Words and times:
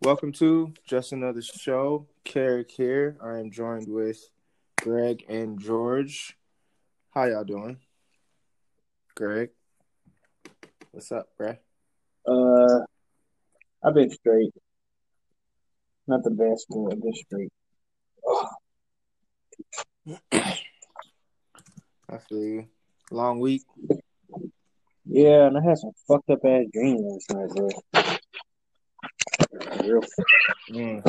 Welcome 0.00 0.30
to 0.34 0.72
just 0.86 1.10
another 1.10 1.42
show. 1.42 2.06
Carrick 2.22 2.70
here. 2.70 3.16
I 3.20 3.38
am 3.38 3.50
joined 3.50 3.88
with 3.88 4.20
Greg 4.80 5.24
and 5.28 5.58
George. 5.60 6.36
How 7.10 7.24
y'all 7.24 7.42
doing? 7.42 7.78
Greg. 9.16 9.50
What's 10.92 11.10
up, 11.10 11.30
bruh? 11.36 11.58
Uh, 12.24 12.84
I've 13.82 13.94
been 13.94 14.10
straight. 14.10 14.54
Not 16.06 16.22
the 16.22 16.30
best, 16.30 16.66
but 16.68 16.92
I've 16.92 17.02
been 17.02 17.14
straight. 17.14 17.52
I 22.08 22.18
feel 22.18 22.42
you. 22.44 22.66
Long 23.10 23.40
week. 23.40 23.62
Yeah, 25.06 25.46
and 25.46 25.58
I 25.58 25.60
had 25.62 25.78
some 25.78 25.92
fucked 26.08 26.30
up 26.30 26.40
ass 26.44 26.64
dreams 26.72 27.00
last 27.02 27.30
night, 27.32 27.50
bro. 27.54 27.68
Real. 29.86 30.00
Mm. 30.70 31.02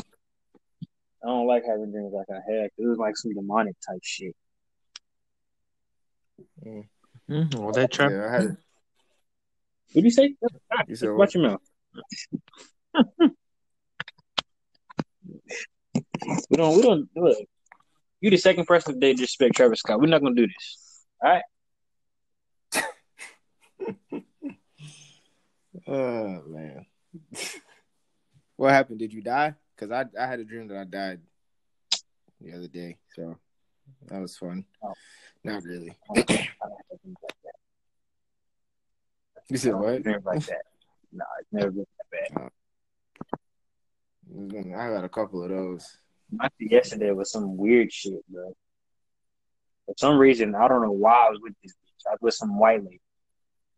I 1.23 1.27
don't 1.27 1.47
like 1.47 1.63
having 1.67 1.91
dreams 1.91 2.13
like 2.13 2.27
I 2.29 2.35
had. 2.51 2.69
'cause 2.71 2.79
It 2.79 2.87
was 2.87 2.97
like 2.97 3.15
some 3.17 3.33
demonic 3.33 3.75
type 3.87 4.01
shit. 4.03 4.35
Mm, 6.65 7.55
well, 7.57 7.71
that 7.71 7.91
trap. 7.91 8.11
Yeah, 8.11 8.25
I 8.27 8.31
had. 8.31 8.43
What 8.45 8.57
do 9.93 10.01
you 10.01 10.11
say? 10.11 10.35
You 10.87 10.95
said 10.95 11.09
what? 11.09 11.17
Watch 11.19 11.35
your 11.35 11.43
mouth. 11.43 11.61
we 16.49 16.57
don't. 16.57 16.75
We 16.75 16.81
don't 16.81 17.09
do 17.15 17.27
it. 17.27 17.47
You 18.21 18.29
the 18.29 18.37
second 18.37 18.65
person 18.65 18.93
today 18.95 19.13
to 19.13 19.17
disrespect 19.17 19.55
Travis 19.55 19.79
Scott. 19.79 19.99
We're 19.99 20.07
not 20.07 20.21
gonna 20.21 20.35
do 20.35 20.47
this. 20.47 20.84
All 21.21 21.29
right. 21.29 21.43
Oh 25.87 26.41
man. 26.47 26.85
what 28.55 28.71
happened? 28.71 28.99
Did 28.99 29.13
you 29.13 29.21
die? 29.21 29.53
Because 29.75 29.91
I 29.91 30.05
I 30.19 30.25
had 30.25 30.39
a 30.39 30.45
dream 30.45 30.67
that 30.69 30.77
I 30.77 30.83
died 30.85 31.19
the 32.41 32.53
other 32.53 32.67
day, 32.67 32.97
so 33.13 33.37
that 34.07 34.21
was 34.21 34.37
fun. 34.37 34.65
Oh. 34.83 34.93
Not 35.43 35.63
really. 35.63 35.95
I 36.09 36.13
don't 36.13 36.29
have 36.29 36.47
dreams 37.03 37.17
like 37.21 37.35
that. 37.43 37.55
You 39.49 39.57
said 39.57 39.75
what? 39.75 40.05
like 40.25 40.45
that. 40.45 40.63
No, 41.11 41.25
it's 41.39 41.53
never 41.53 41.71
been 41.71 41.85
that 41.97 42.31
bad. 42.33 42.41
Oh. 42.41 42.49
I 44.75 44.89
got 44.89 45.03
a 45.03 45.09
couple 45.09 45.43
of 45.43 45.49
those. 45.49 45.97
Shit 46.59 46.71
yesterday 46.71 47.11
was 47.11 47.31
some 47.31 47.57
weird 47.57 47.93
shit, 47.93 48.27
bro. 48.27 48.55
For 49.85 49.93
some 49.97 50.17
reason, 50.17 50.55
I 50.55 50.67
don't 50.67 50.81
know 50.81 50.91
why 50.91 51.27
I 51.27 51.29
was 51.29 51.39
with 51.41 51.53
this 51.63 51.71
bitch. 51.73 52.07
I 52.09 52.11
was 52.13 52.19
with 52.21 52.33
some 52.33 52.57
white 52.57 52.83
lady. 52.83 53.01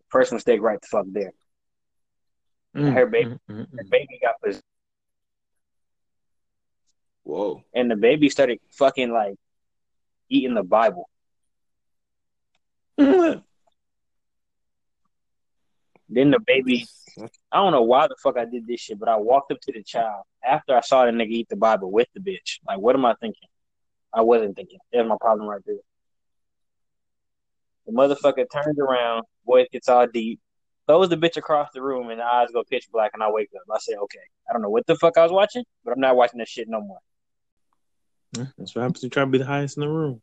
First 0.09 0.31
mistake 0.31 0.61
right 0.61 0.80
the 0.80 0.88
fuck 0.88 1.05
there. 1.11 1.33
Mm, 2.75 2.94
Her 2.94 3.05
baby- 3.08 3.30
mm, 3.30 3.39
mm, 3.50 3.67
The 3.72 3.83
mm. 3.83 3.89
baby 3.89 4.19
got 4.22 4.35
possessed, 4.41 4.63
Whoa. 7.23 7.63
and 7.73 7.91
the 7.91 7.95
baby 7.95 8.30
started 8.30 8.59
fucking 8.72 9.11
like 9.11 9.35
eating 10.30 10.53
the 10.53 10.63
Bible. 10.63 11.09
Then 16.09 16.31
the 16.31 16.39
baby, 16.39 16.85
I 17.52 17.58
don't 17.58 17.73
know 17.73 17.81
why 17.81 18.08
the 18.08 18.16
fuck 18.23 18.38
I 18.38 18.45
did 18.45 18.66
this 18.66 18.80
shit, 18.80 18.97
but 18.97 19.09
I 19.09 19.17
walked 19.17 19.52
up 19.52 19.59
to 19.61 19.73
the 19.73 19.83
child 19.83 20.23
after 20.44 20.73
I 20.75 20.80
saw 20.80 21.05
the 21.05 21.11
nigga 21.11 21.31
eat 21.31 21.50
the 21.50 21.58
Bible 21.58 21.91
with 21.91 22.08
the 22.13 22.22
bitch. 22.22 22.59
Like, 22.66 22.80
what 22.80 22.95
am 22.95 23.03
I 23.05 23.13
thinking? 23.16 23.50
I 24.13 24.22
wasn't 24.22 24.55
thinking. 24.55 24.80
There's 24.91 25.05
my 25.08 25.17
problem 25.19 25.50
right 25.50 25.61
there. 25.66 25.75
The 27.88 27.94
motherfucker 27.94 28.46
turns 28.54 28.78
around, 28.80 29.24
voice 29.46 29.68
gets 29.72 29.88
all 29.88 30.06
deep, 30.08 30.42
throws 30.88 31.08
the 31.10 31.16
bitch 31.16 31.38
across 31.38 31.70
the 31.74 31.82
room, 31.82 32.10
and 32.10 32.20
the 32.20 32.26
eyes 32.26 32.50
go 32.54 32.64
pitch 32.70 32.88
black, 32.92 33.12
and 33.14 33.24
I 33.24 33.32
wake 33.32 33.50
up. 33.56 33.62
I 33.74 33.80
say, 33.80 33.94
okay, 33.96 34.20
I 34.50 34.53
don't 34.53 34.62
know 34.62 34.70
what 34.70 34.86
the 34.86 34.96
fuck 34.96 35.18
I 35.18 35.24
was 35.24 35.31
watching, 35.31 35.64
but 35.86 35.94
I'm 35.94 36.02
not 36.02 36.18
watching 36.18 36.40
this 36.40 36.50
shit 36.50 36.68
no 36.68 36.81
more. 36.81 37.00
That's 38.34 38.76
what 38.76 38.81
happens 38.81 39.00
to 39.00 39.09
try 39.09 39.24
to 39.24 39.30
be 39.30 39.38
the 39.38 39.46
highest 39.46 39.78
in 39.78 39.81
the 39.81 39.90
room. 39.90 40.22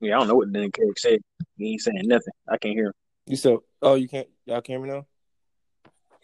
Yeah, 0.00 0.16
I 0.16 0.18
don't 0.18 0.28
know 0.28 0.34
what 0.34 0.52
the 0.52 0.58
nigga 0.58 0.98
said. 0.98 1.20
He 1.56 1.72
ain't 1.72 1.80
saying 1.80 2.02
nothing. 2.04 2.34
I 2.48 2.58
can't 2.58 2.74
hear 2.74 2.86
him. 2.86 2.92
You 3.26 3.36
said, 3.36 3.58
oh, 3.80 3.94
you 3.94 4.08
can't, 4.08 4.28
y'all 4.44 4.60
can 4.60 4.74
hear 4.74 4.80
me 4.80 4.90
now? 4.90 5.06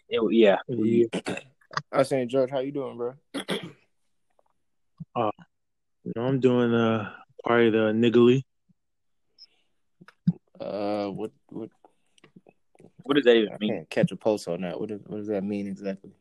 It, 0.09 0.21
yeah. 0.33 0.57
Yeah. 0.67 1.05
I 1.91 1.99
was 1.99 2.09
saying, 2.09 2.29
George, 2.29 2.51
how 2.51 2.59
you 2.59 2.71
doing, 2.71 2.97
bro? 2.97 3.13
You 6.05 6.11
know, 6.15 6.21
I'm 6.23 6.39
doing 6.41 6.73
uh 6.73 7.11
part 7.45 7.67
of 7.67 7.73
the 7.73 7.79
niggly. 7.93 8.43
Uh, 10.63 11.09
what, 11.09 11.31
what, 11.49 11.69
What 13.03 13.15
does 13.15 13.25
that 13.25 13.35
even 13.35 13.53
I 13.53 13.57
mean? 13.59 13.69
can't 13.69 13.89
catch 13.89 14.11
a 14.11 14.15
pulse 14.15 14.47
on 14.47 14.61
that. 14.61 14.79
What, 14.79 14.89
does- 14.89 15.01
what 15.05 15.17
does 15.17 15.27
that 15.27 15.43
mean 15.43 15.67
exactly? 15.67 16.11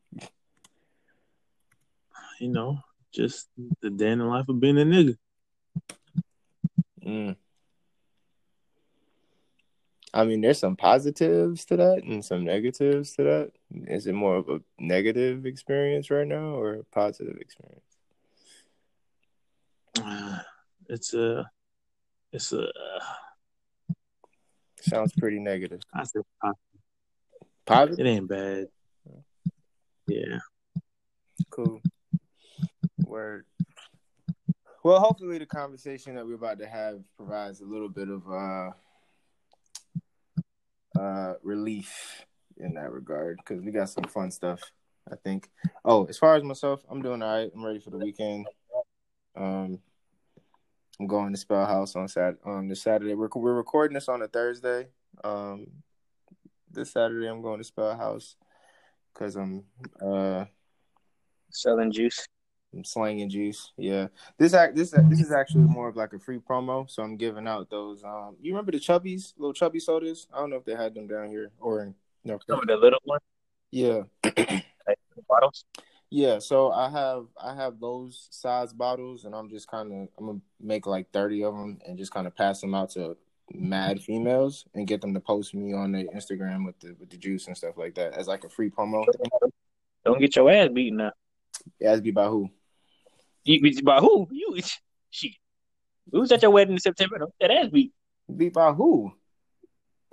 You 2.41 2.49
know, 2.49 2.81
just 3.13 3.49
the 3.81 3.91
day 3.91 4.11
in 4.11 4.19
the 4.19 4.25
life 4.25 4.49
of 4.49 4.59
being 4.59 4.79
a 4.79 4.85
nigga. 4.85 5.17
Mm. 7.07 7.37
I 10.15 10.25
mean, 10.25 10.41
there's 10.41 10.59
some 10.59 10.77
positives 10.77 11.65
to 11.67 11.77
that 11.77 12.03
and 12.05 12.25
some 12.25 12.45
negatives 12.45 13.13
to 13.13 13.23
that. 13.23 13.53
Is 13.87 14.07
it 14.07 14.13
more 14.15 14.37
of 14.37 14.49
a 14.49 14.61
negative 14.79 15.47
experience 15.47 16.11
right 16.11 16.27
now 16.27 16.55
or 16.57 16.75
a 16.75 16.85
positive 16.85 17.37
experience? 17.39 17.81
Uh, 20.03 20.39
it's 20.89 21.15
a, 21.15 21.49
it's 22.33 22.53
a. 22.53 22.67
Sounds 24.83 25.13
pretty 25.19 25.39
negative. 25.39 25.81
I 25.95 26.05
said 26.05 26.23
uh, 26.45 26.53
Positive? 27.65 28.05
it 28.05 28.09
ain't 28.09 28.29
bad. 28.29 28.67
Yeah. 30.09 30.39
Cool. 31.51 31.81
Word. 33.05 33.47
Well, 34.83 34.99
hopefully 34.99 35.39
the 35.39 35.47
conversation 35.47 36.17
that 36.17 36.27
we're 36.27 36.35
about 36.35 36.59
to 36.59 36.67
have 36.67 37.01
provides 37.17 37.61
a 37.61 37.65
little 37.65 37.89
bit 37.89 38.09
of 38.09 38.29
uh 38.29 38.71
uh 40.99 41.35
relief 41.43 42.27
in 42.57 42.75
that 42.75 42.91
regard 42.91 43.39
because 43.39 43.63
we 43.63 43.71
got 43.71 43.89
some 43.91 44.05
fun 44.05 44.31
stuff. 44.31 44.61
I 45.11 45.17
think. 45.17 45.51
Oh, 45.85 46.05
as 46.07 46.19
far 46.19 46.37
as 46.37 46.43
myself, 46.43 46.85
I'm 46.89 47.03
doing 47.03 47.23
all 47.23 47.37
right. 47.37 47.51
I'm 47.55 47.65
ready 47.65 47.81
for 47.81 47.91
the 47.91 47.99
weekend. 47.99 48.47
Um, 49.37 49.81
I'm 51.01 51.07
going 51.07 51.33
to 51.33 51.39
Spelhouse 51.39 51.97
on 51.97 52.09
Sat 52.09 52.37
on 52.45 52.69
this 52.69 52.83
Saturday. 52.83 53.15
We're 53.15 53.29
we're 53.35 53.55
recording 53.55 53.95
this 53.95 54.09
on 54.09 54.23
a 54.23 54.29
Thursday. 54.29 54.89
Um, 55.25 55.67
this 56.71 56.93
Saturday 56.93 57.27
I'm 57.27 57.43
going 57.43 57.59
to 57.59 57.65
Spelhouse 57.65 58.37
because 59.13 59.37
I'm 59.37 59.65
uh 60.01 60.45
Selling 61.51 61.93
juice. 61.93 62.27
I'm 62.75 62.85
slanging 62.85 63.29
juice. 63.29 63.73
Yeah. 63.77 64.09
This 64.39 64.55
act 64.55 64.77
this 64.77 64.91
this 64.91 65.21
is 65.21 65.33
actually 65.33 65.65
more 65.65 65.89
of 65.89 65.97
like 65.97 66.13
a 66.13 66.19
free 66.19 66.39
promo. 66.39 66.89
So 66.89 67.03
I'm 67.03 67.17
giving 67.17 67.47
out 67.47 67.69
those 67.69 68.05
um 68.05 68.37
you 68.41 68.53
remember 68.53 68.73
the 68.73 68.79
chubbies, 68.79 69.35
little 69.37 69.53
chubby 69.53 69.81
sodas? 69.81 70.27
I 70.33 70.39
don't 70.39 70.51
know 70.51 70.57
if 70.57 70.65
they 70.65 70.75
had 70.75 70.95
them 70.95 71.07
down 71.07 71.29
here 71.29 71.51
or 71.61 71.83
in 71.83 71.95
North 72.25 72.43
Some 72.49 72.61
of 72.61 72.67
the 72.67 72.77
little 72.77 73.01
ones, 73.05 73.23
Yeah. 73.71 74.03
like 74.25 74.99
bottles. 75.29 75.65
Yeah. 76.13 76.41
So 76.41 76.71
I 76.71 76.91
have 76.91 77.27
I 77.43 77.55
have 77.55 77.81
those 77.81 78.29
size 78.31 78.75
bottles 78.75 79.25
and 79.25 79.35
I'm 79.35 79.49
just 79.49 79.71
kinda 79.71 80.09
I'm 80.19 80.27
gonna 80.27 80.41
make 80.61 80.87
like 80.87 81.11
thirty 81.11 81.43
of 81.43 81.55
them 81.55 81.79
and 81.87 81.97
just 81.97 82.13
kinda 82.13 82.31
pass 82.31 82.61
them 82.61 82.75
out 82.75 82.91
to 82.91 83.17
mad 83.55 84.03
females 84.03 84.67
and 84.75 84.87
get 84.87 85.01
them 85.01 85.15
to 85.15 85.21
post 85.21 85.55
me 85.55 85.73
on 85.73 85.93
their 85.93 86.05
Instagram 86.05 86.67
with 86.67 86.79
the 86.81 86.95
with 87.01 87.09
the 87.09 87.17
juice 87.17 87.47
and 87.47 87.57
stuff 87.57 87.79
like 87.79 87.95
that 87.95 88.13
as 88.13 88.29
like 88.29 88.45
a 88.45 88.51
free 88.51 88.69
promo. 88.69 89.07
Don't 90.05 90.21
get 90.21 90.37
your 90.37 90.51
ass 90.51 90.69
beaten 90.69 91.01
up. 91.01 91.15
Has 91.81 92.03
to 92.03 92.13
by 92.13 92.27
who? 92.27 92.51
You 93.45 93.63
beat 93.63 93.83
by 93.83 94.01
who? 94.01 94.29
You 94.31 94.59
shit. 95.09 95.33
We 96.11 96.21
was 96.21 96.31
at 96.31 96.43
your 96.43 96.51
wedding 96.51 96.75
in 96.75 96.81
September. 96.81 97.21
Don't 97.21 97.33
get 97.41 97.49
that 97.49 97.57
ass 97.57 97.71
beat. 97.71 97.93
Beat 98.37 98.53
by 98.53 98.73
who? 98.73 99.15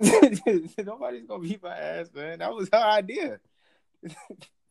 Nobody's 0.00 1.26
gonna 1.26 1.42
beat 1.42 1.62
my 1.62 1.76
ass, 1.76 2.08
man. 2.14 2.38
That 2.38 2.54
was 2.54 2.70
her 2.72 2.78
idea. 2.78 3.38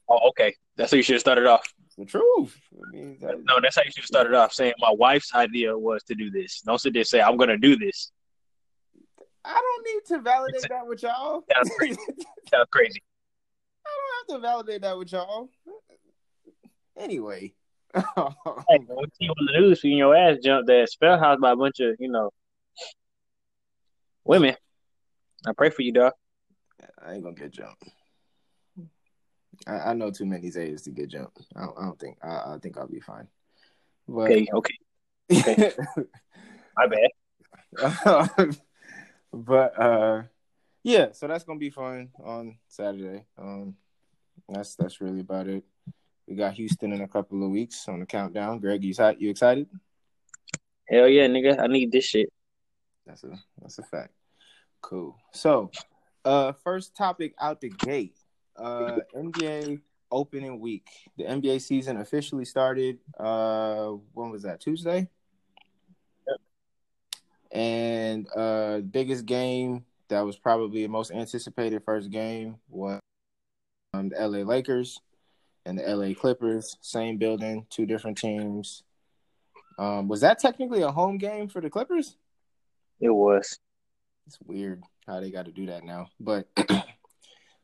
Oh, 0.10 0.30
okay. 0.30 0.56
That's 0.76 0.92
how 0.92 0.98
you 0.98 1.04
should 1.04 1.14
have 1.14 1.22
started 1.22 1.46
off. 1.46 1.72
It's 1.86 1.96
the 1.96 2.06
truth. 2.06 2.60
I 2.74 2.90
mean, 2.92 3.18
that- 3.22 3.44
No, 3.44 3.60
that's 3.62 3.76
how 3.76 3.84
you 3.84 3.92
should 3.92 4.02
have 4.04 4.08
started 4.08 4.34
off. 4.34 4.54
Saying 4.54 4.74
my 4.80 4.92
wife's 4.92 5.34
idea 5.36 5.78
was 5.78 6.04
to 6.04 6.16
do 6.16 6.32
this. 6.32 6.62
Don't 6.62 6.80
sit 6.80 6.94
there 6.94 7.02
and 7.02 7.08
say 7.08 7.22
I'm 7.22 7.38
gonna 7.38 7.58
do 7.58 7.76
this. 7.78 8.12
I 9.46 9.54
don't 9.54 9.86
need 9.86 10.16
to 10.16 10.22
validate 10.22 10.68
that 10.70 10.86
with 10.88 11.02
y'all. 11.04 11.44
Sounds 11.56 11.72
crazy. 11.78 12.00
Sounds 12.52 12.68
crazy. 12.72 13.02
I 13.86 13.90
don't 13.90 14.34
have 14.36 14.42
to 14.42 14.48
validate 14.48 14.82
that 14.82 14.98
with 14.98 15.12
y'all. 15.12 15.50
Anyway. 16.98 17.54
Hey, 17.96 18.04
when 18.16 18.98
we 18.98 19.06
see 19.14 19.26
you 19.26 19.30
on 19.32 19.46
the 19.52 19.60
news, 19.60 19.82
seeing 19.82 19.98
your 19.98 20.16
ass 20.16 20.38
jumped 20.44 20.68
that 20.68 20.90
Spelhouse 20.90 21.40
by 21.40 21.52
a 21.52 21.56
bunch 21.56 21.80
of 21.80 21.96
you 22.00 22.10
know 22.12 22.30
women. 24.24 24.56
I 25.48 25.54
pray 25.54 25.70
for 25.70 25.82
you, 25.82 25.92
dog. 25.94 26.14
I 27.04 27.14
ain't 27.14 27.24
gonna 27.24 27.36
get 27.36 27.52
jumped. 27.52 27.84
I, 29.68 29.92
I 29.92 29.94
know 29.94 30.12
too 30.12 30.26
many 30.26 30.50
Zayas 30.50 30.84
to 30.84 30.92
get 30.92 31.10
jumped. 31.10 31.42
I 31.56 31.62
don't, 31.62 31.78
I 31.78 31.82
don't 31.84 32.00
think. 32.00 32.18
I, 32.24 32.28
I 32.28 32.58
think 32.62 32.78
I'll 32.78 32.88
be 32.88 33.00
fine. 33.00 33.28
But 34.08 34.32
Okay, 34.32 34.48
okay. 34.54 34.76
Okay. 35.32 35.74
My 36.78 36.88
bad. 36.88 38.58
but 39.34 39.80
uh, 39.80 40.24
yeah, 40.84 41.12
so 41.12 41.28
that's 41.28 41.44
gonna 41.44 41.60
be 41.60 41.70
fun 41.70 42.10
on 42.24 42.58
Saturday. 42.68 43.26
Um, 43.38 43.76
that's 44.48 44.76
that's 44.76 45.02
really 45.02 45.20
about 45.20 45.48
it. 45.48 45.64
We 46.28 46.36
got 46.36 46.54
Houston 46.54 46.94
in 46.94 47.02
a 47.02 47.08
couple 47.08 47.44
of 47.44 47.50
weeks 47.50 47.88
on 47.88 48.00
the 48.00 48.06
countdown. 48.06 48.60
Greg, 48.60 48.84
you 48.84 48.92
excited? 48.92 49.22
You 49.22 49.30
excited? 49.30 49.68
Hell 50.88 51.08
yeah, 51.08 51.28
nigga. 51.28 51.60
I 51.60 51.68
need 51.68 51.92
this 51.92 52.06
shit. 52.06 52.30
That's 53.06 53.24
a 53.24 53.40
that's 53.62 53.80
a 53.80 53.84
fact. 53.84 54.14
Cool. 54.82 55.18
So, 55.34 55.72
uh, 56.24 56.54
first 56.64 56.96
topic 56.96 57.34
out 57.40 57.62
the 57.62 57.70
gate. 57.70 58.19
Uh, 58.60 59.00
NBA 59.16 59.82
opening 60.12 60.60
week. 60.60 60.88
The 61.18 61.24
NBA 61.24 61.62
season 61.62 61.98
officially 61.98 62.46
started. 62.46 63.00
Uh, 63.18 63.92
when 64.14 64.30
was 64.30 64.44
that? 64.44 64.60
Tuesday. 64.60 65.08
And 67.52 68.28
uh, 68.36 68.80
biggest 68.80 69.26
game 69.26 69.86
that 70.10 70.22
was 70.22 70.38
probably 70.38 70.84
the 70.84 70.90
most 70.90 71.12
anticipated 71.12 71.84
first 71.84 72.10
game 72.10 72.58
was 72.70 73.00
um, 73.94 74.10
the 74.10 74.16
LA 74.20 74.40
Lakers 74.40 75.00
and 75.66 75.80
the 75.80 75.84
LA 75.84 76.14
Clippers. 76.14 76.78
Same 76.82 77.18
building, 77.18 77.66
two 77.70 77.86
different 77.86 78.18
teams. 78.18 78.84
Um, 79.78 80.08
was 80.08 80.22
that 80.22 80.40
technically 80.40 80.82
a 80.82 80.92
home 80.92 81.18
game 81.18 81.48
for 81.48 81.62
the 81.62 81.70
Clippers? 81.70 82.18
It 83.00 83.10
was. 83.10 83.58
It's 84.28 84.38
weird 84.46 84.84
how 85.08 85.20
they 85.20 85.32
got 85.32 85.46
to 85.46 85.52
do 85.52 85.68
that 85.68 85.84
now, 85.84 86.10
but 86.20 86.48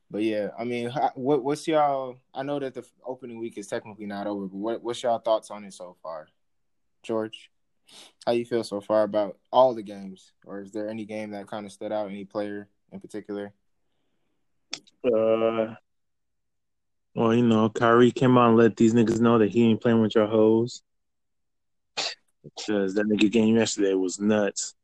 but 0.09 0.23
yeah, 0.23 0.49
I 0.57 0.63
mean, 0.63 0.91
what 1.15 1.43
what's 1.43 1.67
y'all? 1.67 2.17
I 2.33 2.43
know 2.43 2.59
that 2.59 2.73
the 2.73 2.85
opening 3.05 3.39
week 3.39 3.57
is 3.57 3.67
technically 3.67 4.05
not 4.05 4.27
over, 4.27 4.45
but 4.45 4.57
what 4.57 4.83
what's 4.83 5.03
y'all 5.03 5.19
thoughts 5.19 5.51
on 5.51 5.63
it 5.63 5.73
so 5.73 5.95
far, 6.01 6.27
George? 7.03 7.51
How 8.25 8.31
you 8.31 8.45
feel 8.45 8.63
so 8.63 8.81
far 8.81 9.03
about 9.03 9.37
all 9.51 9.75
the 9.75 9.83
games, 9.83 10.31
or 10.45 10.61
is 10.61 10.71
there 10.71 10.89
any 10.89 11.05
game 11.05 11.31
that 11.31 11.47
kind 11.47 11.65
of 11.65 11.71
stood 11.71 11.91
out? 11.91 12.09
Any 12.09 12.25
player 12.25 12.67
in 12.91 12.99
particular? 12.99 13.53
Uh, 15.03 15.75
well, 17.15 17.33
you 17.33 17.45
know, 17.45 17.69
Kyrie 17.69 18.11
came 18.11 18.37
out 18.37 18.49
and 18.49 18.57
let 18.57 18.75
these 18.75 18.93
niggas 18.93 19.21
know 19.21 19.37
that 19.37 19.49
he 19.49 19.63
ain't 19.63 19.81
playing 19.81 20.01
with 20.01 20.15
your 20.15 20.27
hoes. 20.27 20.81
Because 22.43 22.93
that 22.95 23.07
nigga 23.07 23.31
game 23.31 23.55
yesterday 23.55 23.93
was 23.93 24.19
nuts. 24.19 24.75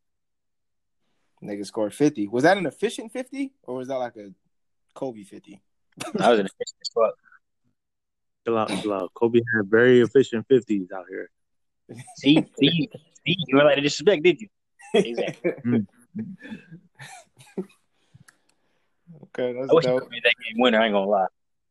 Nigga 1.44 1.66
scored 1.66 1.94
50. 1.94 2.28
Was 2.28 2.44
that 2.44 2.58
an 2.58 2.66
efficient 2.66 3.12
50 3.12 3.54
or 3.64 3.76
was 3.76 3.88
that 3.90 3.98
like 3.98 4.16
a 4.16 4.32
Kobe 4.94 5.24
50? 5.24 5.62
That 6.14 6.30
was 6.30 6.40
an 6.40 6.46
efficient 6.46 6.78
as 6.82 6.90
fuck. 6.94 7.14
Chill 8.46 8.58
out, 8.58 8.70
chill 8.82 8.94
out. 8.94 9.12
Kobe 9.14 9.40
had 9.56 9.70
very 9.70 10.02
efficient 10.02 10.48
50s 10.48 10.92
out 10.92 11.06
here. 11.10 11.30
See, 12.18 12.46
see, 12.60 12.90
see, 13.26 13.38
you 13.48 13.58
were 13.58 13.64
like 13.64 13.76
to 13.76 13.82
disrespect, 13.82 14.24
did 14.24 14.42
you? 14.42 14.48
Exactly. 14.94 15.52
Mm. 15.64 15.86
okay, 19.28 19.54
that's 19.54 19.70
I 19.70 19.74
wish 19.74 19.86
you 19.86 19.92
dope. 19.92 20.10
that 20.10 20.24
game 20.24 20.58
winner. 20.62 20.80
I 20.82 20.86
ain't 20.88 20.94
gonna 20.94 21.10
lie. 21.10 21.28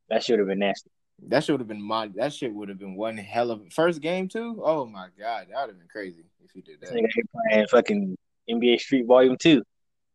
That 0.08 0.25
should 0.25 0.38
have 0.38 0.49
been 0.49 0.61
nasty. 0.61 0.90
That 1.28 1.44
should 1.44 1.61
have 1.61 1.69
been 1.69 1.82
my. 1.82 2.08
That 2.14 2.32
shit 2.32 2.55
would 2.55 2.70
have 2.70 2.78
been 2.78 2.94
one 2.94 3.19
hell 3.19 3.50
of 3.50 3.61
first 3.70 4.00
game 4.00 4.28
too. 4.28 4.62
Oh 4.64 4.87
my 4.87 5.08
god, 5.19 5.49
that 5.50 5.61
would 5.61 5.69
have 5.70 5.78
been 5.78 5.88
crazy 5.88 6.25
if 6.43 6.50
he 6.52 6.62
did 6.62 6.81
that. 6.81 6.90
nigga 6.90 7.11
playing 7.50 7.67
fucking 7.67 8.17
NBA 8.49 8.81
Street 8.81 9.05
Volume 9.05 9.37
Two. 9.38 9.62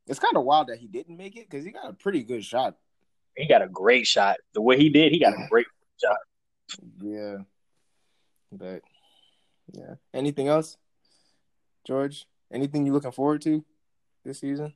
It's 0.07 0.17
kind 0.19 0.35
of 0.37 0.43
wild 0.43 0.67
that 0.69 0.79
he 0.79 0.87
didn't 0.87 1.17
make 1.17 1.35
it 1.35 1.47
because 1.49 1.63
he 1.63 1.71
got 1.71 1.89
a 1.89 1.93
pretty 1.93 2.23
good 2.23 2.43
shot. 2.43 2.75
He 3.35 3.47
got 3.47 3.61
a 3.61 3.67
great 3.67 4.07
shot. 4.07 4.37
The 4.53 4.61
way 4.61 4.77
he 4.77 4.89
did, 4.89 5.11
he 5.11 5.19
got 5.19 5.33
a 5.33 5.47
great 5.49 5.67
shot. 6.01 6.17
Yeah, 7.01 7.37
but 8.51 8.81
yeah. 9.73 9.95
Anything 10.13 10.47
else, 10.47 10.77
George? 11.85 12.25
Anything 12.51 12.85
you 12.85 12.93
looking 12.93 13.11
forward 13.11 13.41
to 13.41 13.63
this 14.23 14.39
season? 14.39 14.73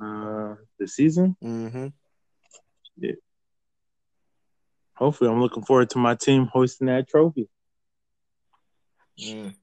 Uh, 0.00 0.54
the 0.78 0.86
season, 0.86 1.36
Mm-hmm. 1.42 1.88
Yeah. 2.96 3.12
Hopefully, 4.94 5.30
I'm 5.30 5.40
looking 5.40 5.64
forward 5.64 5.90
to 5.90 5.98
my 5.98 6.14
team 6.14 6.46
hoisting 6.46 6.86
that 6.86 7.08
trophy. 7.08 7.48
Mm. 9.20 9.54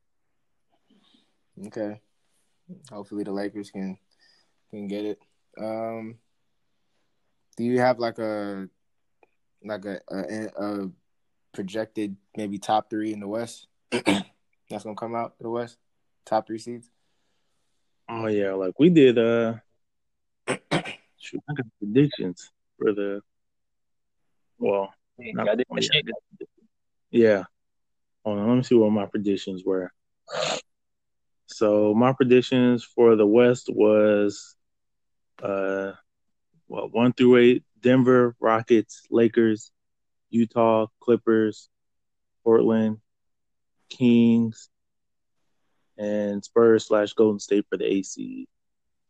Okay. 1.67 2.01
Hopefully 2.91 3.23
the 3.23 3.31
Lakers 3.31 3.71
can 3.71 3.97
can 4.69 4.87
get 4.87 5.05
it. 5.05 5.19
Um, 5.59 6.17
do 7.59 7.65
you 7.65 7.77
have 7.81 7.99
like 7.99 8.17
a 8.19 8.69
like 9.65 9.83
a 9.83 9.99
a, 10.09 10.45
a 10.63 10.89
projected 11.53 12.15
maybe 12.37 12.57
top 12.57 12.89
three 12.89 13.11
in 13.11 13.19
the 13.19 13.27
West 13.27 13.67
that's 13.91 14.83
gonna 14.85 14.95
come 14.95 15.13
out 15.13 15.37
to 15.37 15.43
the 15.43 15.49
West? 15.49 15.77
Top 16.25 16.47
three 16.47 16.57
seeds. 16.57 16.89
Oh 18.07 18.27
yeah, 18.27 18.53
like 18.53 18.79
we 18.79 18.89
did. 18.89 19.17
Uh, 19.17 19.55
shoot, 21.17 21.41
I 21.49 21.53
got 21.53 21.65
predictions 21.79 22.49
for 22.77 22.93
the. 22.93 23.19
Well, 24.57 24.93
Yeah, 25.17 25.33
not, 25.33 25.49
I 25.49 25.55
did 25.55 25.67
oh, 25.69 25.77
yeah, 25.77 26.47
yeah. 27.11 27.43
Hold 28.23 28.39
on, 28.39 28.47
let 28.47 28.55
me 28.55 28.63
see 28.63 28.75
what 28.75 28.91
my 28.91 29.05
predictions 29.05 29.65
were. 29.65 29.91
So 31.47 31.93
my 31.93 32.13
predictions 32.13 32.85
for 32.85 33.17
the 33.17 33.27
West 33.27 33.69
was, 33.69 34.55
uh, 35.43 35.91
well, 36.69 36.87
one 36.87 37.11
through 37.11 37.37
eight: 37.37 37.63
Denver, 37.81 38.35
Rockets, 38.39 39.03
Lakers, 39.09 39.71
Utah, 40.29 40.85
Clippers, 41.01 41.67
Portland, 42.43 42.99
Kings, 43.89 44.69
and 45.97 46.43
Spurs 46.45 46.85
slash 46.87 47.13
Golden 47.13 47.39
State 47.39 47.65
for 47.69 47.77
the 47.77 47.85
AC. 47.85 48.47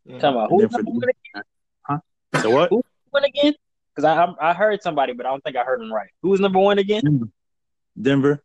Talking 0.08 0.30
about 0.30 0.50
And 0.50 0.50
who 0.50 0.60
then 0.60 0.70
for 0.70 0.78
number 0.84 0.92
the 1.02 1.08
one 1.36 1.44
huh? 1.84 2.00
So 2.42 2.50
what? 2.52 2.70
Who? 2.70 2.82
one 3.12 3.26
again? 3.26 3.54
Because 3.94 4.06
I 4.06 4.16
I'm- 4.16 4.36
I 4.40 4.54
heard 4.54 4.82
somebody, 4.82 5.14
but 5.14 5.26
I 5.26 5.30
don't 5.30 5.44
think 5.44 5.56
I 5.56 5.64
heard 5.64 5.82
him 5.82 5.92
right. 5.94 6.10
Who 6.22 6.30
was 6.30 6.40
number 6.40 6.60
one 6.60 6.80
again? 6.80 7.02
Denver. 7.04 7.30
Denver. 8.02 8.44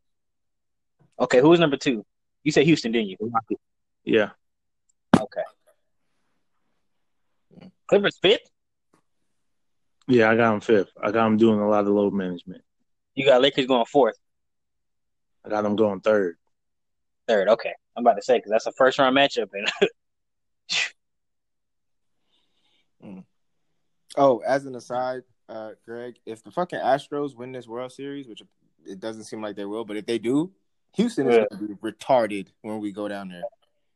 Okay, 1.21 1.41
who 1.41 1.49
was 1.51 1.61
number 1.61 1.77
two? 1.77 2.05
You 2.43 2.51
said 2.51 2.65
Houston, 2.65 2.93
didn't 2.93 3.09
you? 3.09 3.17
Yeah. 4.05 4.31
Okay. 5.19 5.43
Clippers 7.87 8.19
fifth. 8.19 8.51
Yeah, 10.07 10.31
I 10.31 10.37
got 10.37 10.55
him 10.55 10.61
fifth. 10.61 10.91
I 11.03 11.11
got 11.11 11.27
him 11.27 11.37
doing 11.37 11.61
a 11.61 11.69
lot 11.69 11.85
of 11.85 11.89
load 11.89 12.13
management. 12.13 12.63
You 13.15 13.25
got 13.25 13.41
Lakers 13.41 13.67
going 13.67 13.87
fourth, 13.87 14.19
I 15.45 15.49
got 15.49 15.65
him 15.65 15.77
going 15.77 16.01
third. 16.01 16.37
third. 17.29 17.49
Okay, 17.49 17.73
I'm 17.97 18.05
about 18.05 18.17
to 18.17 18.23
say 18.23 18.39
because 18.39 18.51
that's 18.51 18.67
a 18.67 18.73
first 18.73 18.99
round 18.99 19.17
matchup, 19.17 19.49
and 19.53 19.71
Oh, 24.17 24.39
as 24.47 24.65
an 24.65 24.75
aside, 24.77 25.23
uh, 25.49 25.71
Greg, 25.85 26.17
if 26.25 26.43
the 26.43 26.51
fucking 26.51 26.79
Astros 26.79 27.35
win 27.35 27.53
this 27.53 27.67
World 27.67 27.93
Series, 27.93 28.29
which 28.29 28.43
it 28.87 29.01
doesn't 29.01 29.25
seem 29.25 29.43
like 29.43 29.57
they 29.57 29.65
will, 29.65 29.85
but 29.85 29.97
if 29.97 30.07
they 30.07 30.19
do, 30.19 30.53
Houston 30.95 31.29
is 31.29 31.47
gonna 31.51 31.63
be 31.63 31.75
retarded 31.75 32.49
when 32.63 32.81
we 32.81 32.93
go 32.93 33.09
down 33.09 33.29
there. 33.29 33.43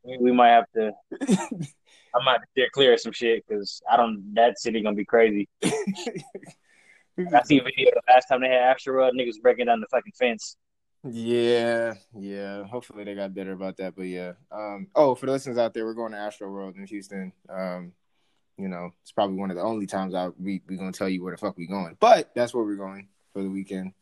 We, 0.03 0.19
we 0.19 0.33
might 0.33 0.51
have 0.51 0.65
to. 0.75 0.93
I 2.15 2.25
might 2.25 2.41
steer 2.53 2.69
clear 2.73 2.95
of 2.95 3.01
some 3.01 3.13
shit 3.13 3.45
because 3.47 3.83
I 3.91 3.97
don't. 3.97 4.35
That 4.35 4.59
city 4.59 4.83
gonna 4.83 4.97
be 4.97 5.05
crazy. 5.05 5.49
I 5.65 7.43
seen 7.45 7.61
a 7.61 7.65
video 7.65 7.91
the 7.93 8.03
last 8.09 8.27
time 8.27 8.41
they 8.41 8.49
had 8.49 8.63
Astro 8.63 8.95
World, 8.95 9.15
niggas 9.19 9.41
breaking 9.43 9.67
down 9.67 9.81
the 9.81 9.87
fucking 9.91 10.13
fence. 10.19 10.57
Yeah, 11.05 11.95
yeah. 12.17 12.65
Hopefully 12.65 13.05
they 13.05 13.15
got 13.15 13.35
better 13.35 13.53
about 13.53 13.77
that, 13.79 13.95
but 13.97 14.05
yeah. 14.07 14.33
Um. 14.51 14.89
Oh, 14.95 15.15
for 15.15 15.27
the 15.27 15.33
listeners 15.33 15.59
out 15.59 15.75
there, 15.75 15.85
we're 15.85 15.95
going 15.95 16.13
to 16.13 16.19
Astro 16.19 16.51
World 16.51 16.77
in 16.77 16.87
Houston. 16.87 17.33
Um. 17.49 17.93
You 18.57 18.69
know, 18.69 18.91
it's 19.03 19.13
probably 19.13 19.37
one 19.37 19.51
of 19.51 19.57
the 19.57 19.63
only 19.63 19.87
times 19.87 20.15
I 20.15 20.29
we 20.29 20.63
we 20.69 20.77
gonna 20.77 20.93
tell 20.93 21.09
you 21.09 21.23
where 21.23 21.33
the 21.33 21.39
fuck 21.39 21.57
we 21.57 21.67
going, 21.67 21.97
but 22.01 22.31
that's 22.35 22.53
where 22.53 22.65
we're 22.65 22.77
going 22.77 23.09
for 23.33 23.43
the 23.43 23.51
weekend. 23.51 23.93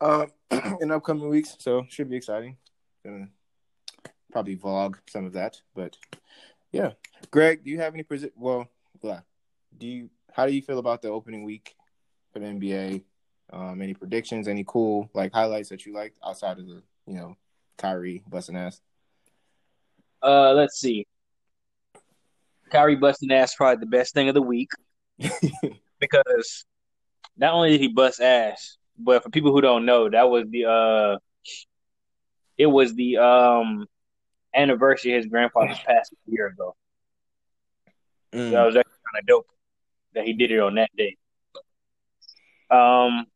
Um, 0.00 0.26
in 0.80 0.90
upcoming 0.90 1.28
weeks, 1.28 1.56
so 1.58 1.86
should 1.88 2.10
be 2.10 2.16
exciting. 2.16 2.56
Gonna 3.04 3.28
probably 4.36 4.54
vlog 4.54 4.96
some 5.08 5.24
of 5.24 5.32
that, 5.32 5.62
but 5.74 5.96
yeah. 6.70 6.90
Greg, 7.30 7.64
do 7.64 7.70
you 7.70 7.80
have 7.80 7.94
any? 7.94 8.02
Presi- 8.02 8.32
well. 8.36 8.68
Do 9.00 9.86
you? 9.86 10.10
How 10.30 10.46
do 10.46 10.52
you 10.52 10.60
feel 10.60 10.78
about 10.78 11.00
the 11.00 11.08
opening 11.08 11.42
week 11.42 11.74
for 12.34 12.40
the 12.40 12.44
NBA? 12.44 13.02
Um, 13.50 13.80
any 13.80 13.94
predictions? 13.94 14.46
Any 14.46 14.62
cool 14.66 15.08
like 15.14 15.32
highlights 15.32 15.70
that 15.70 15.86
you 15.86 15.94
liked 15.94 16.18
outside 16.22 16.58
of 16.58 16.66
the 16.66 16.82
you 17.06 17.14
know 17.14 17.34
Kyrie 17.78 18.24
busting 18.28 18.56
ass? 18.56 18.82
Uh, 20.22 20.52
let's 20.52 20.78
see. 20.78 21.06
Kyrie 22.70 22.96
busting 22.96 23.32
ass 23.32 23.54
probably 23.54 23.80
the 23.80 23.86
best 23.86 24.12
thing 24.12 24.28
of 24.28 24.34
the 24.34 24.42
week 24.42 24.68
because 25.98 26.66
not 27.38 27.54
only 27.54 27.70
did 27.70 27.80
he 27.80 27.88
bust 27.88 28.20
ass, 28.20 28.76
but 28.98 29.22
for 29.22 29.30
people 29.30 29.52
who 29.52 29.62
don't 29.62 29.86
know, 29.86 30.10
that 30.10 30.28
was 30.28 30.44
the 30.50 30.66
uh, 30.66 31.18
it 32.58 32.66
was 32.66 32.94
the 32.94 33.16
um 33.16 33.86
anniversary 34.56 35.12
of 35.12 35.18
his 35.18 35.26
grandfather's 35.26 35.78
passed 35.78 36.12
a 36.12 36.30
year 36.30 36.48
ago. 36.48 36.74
Mm. 38.32 38.50
That 38.52 38.64
was 38.64 38.76
actually 38.76 38.92
kind 38.92 39.20
of 39.20 39.26
dope 39.26 39.46
that 40.14 40.24
he 40.24 40.32
did 40.32 40.50
it 40.50 40.60
on 40.60 40.74
that 40.76 40.90
day. 40.96 41.16
Um, 42.70 43.26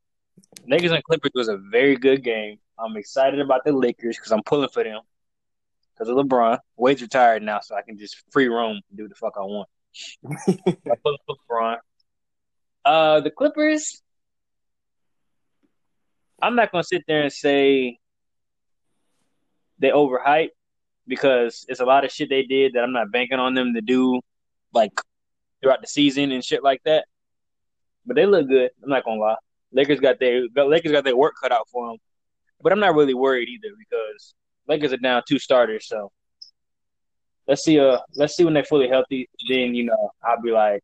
Lakers 0.66 0.92
and 0.92 1.02
Clippers 1.04 1.30
was 1.34 1.48
a 1.48 1.56
very 1.56 1.96
good 1.96 2.24
game. 2.24 2.58
I'm 2.78 2.96
excited 2.96 3.40
about 3.40 3.64
the 3.64 3.72
Lakers 3.72 4.16
because 4.16 4.32
I'm 4.32 4.42
pulling 4.42 4.68
for 4.70 4.82
them. 4.82 5.00
because 5.92 6.08
of 6.08 6.16
LeBron. 6.16 6.58
Wade's 6.76 7.02
retired 7.02 7.42
now, 7.42 7.60
so 7.60 7.76
I 7.76 7.82
can 7.82 7.98
just 7.98 8.22
free 8.30 8.48
roam 8.48 8.80
and 8.88 8.98
do 8.98 9.08
the 9.08 9.14
fuck 9.14 9.34
I 9.36 9.42
want. 9.42 9.68
I 10.26 10.94
put 11.04 11.20
LeBron. 11.28 11.76
Uh, 12.84 13.20
the 13.20 13.30
Clippers. 13.30 14.02
I'm 16.42 16.56
not 16.56 16.72
gonna 16.72 16.84
sit 16.84 17.04
there 17.06 17.22
and 17.22 17.32
say 17.32 17.98
they 19.78 19.90
overhyped 19.90 20.50
because 21.10 21.66
it's 21.68 21.80
a 21.80 21.84
lot 21.84 22.04
of 22.04 22.12
shit 22.12 22.30
they 22.30 22.44
did 22.44 22.74
that 22.74 22.84
I'm 22.84 22.92
not 22.92 23.10
banking 23.10 23.40
on 23.40 23.54
them 23.54 23.74
to 23.74 23.80
do, 23.82 24.20
like 24.72 24.92
throughout 25.60 25.80
the 25.82 25.88
season 25.88 26.30
and 26.30 26.42
shit 26.42 26.62
like 26.62 26.80
that. 26.84 27.04
But 28.06 28.14
they 28.14 28.26
look 28.26 28.48
good. 28.48 28.70
I'm 28.82 28.88
not 28.88 29.04
gonna 29.04 29.20
lie. 29.20 29.36
Lakers 29.72 30.00
got 30.00 30.20
their 30.20 30.44
Lakers 30.54 30.92
got 30.92 31.04
their 31.04 31.16
work 31.16 31.34
cut 31.42 31.52
out 31.52 31.68
for 31.70 31.88
them, 31.88 31.98
but 32.62 32.72
I'm 32.72 32.78
not 32.78 32.94
really 32.94 33.12
worried 33.12 33.48
either 33.48 33.74
because 33.76 34.34
Lakers 34.68 34.92
are 34.92 34.98
down 34.98 35.22
two 35.28 35.40
starters. 35.40 35.88
So 35.88 36.12
let's 37.48 37.64
see. 37.64 37.80
Uh, 37.80 37.98
let's 38.14 38.36
see 38.36 38.44
when 38.44 38.54
they're 38.54 38.64
fully 38.64 38.88
healthy. 38.88 39.28
Then 39.48 39.74
you 39.74 39.84
know 39.84 40.12
I'll 40.22 40.40
be 40.40 40.52
like, 40.52 40.82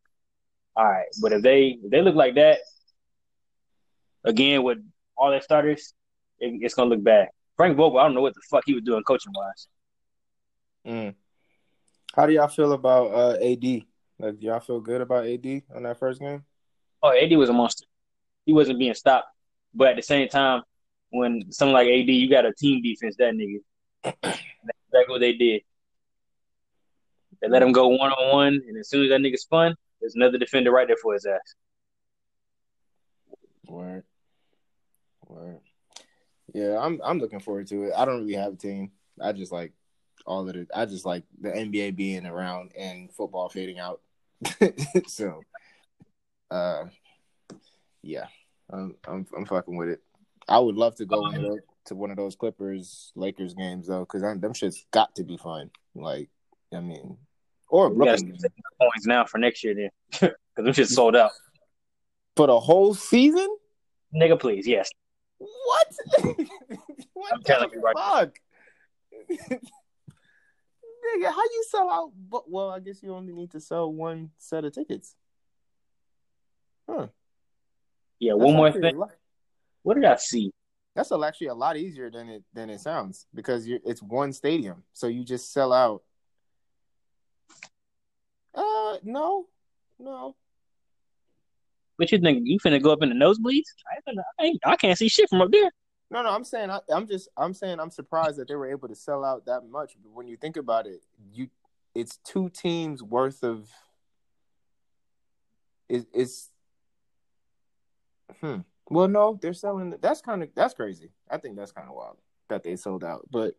all 0.75 0.85
right. 0.85 1.07
But 1.21 1.31
if 1.31 1.41
they 1.41 1.79
if 1.81 1.89
they 1.89 2.01
look 2.01 2.15
like 2.15 2.35
that 2.35 2.59
again 4.25 4.61
with 4.61 4.79
all 5.17 5.31
their 5.31 5.41
starters, 5.41 5.93
it, 6.39 6.59
it's 6.61 6.75
gonna 6.75 6.89
look 6.89 7.03
bad. 7.03 7.29
Frank 7.55 7.77
Vogel, 7.77 7.97
I 7.97 8.03
don't 8.03 8.13
know 8.13 8.21
what 8.21 8.35
the 8.35 8.41
fuck 8.51 8.63
he 8.65 8.73
was 8.73 8.83
doing 8.83 9.03
coaching 9.03 9.33
wise. 9.33 9.67
Mm. 10.87 11.15
How 12.15 12.25
do 12.25 12.33
y'all 12.33 12.47
feel 12.47 12.71
about 12.71 13.13
uh, 13.13 13.37
AD? 13.43 13.83
Like, 14.19 14.41
y'all 14.41 14.59
feel 14.59 14.79
good 14.79 15.01
about 15.01 15.27
AD 15.27 15.63
on 15.75 15.83
that 15.83 15.99
first 15.99 16.19
game? 16.19 16.43
Oh, 17.03 17.11
AD 17.15 17.35
was 17.37 17.49
a 17.49 17.53
monster. 17.53 17.85
He 18.45 18.53
wasn't 18.53 18.79
being 18.79 18.93
stopped, 18.93 19.27
but 19.73 19.89
at 19.89 19.95
the 19.97 20.01
same 20.01 20.29
time, 20.29 20.63
when 21.09 21.51
someone 21.51 21.73
like 21.73 21.87
AD, 21.87 22.07
you 22.07 22.29
got 22.29 22.45
a 22.45 22.53
team 22.53 22.81
defense. 22.81 23.15
That 23.17 23.33
nigga, 23.33 23.59
that's 24.03 24.39
exactly 24.87 25.13
what 25.13 25.19
they 25.19 25.33
did. 25.33 25.61
They 27.41 27.49
let 27.49 27.61
him 27.61 27.71
go 27.71 27.89
one 27.89 28.11
on 28.11 28.33
one, 28.33 28.61
and 28.67 28.77
as 28.77 28.89
soon 28.89 29.03
as 29.03 29.09
that 29.09 29.21
nigga 29.21 29.37
spun, 29.37 29.75
there's 29.99 30.15
another 30.15 30.37
defender 30.37 30.71
right 30.71 30.87
there 30.87 30.97
for 31.01 31.13
his 31.13 31.25
ass. 31.25 31.55
Word. 33.67 34.03
Word. 35.27 35.59
Yeah, 36.53 36.79
I'm 36.79 36.99
I'm 37.03 37.19
looking 37.19 37.41
forward 37.41 37.67
to 37.67 37.83
it. 37.83 37.93
I 37.95 38.05
don't 38.05 38.21
really 38.21 38.33
have 38.33 38.53
a 38.53 38.57
team. 38.57 38.91
I 39.21 39.33
just 39.33 39.51
like 39.51 39.73
all 40.27 40.47
of 40.47 40.55
it. 40.55 40.69
I 40.75 40.85
just 40.85 41.05
like 41.05 41.23
the 41.39 41.49
NBA 41.49 41.95
being 41.95 42.25
around 42.25 42.71
and 42.77 43.11
football 43.11 43.49
fading 43.49 43.79
out. 43.79 44.01
so, 45.07 45.41
uh, 46.51 46.83
yeah, 48.03 48.25
I'm, 48.69 48.95
I'm 49.07 49.25
I'm 49.35 49.45
fucking 49.45 49.75
with 49.75 49.89
it. 49.89 50.01
I 50.47 50.59
would 50.59 50.75
love 50.75 50.95
to 50.97 51.05
go 51.05 51.25
um, 51.25 51.57
to 51.85 51.95
one 51.95 52.11
of 52.11 52.17
those 52.17 52.35
Clippers 52.35 53.11
Lakers 53.15 53.53
games 53.53 53.87
though, 53.87 54.01
because 54.01 54.21
them 54.21 54.53
shits 54.53 54.85
got 54.91 55.15
to 55.15 55.23
be 55.23 55.37
fun. 55.37 55.71
Like, 55.95 56.29
I 56.73 56.81
mean, 56.81 57.17
or 57.69 57.89
Brooklyn 57.89 58.37
points 58.79 59.05
now 59.05 59.25
for 59.25 59.39
next 59.39 59.63
year 59.63 59.73
then, 59.73 59.89
because 60.11 60.35
them 60.55 60.67
shits 60.67 60.89
sold 60.89 61.15
out 61.15 61.31
for 62.35 62.47
the 62.47 62.59
whole 62.59 62.93
season. 62.93 63.47
Nigga, 64.13 64.39
please, 64.39 64.67
yes. 64.67 64.89
What? 65.37 65.87
what 67.13 67.33
I'm 67.33 67.43
telling 67.43 67.69
you 67.73 67.81
right. 67.81 67.95
Fuck? 67.97 69.59
Nigga, 71.07 71.31
how 71.31 71.43
you 71.43 71.65
sell 71.69 71.89
out? 71.89 72.11
But 72.29 72.49
well, 72.49 72.69
I 72.69 72.79
guess 72.79 73.01
you 73.01 73.13
only 73.13 73.33
need 73.33 73.51
to 73.51 73.59
sell 73.59 73.91
one 73.91 74.31
set 74.37 74.65
of 74.65 74.73
tickets. 74.73 75.15
Huh. 76.89 77.07
Yeah. 78.19 78.33
That's 78.33 78.45
one 78.45 78.55
more 78.55 78.71
thing. 78.71 79.01
What 79.83 79.95
did 79.95 80.05
I 80.05 80.15
see? 80.17 80.51
That's 80.95 81.11
actually 81.11 81.47
a 81.47 81.53
lot 81.53 81.77
easier 81.77 82.09
than 82.09 82.27
it 82.27 82.43
than 82.53 82.71
it 82.71 82.79
sounds 82.79 83.27
because 83.33 83.67
you 83.67 83.79
it's 83.85 84.01
one 84.01 84.33
stadium, 84.33 84.83
so 84.93 85.05
you 85.07 85.23
just 85.23 85.53
sell 85.53 85.71
out. 85.71 86.01
Uh, 88.55 88.97
no, 89.03 89.45
no. 89.99 90.35
What 91.97 92.11
you 92.11 92.17
think? 92.17 92.41
You 92.45 92.57
finna 92.59 92.81
go 92.81 92.91
up 92.91 93.03
in 93.03 93.09
the 93.09 93.15
nosebleeds? 93.15 93.67
I, 94.07 94.45
I, 94.45 94.53
I 94.65 94.75
can't 94.75 94.97
see 94.97 95.07
shit 95.07 95.29
from 95.29 95.41
up 95.41 95.51
there. 95.51 95.71
No, 96.09 96.23
no, 96.23 96.29
I'm 96.29 96.45
saying 96.45 96.71
I, 96.71 96.79
am 96.89 97.05
just 97.07 97.29
I'm 97.35 97.53
saying 97.53 97.79
I'm 97.79 97.89
surprised 97.89 98.37
that 98.37 98.47
they 98.47 98.55
were 98.55 98.71
able 98.71 98.87
to 98.87 98.95
sell 98.95 99.25
out 99.25 99.45
that 99.45 99.69
much. 99.69 99.93
But 100.01 100.13
when 100.13 100.27
you 100.27 100.37
think 100.37 100.57
about 100.57 100.87
it, 100.87 101.01
you 101.33 101.49
it's 101.93 102.17
two 102.17 102.49
teams 102.49 103.03
worth 103.03 103.43
of 103.43 103.69
it, 105.89 106.05
it's 106.13 106.49
hmm. 108.41 108.59
Well, 108.89 109.07
no, 109.09 109.37
they're 109.41 109.53
selling. 109.53 109.95
That's 110.01 110.21
kind 110.21 110.43
of 110.43 110.49
that's 110.55 110.73
crazy. 110.73 111.11
I 111.29 111.37
think 111.37 111.57
that's 111.57 111.71
kind 111.71 111.89
of 111.89 111.95
wild 111.95 112.17
that 112.49 112.63
they 112.63 112.77
sold 112.77 113.03
out. 113.03 113.27
But 113.29 113.55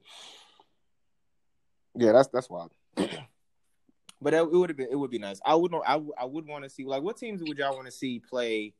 yeah, 1.94 2.12
that's 2.12 2.28
that's 2.28 2.48
wild. 2.48 2.72
but 2.96 4.34
it, 4.34 4.36
it 4.36 4.50
would 4.50 4.70
have 4.70 4.76
been 4.76 4.88
it 4.90 4.96
would 4.96 5.10
be 5.10 5.18
nice. 5.18 5.40
I 5.44 5.54
would 5.54 5.70
know. 5.70 5.82
I 5.86 6.00
I 6.18 6.24
would 6.24 6.46
want 6.46 6.64
to 6.64 6.70
see 6.70 6.84
like 6.84 7.02
what 7.02 7.18
teams 7.18 7.42
would 7.42 7.58
y'all 7.58 7.74
want 7.74 7.86
to 7.86 7.92
see 7.92 8.20
play 8.20 8.72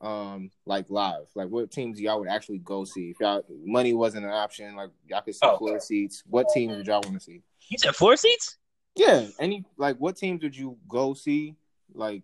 um 0.00 0.50
like 0.66 0.90
live? 0.90 1.26
Like 1.34 1.48
what 1.48 1.70
teams 1.70 2.00
y'all 2.00 2.20
would 2.20 2.28
actually 2.28 2.58
go 2.58 2.84
see? 2.84 3.10
If 3.10 3.20
y'all 3.20 3.44
money 3.64 3.94
wasn't 3.94 4.26
an 4.26 4.32
option, 4.32 4.76
like 4.76 4.90
y'all 5.06 5.22
could 5.22 5.34
see 5.34 5.46
oh. 5.46 5.58
floor 5.58 5.80
seats, 5.80 6.22
what 6.26 6.46
teams 6.52 6.76
would 6.76 6.86
y'all 6.86 7.02
want 7.04 7.14
to 7.14 7.20
see? 7.20 7.42
You 7.68 7.78
said 7.78 7.94
floor 7.94 8.16
seats? 8.16 8.58
Yeah. 8.94 9.26
Any 9.38 9.64
like 9.76 9.96
what 9.96 10.16
teams 10.16 10.42
would 10.42 10.56
you 10.56 10.76
go 10.88 11.14
see? 11.14 11.56
Like 11.94 12.22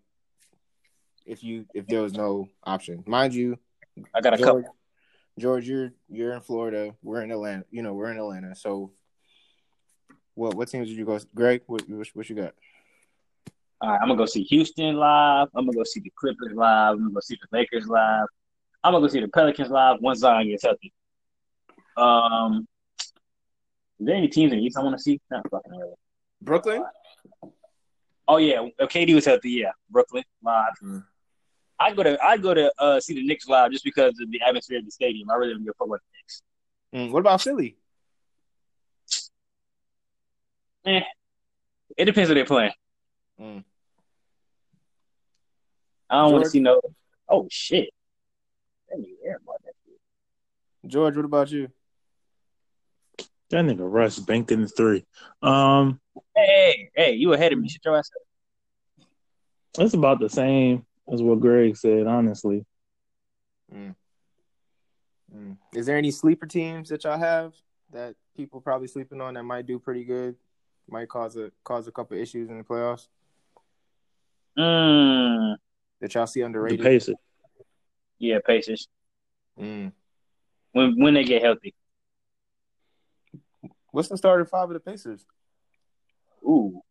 if 1.27 1.43
you 1.43 1.67
if 1.75 1.87
there 1.87 2.03
was 2.03 2.15
no 2.15 2.49
option. 2.65 3.05
Mind 3.07 3.35
you, 3.35 3.59
I 4.15 4.21
got 4.21 4.35
a 4.35 4.37
George, 4.37 4.65
couple. 4.65 4.77
George, 5.39 5.69
you're 5.69 5.93
you're 6.09 6.33
in 6.33 6.41
Florida. 6.41 6.95
We're 7.03 7.23
in 7.23 7.31
Atlanta. 7.31 7.65
You 7.71 7.83
know, 7.83 7.95
we're 7.95 8.11
in 8.11 8.19
Atlanta. 8.19 8.55
So 8.55 8.93
what 10.35 10.55
what 10.55 10.69
teams 10.69 10.89
did 10.89 10.97
you 10.97 11.05
go 11.05 11.19
Greg, 11.35 11.63
what 11.67 11.89
what, 11.89 12.09
what 12.15 12.29
you 12.29 12.37
got? 12.37 12.55
All 13.83 13.91
right, 13.91 13.99
I'm 14.01 14.07
gonna 14.07 14.17
go 14.17 14.27
see 14.27 14.45
Houston 14.45 14.95
live. 14.95 15.49
I'm 15.57 15.67
gonna 15.67 15.77
go 15.77 15.83
see 15.83 15.99
the 15.99 16.13
Clippers 16.15 16.55
live. 16.55 16.93
I'm 16.93 16.99
gonna 17.01 17.15
go 17.15 17.21
see 17.21 17.35
the 17.35 17.59
Lakers 17.59 17.89
live. 17.89 18.27
I'm 18.85 18.93
gonna 18.93 19.05
go 19.05 19.13
see 19.13 19.19
the 19.19 19.27
Pelicans 19.27 19.71
live 19.71 19.97
once 20.01 20.21
Zion 20.21 20.47
gets 20.47 20.63
healthy. 20.63 20.93
Um, 21.97 22.69
is 23.99 24.07
there 24.07 24.15
any 24.15 24.29
teams 24.29 24.53
in 24.53 24.59
the 24.59 24.65
East 24.65 24.79
I 24.79 24.83
want 24.83 24.97
to 24.97 25.03
see? 25.03 25.21
Not 25.33 25.51
fucking 25.51 25.73
really. 25.73 25.95
Brooklyn. 26.41 26.85
Oh 28.29 28.37
yeah, 28.37 28.69
KD 28.81 29.17
was 29.17 29.25
healthy. 29.25 29.51
Yeah, 29.51 29.73
Brooklyn 29.91 30.23
live. 30.45 30.75
Mm. 30.81 31.05
I 31.81 31.93
go 31.93 32.05
to 32.05 32.25
I 32.25 32.37
go 32.37 32.55
to 32.55 32.73
uh, 32.79 33.01
see 33.01 33.15
the 33.15 33.27
Knicks 33.27 33.49
live 33.49 33.73
just 33.73 33.83
because 33.83 34.15
of 34.21 34.31
the 34.31 34.41
atmosphere 34.47 34.79
of 34.79 34.85
the 34.85 34.93
stadium. 34.93 35.29
I 35.29 35.35
really 35.35 35.55
don't 35.55 35.65
give 35.65 35.71
a 35.71 35.79
fuck 35.79 35.89
about 35.89 36.01
the 36.01 36.19
Knicks. 36.19 36.43
Mm. 36.95 37.13
What 37.13 37.19
about 37.19 37.41
Philly? 37.41 37.77
Eh, 40.87 41.01
it 41.97 42.05
depends 42.05 42.29
who 42.29 42.35
they're 42.37 42.45
playing. 42.45 42.73
Mm. 43.41 43.65
I 46.13 46.21
don't 46.21 46.33
want 46.33 46.45
to 46.45 46.51
see 46.51 46.61
no. 46.61 46.79
Oh 47.27 47.49
shit! 47.51 47.89
George, 50.87 51.17
what 51.17 51.25
about 51.25 51.51
you? 51.51 51.69
That 53.49 53.65
nigga 53.65 53.91
Russ 53.91 54.19
banked 54.19 54.53
in 54.53 54.61
the 54.61 54.69
three. 54.69 55.07
Um, 55.41 56.01
hey, 56.37 56.91
hey, 56.95 57.13
you 57.13 57.33
ahead 57.33 57.55
of 57.55 57.61
me? 57.61 57.69
Shut 57.69 57.85
your 57.87 57.97
ass 57.97 58.11
up. 58.15 59.07
It's 59.79 59.95
about 59.95 60.21
the 60.21 60.29
same 60.29 60.85
as 61.11 61.23
what 61.23 61.41
Greg 61.41 61.79
said, 61.79 62.07
honestly. 62.07 62.67
Mm. 63.75 63.95
Mm. 65.35 65.57
Is 65.75 65.87
there 65.87 65.97
any 65.97 66.11
sleeper 66.11 66.45
teams 66.45 66.91
that 66.91 67.05
y'all 67.05 67.19
have 67.19 67.55
that 67.91 68.17
people 68.37 68.61
probably 68.61 68.89
sleeping 68.89 69.23
on 69.23 69.33
that 69.35 69.45
might 69.45 69.67
do 69.67 69.79
pretty 69.79 70.05
good? 70.05 70.37
Might 70.91 71.09
cause 71.09 71.37
a 71.37 71.53
cause 71.65 71.89
a 71.89 71.93
couple 71.93 72.19
issues 72.19 72.51
in 72.51 72.59
the 72.59 72.65
playoffs. 72.65 73.09
Mm 74.59 75.57
that 76.03 76.15
y'all 76.15 76.27
see 76.27 76.43
underrated? 76.43 76.81
The 76.81 76.85
Pacers. 76.85 77.17
Yeah, 78.19 78.39
Pacers. 78.45 78.89
Mm. 79.59 79.93
When 80.73 81.01
when 81.01 81.15
they 81.15 81.25
get 81.25 81.43
healthy. 81.43 81.75
What's 83.91 84.09
the 84.09 84.17
starting 84.17 84.47
five 84.47 84.69
of 84.71 84.75
the 84.75 84.81
Pacers? 84.81 85.25
Ooh. 86.45 86.83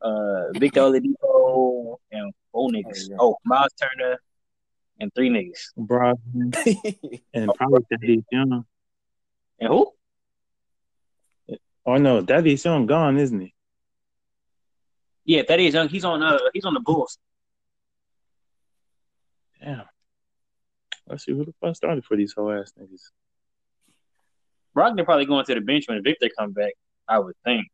Uh, 0.00 0.52
Victor 0.52 0.80
Oladipo 0.82 1.96
and 2.10 2.32
four 2.50 2.70
niggas. 2.70 3.08
Oh, 3.08 3.10
yeah. 3.10 3.16
oh, 3.20 3.36
Miles 3.44 3.72
Turner 3.80 4.18
and 5.00 5.12
three 5.14 5.30
niggas. 5.30 5.72
Brogdon 5.78 7.20
and 7.34 7.50
probably 7.54 7.84
Thaddeus 7.90 8.24
Young. 8.30 8.64
And 9.60 9.68
who? 9.68 9.92
Oh 11.86 11.96
no, 11.96 12.22
Thaddeus 12.22 12.64
Young 12.64 12.86
gone, 12.86 13.18
isn't 13.18 13.40
he? 13.40 13.54
Yeah, 15.24 15.42
Thaddeus 15.42 15.74
Young. 15.74 15.88
He's 15.88 16.04
on. 16.04 16.22
Uh, 16.22 16.38
he's 16.52 16.64
on 16.64 16.74
the 16.74 16.80
Bulls. 16.80 17.18
Damn. 19.64 19.84
Let's 21.08 21.24
see 21.24 21.32
who 21.32 21.44
the 21.44 21.54
fuck 21.60 21.74
started 21.74 22.04
for 22.04 22.16
these 22.16 22.34
whole 22.34 22.52
ass 22.52 22.72
niggas. 22.78 23.10
Brogdon 24.76 25.04
probably 25.04 25.24
going 25.24 25.44
to 25.46 25.54
the 25.54 25.60
bench 25.60 25.84
when 25.88 26.02
Victor 26.02 26.28
come 26.38 26.52
back. 26.52 26.72
I 27.08 27.18
would 27.18 27.36
think. 27.44 27.66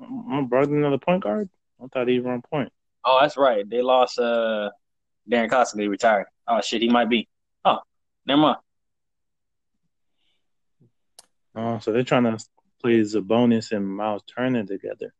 I'm 0.00 0.48
Brogdon 0.48 0.78
another 0.78 0.98
point 0.98 1.22
guard. 1.22 1.48
I 1.82 1.86
thought 1.88 2.08
he 2.08 2.18
was 2.18 2.26
on 2.26 2.42
point. 2.42 2.72
Oh, 3.04 3.18
that's 3.20 3.36
right. 3.36 3.68
They 3.68 3.82
lost 3.82 4.18
uh 4.18 4.70
Darren. 5.28 5.80
He 5.80 5.88
retired. 5.88 6.26
Oh 6.46 6.60
shit, 6.60 6.82
he 6.82 6.88
might 6.88 7.08
be. 7.08 7.28
Oh, 7.64 7.78
never 8.26 8.40
mind. 8.40 8.58
Oh, 11.54 11.78
so 11.80 11.92
they're 11.92 12.04
trying 12.04 12.24
to 12.24 12.38
play 12.80 13.00
Sabonis 13.00 13.72
and 13.72 13.88
Miles 13.88 14.22
Turner 14.22 14.64
together. 14.64 15.12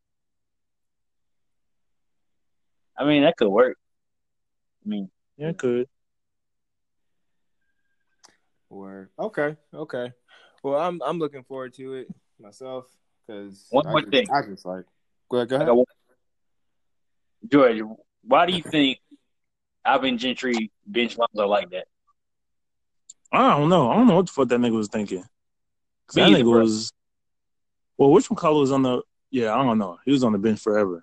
I 2.97 3.05
mean, 3.05 3.23
that 3.23 3.37
could 3.37 3.49
work. 3.49 3.79
I 4.85 4.89
mean, 4.89 5.11
yeah, 5.37 5.49
it 5.49 5.59
could. 5.59 5.89
Or 8.71 9.11
okay, 9.19 9.57
okay. 9.75 10.12
Well, 10.62 10.81
I'm 10.81 11.01
I'm 11.03 11.19
looking 11.19 11.45
forward 11.45 11.75
to 11.75 11.95
it 11.95 12.09
myself 12.41 12.87
because 13.27 13.67
one 13.71 13.87
more 13.87 14.01
just, 14.01 14.11
thing. 14.12 14.27
I 14.31 14.43
just 14.43 14.65
like 14.65 14.85
go 15.29 15.39
ahead. 15.39 15.49
Go 15.49 15.57
ahead. 15.57 15.85
George, 17.51 17.81
why 18.23 18.47
do 18.47 18.53
you 18.53 18.62
think 18.62 18.99
Alvin 19.85 20.17
Gentry 20.19 20.71
bench 20.87 21.17
are 21.37 21.47
like 21.47 21.71
that? 21.71 21.87
I 23.33 23.59
don't 23.59 23.69
know. 23.69 23.91
I 23.91 23.97
don't 23.97 24.07
know 24.07 24.17
what 24.17 24.27
the 24.27 24.33
fuck 24.33 24.49
that 24.49 24.61
nigga 24.61 24.77
was 24.77 24.89
thinking. 24.89 25.25
That 26.15 26.31
nigga 26.31 26.43
bro. 26.45 26.61
was. 26.61 26.93
Well, 27.99 28.11
which 28.11 28.31
one 28.31 28.37
color 28.37 28.61
was 28.61 28.73
on 28.73 28.83
the? 28.83 29.03
Yeah, 29.31 29.55
I 29.55 29.62
don't 29.65 29.79
know. 29.79 29.99
He 30.05 30.12
was 30.12 30.25
on 30.25 30.33
the 30.33 30.39
bench 30.39 30.61
forever. 30.61 31.03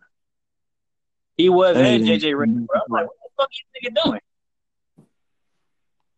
He 1.38 1.50
was 1.50 1.76
and 1.78 2.04
JJ 2.04 2.34
Redick. 2.34 2.68
Like, 2.90 3.08
what 3.08 3.16
the 3.16 3.19
fuck 3.40 3.50
you 3.52 3.90
nigga 3.90 4.04
doing? 4.04 4.22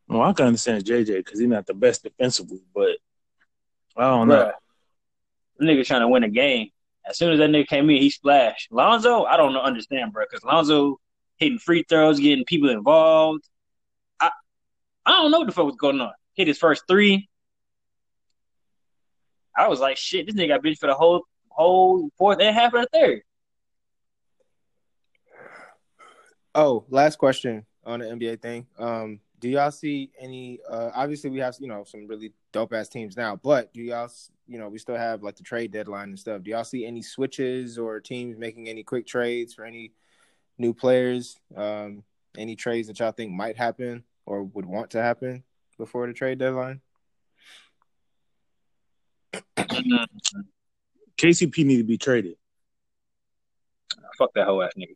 Well, 0.07 0.23
I 0.23 0.33
can 0.33 0.47
understand 0.47 0.83
JJ 0.83 1.17
because 1.17 1.39
he's 1.39 1.47
not 1.47 1.65
the 1.65 1.73
best 1.73 2.03
defensively, 2.03 2.61
but 2.75 2.97
I 3.95 4.03
don't 4.03 4.27
know. 4.27 4.51
The 5.57 5.65
nigga 5.65 5.85
trying 5.85 6.01
to 6.01 6.07
win 6.07 6.23
a 6.23 6.29
game. 6.29 6.69
As 7.07 7.17
soon 7.17 7.31
as 7.31 7.39
that 7.39 7.49
nigga 7.49 7.67
came 7.67 7.89
in, 7.89 7.97
he 7.97 8.09
splashed. 8.09 8.71
Lonzo, 8.71 9.23
I 9.23 9.37
don't 9.37 9.53
know, 9.53 9.61
understand, 9.61 10.13
bro, 10.13 10.25
because 10.29 10.43
Lonzo 10.43 10.99
hitting 11.37 11.59
free 11.59 11.83
throws, 11.87 12.19
getting 12.19 12.45
people 12.45 12.69
involved. 12.69 13.43
I 14.19 14.31
I 15.05 15.11
don't 15.11 15.31
know 15.31 15.39
what 15.39 15.47
the 15.47 15.53
fuck 15.53 15.65
was 15.65 15.75
going 15.77 16.01
on. 16.01 16.11
Hit 16.35 16.47
his 16.47 16.57
first 16.57 16.83
three. 16.87 17.29
I 19.57 19.67
was 19.67 19.79
like, 19.79 19.97
shit, 19.97 20.25
this 20.25 20.35
nigga 20.35 20.49
got 20.49 20.63
benched 20.63 20.79
for 20.79 20.87
the 20.87 20.93
whole 20.93 21.23
whole 21.49 22.09
fourth 22.17 22.39
and 22.39 22.55
half 22.55 22.73
of 22.73 22.81
the 22.81 22.99
third. 22.99 23.21
Oh, 26.53 26.85
last 26.89 27.17
question 27.17 27.65
on 27.85 27.99
the 27.99 28.05
NBA 28.05 28.41
thing. 28.41 28.67
Um, 28.77 29.19
do 29.39 29.49
y'all 29.49 29.71
see 29.71 30.11
any? 30.19 30.59
Uh, 30.69 30.91
obviously, 30.93 31.29
we 31.29 31.39
have 31.39 31.55
you 31.59 31.67
know 31.67 31.83
some 31.83 32.07
really 32.07 32.33
dope 32.51 32.73
ass 32.73 32.89
teams 32.89 33.17
now, 33.17 33.35
but 33.35 33.73
do 33.73 33.81
y'all 33.81 34.09
you 34.47 34.59
know 34.59 34.69
we 34.69 34.77
still 34.77 34.95
have 34.95 35.23
like 35.23 35.35
the 35.35 35.43
trade 35.43 35.71
deadline 35.71 36.09
and 36.09 36.19
stuff? 36.19 36.43
Do 36.43 36.51
y'all 36.51 36.63
see 36.63 36.85
any 36.85 37.01
switches 37.01 37.77
or 37.77 37.99
teams 37.99 38.37
making 38.37 38.69
any 38.69 38.83
quick 38.83 39.07
trades 39.07 39.53
for 39.53 39.65
any 39.65 39.93
new 40.57 40.73
players? 40.73 41.39
Um, 41.55 42.03
any 42.37 42.55
trades 42.55 42.87
that 42.87 42.99
y'all 42.99 43.11
think 43.11 43.31
might 43.31 43.57
happen 43.57 44.03
or 44.25 44.43
would 44.43 44.65
want 44.65 44.91
to 44.91 45.01
happen 45.01 45.43
before 45.77 46.07
the 46.07 46.13
trade 46.13 46.37
deadline? 46.37 46.81
KCP 51.17 51.65
need 51.65 51.77
to 51.77 51.83
be 51.83 51.97
traded. 51.97 52.35
Fuck 54.17 54.33
that 54.35 54.45
whole 54.45 54.61
ass 54.63 54.71
nigga. 54.77 54.95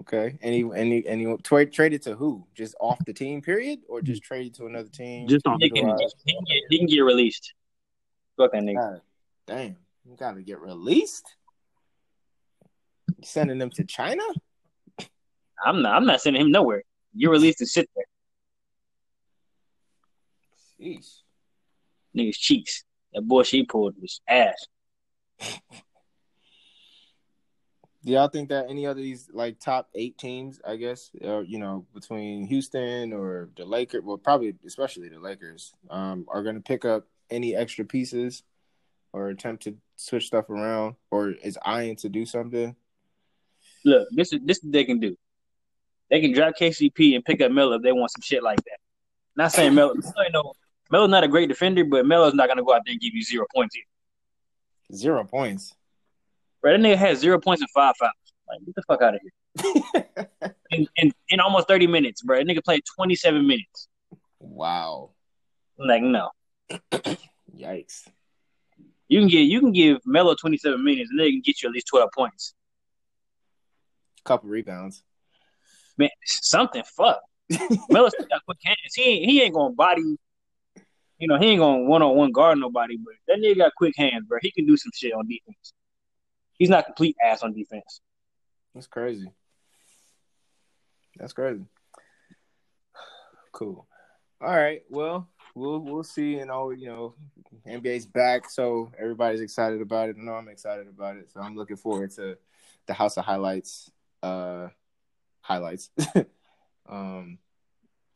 Okay. 0.00 0.38
Any 0.42 0.64
any 0.74 1.06
any 1.06 1.36
tra- 1.42 1.66
traded 1.70 2.02
to 2.02 2.14
who? 2.14 2.46
Just 2.54 2.74
off 2.80 2.98
the 3.04 3.12
team, 3.12 3.42
period, 3.42 3.80
or 3.88 4.02
just 4.02 4.22
traded 4.22 4.54
to 4.54 4.66
another 4.66 4.88
team? 4.88 5.28
Just 5.28 5.46
on 5.46 5.58
he 5.60 5.70
can, 5.70 5.88
he, 5.88 6.34
can 6.34 6.44
get, 6.46 6.62
he 6.68 6.78
can 6.78 6.86
get 6.86 7.00
released. 7.00 7.54
Fuck 8.36 8.52
that 8.52 8.62
nigga. 8.62 8.76
God, 8.76 9.00
damn, 9.46 9.76
you 10.04 10.16
gotta 10.18 10.42
get 10.42 10.60
released. 10.60 11.36
You 13.16 13.24
sending 13.24 13.58
them 13.58 13.70
to 13.70 13.84
China? 13.84 14.22
I'm 15.64 15.82
not. 15.82 15.94
I'm 15.94 16.06
not 16.06 16.20
sending 16.20 16.42
him 16.42 16.50
nowhere. 16.50 16.82
You're 17.14 17.32
released 17.32 17.58
to 17.58 17.66
sit 17.66 17.90
there. 17.94 18.04
Jeez. 20.80 21.18
Niggas 22.16 22.38
cheeks. 22.38 22.84
That 23.12 23.22
boy 23.22 23.42
she 23.42 23.64
pulled 23.64 23.96
was 24.00 24.20
ass. 24.26 24.66
Do 28.02 28.12
y'all 28.12 28.28
think 28.28 28.48
that 28.48 28.70
any 28.70 28.86
of 28.86 28.96
these 28.96 29.28
like 29.30 29.60
top 29.60 29.90
eight 29.94 30.16
teams, 30.16 30.58
I 30.66 30.76
guess, 30.76 31.10
or 31.20 31.42
you 31.42 31.58
know, 31.58 31.84
between 31.92 32.46
Houston 32.46 33.12
or 33.12 33.50
the 33.56 33.66
Lakers, 33.66 34.02
well, 34.02 34.16
probably 34.16 34.54
especially 34.66 35.10
the 35.10 35.18
Lakers, 35.18 35.74
um, 35.90 36.24
are 36.28 36.42
going 36.42 36.54
to 36.54 36.62
pick 36.62 36.86
up 36.86 37.06
any 37.30 37.54
extra 37.54 37.84
pieces 37.84 38.42
or 39.12 39.28
attempt 39.28 39.64
to 39.64 39.76
switch 39.96 40.28
stuff 40.28 40.48
around, 40.48 40.94
or 41.10 41.30
is 41.30 41.58
eyeing 41.62 41.96
to 41.96 42.08
do 42.08 42.24
something? 42.24 42.74
Look, 43.84 44.08
this 44.12 44.32
is 44.32 44.40
this 44.44 44.60
they 44.60 44.84
can 44.84 44.98
do. 44.98 45.16
They 46.10 46.22
can 46.22 46.32
drop 46.32 46.54
KCP 46.58 47.14
and 47.14 47.24
pick 47.24 47.42
up 47.42 47.52
Melo 47.52 47.76
if 47.76 47.82
they 47.82 47.92
want 47.92 48.10
some 48.12 48.22
shit 48.22 48.42
like 48.42 48.58
that. 48.64 48.78
Not 49.36 49.52
saying 49.52 49.74
Melo, 49.74 49.94
you 49.94 50.32
know, 50.32 50.52
Melo's 50.90 51.10
not 51.10 51.22
a 51.22 51.28
great 51.28 51.48
defender, 51.48 51.84
but 51.84 52.06
Melo's 52.06 52.34
not 52.34 52.48
gonna 52.48 52.64
go 52.64 52.74
out 52.74 52.82
there 52.86 52.92
and 52.92 53.00
give 53.00 53.14
you 53.14 53.22
zero 53.22 53.44
points 53.54 53.76
either. 53.76 53.89
Zero 54.92 55.24
points. 55.24 55.74
Bro, 56.62 56.72
that 56.72 56.80
nigga 56.80 56.96
has 56.96 57.18
zero 57.18 57.38
points 57.40 57.62
and 57.62 57.70
five 57.70 57.94
fouls. 57.98 58.12
Like, 58.48 58.64
get 58.66 58.74
the 58.74 58.82
fuck 58.82 59.02
out 59.02 59.14
of 59.14 59.20
here. 59.22 60.54
in, 60.70 60.86
in, 60.96 61.12
in 61.28 61.40
almost 61.40 61.68
30 61.68 61.86
minutes, 61.86 62.22
bro. 62.22 62.38
That 62.38 62.46
nigga 62.46 62.64
played 62.64 62.82
27 62.96 63.46
minutes. 63.46 63.88
Wow. 64.38 65.10
Like, 65.78 66.02
no. 66.02 66.30
Yikes. 67.56 68.08
You 69.08 69.18
can 69.18 69.28
get 69.28 69.40
you 69.40 69.58
can 69.58 69.72
give 69.72 69.98
Melo 70.06 70.36
27 70.36 70.82
minutes 70.84 71.10
and 71.10 71.18
they 71.18 71.32
can 71.32 71.40
get 71.40 71.62
you 71.62 71.68
at 71.68 71.72
least 71.72 71.88
12 71.88 72.10
points. 72.14 72.54
Couple 74.24 74.48
rebounds. 74.48 75.02
Man, 75.98 76.10
something 76.24 76.84
fuck. 76.84 77.20
Melo 77.90 78.08
got 78.30 78.44
quick 78.44 78.58
hands. 78.62 78.94
He 78.94 79.02
ain't, 79.02 79.30
he 79.30 79.42
ain't 79.42 79.54
gonna 79.54 79.74
body 79.74 80.16
you 81.20 81.28
know, 81.28 81.38
he 81.38 81.48
ain't 81.48 81.60
gonna 81.60 81.84
one 81.84 82.02
on 82.02 82.16
one 82.16 82.32
guard 82.32 82.58
nobody, 82.58 82.96
but 82.96 83.14
that 83.28 83.38
nigga 83.38 83.58
got 83.58 83.74
quick 83.76 83.94
hands, 83.96 84.24
bro. 84.26 84.38
He 84.40 84.50
can 84.50 84.66
do 84.66 84.76
some 84.76 84.90
shit 84.94 85.12
on 85.12 85.28
defense. 85.28 85.74
He's 86.54 86.70
not 86.70 86.86
complete 86.86 87.16
ass 87.24 87.42
on 87.42 87.52
defense. 87.52 88.00
That's 88.74 88.86
crazy. 88.86 89.30
That's 91.16 91.32
crazy. 91.32 91.64
Cool. 93.52 93.84
All 94.40 94.56
right. 94.56 94.82
Well, 94.88 95.28
we'll 95.56 95.80
we'll 95.80 96.04
see. 96.04 96.38
And 96.38 96.50
all 96.52 96.72
you 96.72 96.86
know, 96.86 97.14
NBA's 97.66 98.06
back, 98.06 98.48
so 98.48 98.92
everybody's 98.98 99.40
excited 99.40 99.82
about 99.82 100.08
it. 100.08 100.16
I 100.18 100.22
know 100.22 100.34
I'm 100.34 100.48
excited 100.48 100.86
about 100.86 101.16
it, 101.16 101.30
so 101.32 101.40
I'm 101.40 101.56
looking 101.56 101.76
forward 101.76 102.12
to 102.12 102.38
the 102.86 102.94
House 102.94 103.16
of 103.16 103.24
Highlights. 103.24 103.90
Uh, 104.22 104.68
highlights. 105.40 105.90
um, 106.88 107.38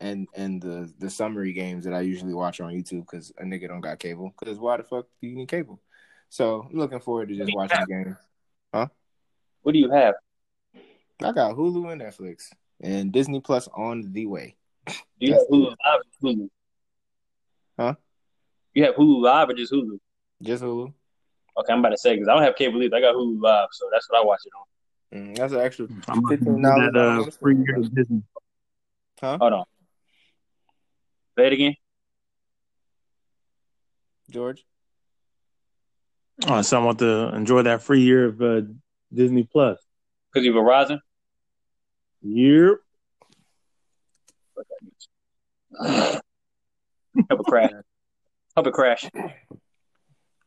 and 0.05 0.29
and 0.35 0.61
the 0.61 0.93
the 0.99 1.09
summary 1.09 1.53
games 1.53 1.85
that 1.85 1.95
I 1.95 2.03
usually 2.03 2.35
watch 2.35 2.61
on 2.61 2.73
YouTube 2.73 3.07
because 3.11 3.33
a 3.39 3.43
nigga 3.43 3.69
don't 3.69 3.81
got 3.81 3.99
cable. 3.99 4.35
Because 4.39 4.59
why 4.59 4.77
the 4.77 4.83
fuck 4.83 5.07
do 5.21 5.27
you 5.27 5.35
need 5.35 5.49
cable? 5.49 5.81
So 6.29 6.69
I'm 6.69 6.77
looking 6.77 7.01
forward 7.01 7.31
to 7.31 7.37
just 7.37 7.55
watching 7.55 7.81
the 7.81 7.87
games. 7.87 8.17
Huh? 8.73 8.89
What 9.63 9.73
do 9.73 9.79
you 9.79 9.91
have? 9.91 10.15
I 11.23 11.33
got 11.33 11.57
Hulu 11.57 11.91
and 11.91 12.03
Netflix 12.03 12.51
and 12.83 13.13
Disney 13.13 13.41
Plus 13.41 13.67
on 13.75 14.13
the 14.13 14.27
way. 14.27 14.57
Do 14.87 14.95
you 15.21 15.33
have 15.33 15.47
Hulu 15.51 15.69
Live 15.69 16.01
or 16.23 16.29
Hulu? 16.29 16.49
Huh? 17.79 17.95
You 18.75 18.85
have 18.85 18.95
Hulu 18.97 19.23
Live 19.23 19.49
or 19.49 19.55
just 19.55 19.73
Hulu? 19.73 19.99
Just 20.43 20.63
Hulu. 20.63 20.93
Okay, 21.57 21.73
I'm 21.73 21.79
about 21.79 21.91
to 21.91 21.99
say 21.99 22.15
because 22.15 22.29
I 22.29 22.35
don't 22.35 22.43
have 22.43 22.57
cable 22.57 22.83
either. 22.83 22.97
I 22.97 23.01
got 23.01 23.15
Hulu 23.15 23.41
Live, 23.41 23.69
so 23.73 23.89
that's 23.91 24.11
what 24.11 24.21
I 24.21 24.25
watch 24.25 24.41
it 24.45 24.53
on. 24.59 25.19
Mm, 25.19 25.37
that's 25.37 25.53
an 25.55 25.61
extra 25.61 25.87
I'm 26.09 26.27
fifteen 26.29 26.61
that, 26.63 26.91
dollars. 26.93 27.29
uh, 27.29 27.31
free 27.41 27.57
year 27.57 27.79
of 27.79 27.95
Disney. 27.95 28.23
Huh? 29.21 29.39
Hold 29.41 29.53
on. 29.53 29.65
Say 31.37 31.47
it 31.47 31.53
again. 31.53 31.75
George. 34.31 34.65
Oh, 36.47 36.63
so 36.63 36.81
I 36.81 36.85
want 36.85 36.99
to 37.01 37.35
enjoy 37.35 37.63
that 37.63 37.83
free 37.83 38.03
year 38.03 38.27
of 38.27 38.43
uh, 38.43 38.63
Disney 39.13 39.45
Plus. 39.45 39.79
Because 40.33 40.45
you 40.45 40.53
Verizon? 40.53 40.99
Yep. 42.23 42.79
Hope 47.31 47.41
it 47.41 47.47
crash. 47.47 47.71
Hope 48.57 48.67
it 48.67 48.73
crash. 48.73 49.09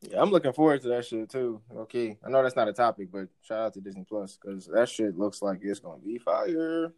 Yeah, 0.02 0.21
I'm 0.21 0.32
looking 0.32 0.54
forward 0.54 0.82
to 0.82 0.89
that 0.89 1.06
shit 1.06 1.30
too. 1.30 1.62
Okay, 1.76 2.17
I 2.26 2.30
know 2.30 2.43
that's 2.43 2.56
not 2.56 2.67
a 2.67 2.73
topic, 2.73 3.10
but 3.12 3.28
shout 3.41 3.60
out 3.60 3.73
to 3.73 3.82
Disney 3.82 4.06
Plus 4.08 4.38
because 4.41 4.67
that 4.67 4.89
shit 4.89 5.17
looks 5.17 5.41
like 5.41 5.60
it's 5.62 5.80
gonna 5.80 6.00
be 6.00 6.17
fire. 6.17 6.93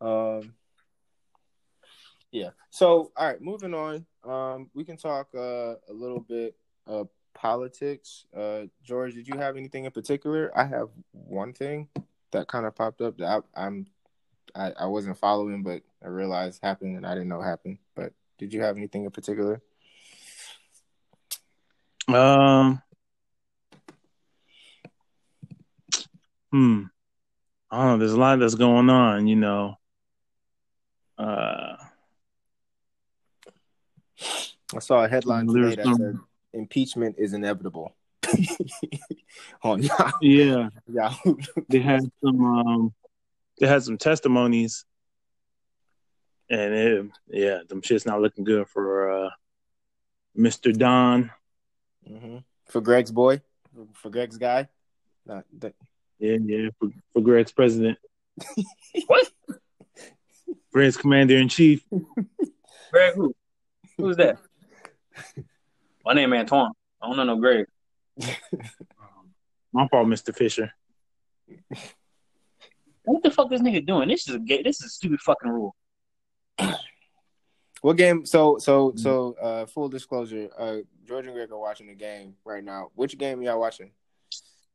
Um, 0.00 0.54
yeah. 2.34 2.50
So, 2.70 3.12
all 3.16 3.28
right, 3.28 3.40
moving 3.40 3.74
on. 3.74 4.04
Um, 4.24 4.68
we 4.74 4.84
can 4.84 4.96
talk 4.96 5.28
uh, 5.36 5.76
a 5.88 5.92
little 5.92 6.18
bit 6.18 6.56
of 6.84 7.08
politics. 7.32 8.26
Uh, 8.36 8.62
George, 8.82 9.14
did 9.14 9.28
you 9.28 9.38
have 9.38 9.56
anything 9.56 9.84
in 9.84 9.92
particular? 9.92 10.50
I 10.56 10.64
have 10.64 10.88
one 11.12 11.52
thing 11.52 11.88
that 12.32 12.48
kind 12.48 12.66
of 12.66 12.74
popped 12.74 13.00
up 13.00 13.18
that 13.18 13.44
I, 13.56 13.66
I'm 13.66 13.86
I, 14.52 14.72
I 14.80 14.86
wasn't 14.86 15.16
following, 15.16 15.62
but 15.62 15.82
I 16.04 16.08
realized 16.08 16.60
happened 16.60 16.96
and 16.96 17.06
I 17.06 17.14
didn't 17.14 17.28
know 17.28 17.40
happened. 17.40 17.78
But 17.94 18.12
did 18.36 18.52
you 18.52 18.62
have 18.62 18.76
anything 18.76 19.04
in 19.04 19.12
particular? 19.12 19.62
Um. 22.08 22.82
Hmm. 26.50 26.82
I 27.70 27.78
don't 27.78 27.86
know. 27.86 27.98
There's 27.98 28.12
a 28.12 28.18
lot 28.18 28.40
that's 28.40 28.56
going 28.56 28.90
on, 28.90 29.28
you 29.28 29.36
know. 29.36 29.76
Uh, 31.16 31.76
I 34.74 34.78
saw 34.78 35.04
a 35.04 35.08
headline 35.08 35.46
today 35.46 35.74
that 35.76 35.96
said 35.96 36.18
impeachment 36.52 37.16
is 37.18 37.32
inevitable. 37.32 37.94
on 39.62 39.82
Yahoo. 39.82 40.12
Yeah, 40.22 40.68
Yahoo. 40.90 41.36
they 41.68 41.80
had 41.80 42.00
some 42.22 42.44
um 42.44 42.94
they 43.60 43.66
had 43.66 43.82
some 43.82 43.98
testimonies 43.98 44.84
and 46.50 46.74
it, 46.74 47.06
yeah 47.28 47.58
them 47.68 47.82
shit's 47.82 48.06
not 48.06 48.20
looking 48.20 48.44
good 48.44 48.66
for 48.68 49.26
uh 49.26 49.30
mr 50.36 50.76
don 50.76 51.30
hmm 52.06 52.38
For 52.66 52.80
Greg's 52.80 53.12
boy, 53.12 53.40
for 53.94 54.10
Greg's 54.10 54.36
guy. 54.38 54.68
Not 55.26 55.44
that, 55.58 55.74
yeah 56.18 56.36
yeah 56.44 56.68
for, 56.78 56.88
for 57.12 57.20
greg's 57.20 57.52
president 57.52 57.98
What? 59.06 59.30
greg's 60.72 60.96
commander-in-chief 60.96 61.84
Greg 62.90 63.14
who? 63.14 63.34
Who's 63.96 64.16
that? 64.16 64.38
My 66.04 66.12
name 66.12 66.32
Antoine. 66.32 66.72
I 67.02 67.06
don't 67.06 67.16
know 67.16 67.24
no 67.24 67.36
Greg. 67.36 67.66
my 69.72 69.88
fault 69.88 70.06
mr 70.06 70.34
fisher 70.34 70.72
What 73.04 73.22
the 73.22 73.30
fuck 73.30 73.50
this 73.50 73.60
nigga 73.60 73.84
doing? 73.86 74.08
This 74.08 74.28
is 74.28 74.34
a 74.34 74.38
gay. 74.38 74.62
This 74.62 74.80
is 74.80 74.86
a 74.86 74.88
stupid 74.88 75.20
fucking 75.20 75.50
rule. 75.50 75.74
what 77.82 77.96
game? 77.96 78.24
So 78.24 78.58
so 78.58 78.94
so. 78.96 79.36
Uh, 79.40 79.66
full 79.66 79.88
disclosure. 79.88 80.48
Uh, 80.58 80.76
George 81.06 81.26
and 81.26 81.34
Greg 81.34 81.52
are 81.52 81.58
watching 81.58 81.86
the 81.86 81.94
game 81.94 82.34
right 82.44 82.64
now. 82.64 82.90
Which 82.94 83.18
game 83.18 83.40
are 83.40 83.42
y'all 83.42 83.60
watching? 83.60 83.90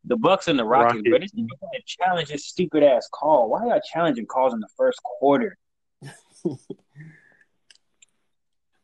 The 0.06 0.15
Bucks 0.15 0.47
and 0.47 0.58
the 0.58 0.63
Rockets, 0.63 1.02
Rockets. 1.10 1.10
bro. 1.10 1.19
This 1.19 1.32
nigga 1.34 1.86
challenge 1.86 2.30
this 2.30 2.45
stupid 2.45 2.84
ass 2.84 3.10
call. 3.12 3.49
Why 3.49 3.63
are 3.63 3.67
y'all 3.67 3.82
challenging 3.93 4.28
calls 4.28 4.54
in 4.54 4.60
the 4.60 4.69
first 4.78 5.02
quarter? 5.04 5.58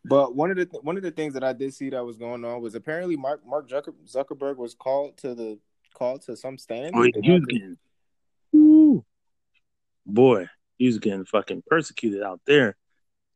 But 0.08 0.36
one 0.36 0.52
of 0.52 0.58
the 0.58 0.66
one 0.82 0.98
of 0.98 1.04
the 1.04 1.12
things 1.12 1.34
that 1.34 1.44
I 1.44 1.54
did 1.54 1.74
see 1.74 1.90
that 1.90 2.06
was 2.06 2.18
going 2.18 2.46
on 2.46 2.62
was 2.62 2.76
apparently 2.76 3.16
Mark 3.16 3.42
Mark 3.46 3.68
Zucker- 3.70 3.94
Zuckerberg 4.08 4.58
was 4.58 4.76
called 4.76 5.18
to 5.18 5.34
the 5.34 5.58
called 5.94 6.22
to 6.24 6.36
some 6.36 6.58
stand. 6.58 6.94
oh, 6.96 7.02
he 7.04 7.32
was 7.32 7.46
getting 7.46 7.78
Ooh. 8.56 9.04
boy 10.06 10.48
he 10.78 10.86
was 10.88 11.00
getting 11.00 11.26
fucking 11.26 11.64
persecuted 11.68 12.22
out 12.22 12.42
there 12.46 12.76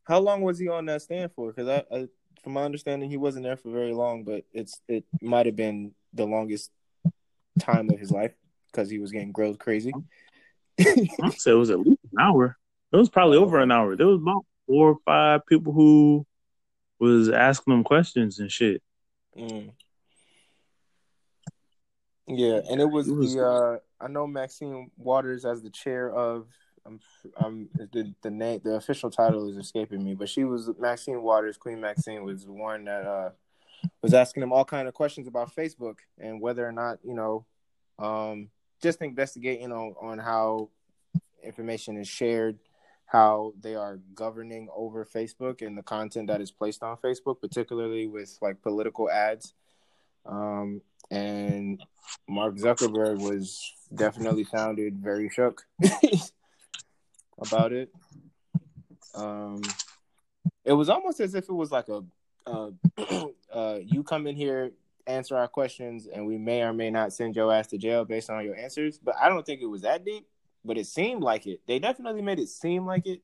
How 0.04 0.20
long 0.20 0.42
was 0.42 0.60
he 0.60 0.68
on 0.68 0.86
that 0.86 1.02
stand 1.02 1.32
for? 1.34 1.52
Because 1.52 1.68
I, 1.68 1.96
I, 1.96 2.08
from 2.44 2.54
my 2.54 2.64
understanding, 2.64 3.10
he 3.10 3.18
wasn't 3.18 3.46
there 3.46 3.58
for 3.58 3.70
very 3.72 3.94
long, 3.94 4.24
but 4.24 4.44
it's 4.54 4.82
it 4.88 5.06
might 5.22 5.46
have 5.46 5.56
been 5.56 5.94
the 6.14 6.26
longest 6.26 6.72
time 7.60 7.90
of 7.90 8.00
his 8.00 8.12
life 8.12 8.34
because 8.72 8.90
he 8.90 9.00
was 9.00 9.12
getting 9.12 9.32
grilled 9.32 9.60
crazy. 9.60 9.94
Say 10.80 11.52
it 11.52 11.54
was 11.54 11.70
at 11.70 11.80
least 11.80 12.00
an 12.12 12.20
hour. 12.20 12.58
It 12.92 12.98
was 12.98 13.10
probably 13.10 13.38
over 13.38 13.60
an 13.60 13.72
hour. 13.72 13.96
There 13.96 14.08
was 14.08 14.22
about 14.22 14.46
four 14.68 14.92
or 14.92 14.98
five 15.06 15.46
people 15.46 15.74
who 15.74 16.26
was 17.00 17.30
asking 17.30 17.74
them 17.74 17.84
questions 17.84 18.40
and 18.40 18.52
shit. 18.52 18.82
Mm. 19.38 19.72
Yeah, 22.28 22.62
and 22.70 22.80
it 22.80 22.90
was, 22.90 23.08
It 23.08 23.16
was- 23.16 23.34
the 23.34 23.46
uh 23.46 23.78
I 24.02 24.08
know 24.08 24.26
Maxine 24.28 24.90
Waters 24.98 25.44
as 25.46 25.62
the 25.62 25.70
chair 25.70 26.10
of 26.14 26.48
um, 26.86 27.00
um 27.38 27.70
the 27.76 28.14
the 28.22 28.30
name 28.30 28.62
the 28.64 28.76
official 28.76 29.10
title 29.10 29.50
is 29.50 29.58
escaping 29.58 30.04
me, 30.04 30.14
but 30.16 30.30
she 30.30 30.44
was 30.44 30.70
Maxine 30.80 31.22
Waters, 31.22 31.58
Queen 31.58 31.82
Maxine 31.82 32.24
was 32.24 32.46
the 32.46 32.54
one 32.54 32.86
that 32.86 33.06
uh 33.06 33.32
was 34.02 34.14
asking 34.14 34.42
them 34.42 34.54
all 34.54 34.66
kind 34.66 34.88
of 34.88 34.94
questions 34.94 35.28
about 35.28 35.54
Facebook 35.56 35.98
and 36.18 36.40
whether 36.42 36.66
or 36.68 36.72
not, 36.72 37.00
you 37.04 37.14
know, 37.14 37.46
um 37.98 38.50
just 38.82 39.02
investigating 39.02 39.72
on 39.72 39.96
on 40.00 40.18
how 40.20 40.70
information 41.44 41.98
is 41.98 42.08
shared, 42.08 42.60
how 43.10 43.54
they 43.60 43.74
are 43.74 44.00
governing 44.14 44.70
over 44.76 45.04
Facebook 45.04 45.66
and 45.66 45.76
the 45.76 45.82
content 45.82 46.28
that 46.28 46.42
is 46.42 46.52
placed 46.52 46.84
on 46.84 46.96
Facebook, 46.98 47.42
particularly 47.42 48.06
with 48.06 48.38
like 48.40 48.62
political 48.62 49.10
ads. 49.10 49.56
Um, 50.28 50.82
and 51.10 51.84
Mark 52.28 52.56
Zuckerberg 52.58 53.20
was 53.20 53.74
definitely 53.96 54.44
sounded 54.44 55.00
very 55.00 55.28
shook 55.28 55.64
about 57.40 57.74
it. 57.74 57.90
Um, 59.16 59.64
it 60.64 60.74
was 60.74 60.88
almost 60.88 61.20
as 61.20 61.34
if 61.34 61.50
it 61.50 61.54
was 61.54 61.72
like 61.72 61.90
a, 61.90 62.04
uh, 62.46 62.70
uh, 63.52 63.80
you 63.84 64.04
come 64.04 64.28
in 64.28 64.36
here, 64.36 64.72
answer 65.08 65.36
our 65.36 65.48
questions, 65.48 66.06
and 66.06 66.28
we 66.28 66.38
may 66.38 66.62
or 66.62 66.74
may 66.74 66.92
not 66.92 67.12
send 67.12 67.36
your 67.36 67.52
ass 67.52 67.66
to 67.68 67.80
jail 67.80 68.06
based 68.06 68.30
on 68.30 68.46
your 68.46 68.56
answers. 68.56 69.00
But 69.00 69.16
I 69.20 69.30
don't 69.30 69.44
think 69.44 69.62
it 69.64 69.66
was 69.66 69.82
that 69.82 70.06
deep. 70.06 70.28
But 70.64 70.78
it 70.78 70.88
seemed 70.88 71.24
like 71.24 71.48
it. 71.48 71.62
They 71.68 71.80
definitely 71.80 72.22
made 72.22 72.40
it 72.40 72.50
seem 72.50 72.86
like 72.86 73.08
it. 73.08 73.22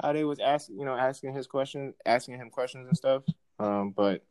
How 0.00 0.12
they 0.12 0.24
was 0.24 0.40
asking, 0.40 0.78
you 0.78 0.84
know, 0.84 0.96
asking 0.96 1.34
his 1.34 1.46
questions, 1.46 1.94
asking 2.04 2.36
him 2.36 2.50
questions 2.50 2.86
and 2.86 2.96
stuff. 2.96 3.22
Um, 3.58 3.90
but 3.90 4.24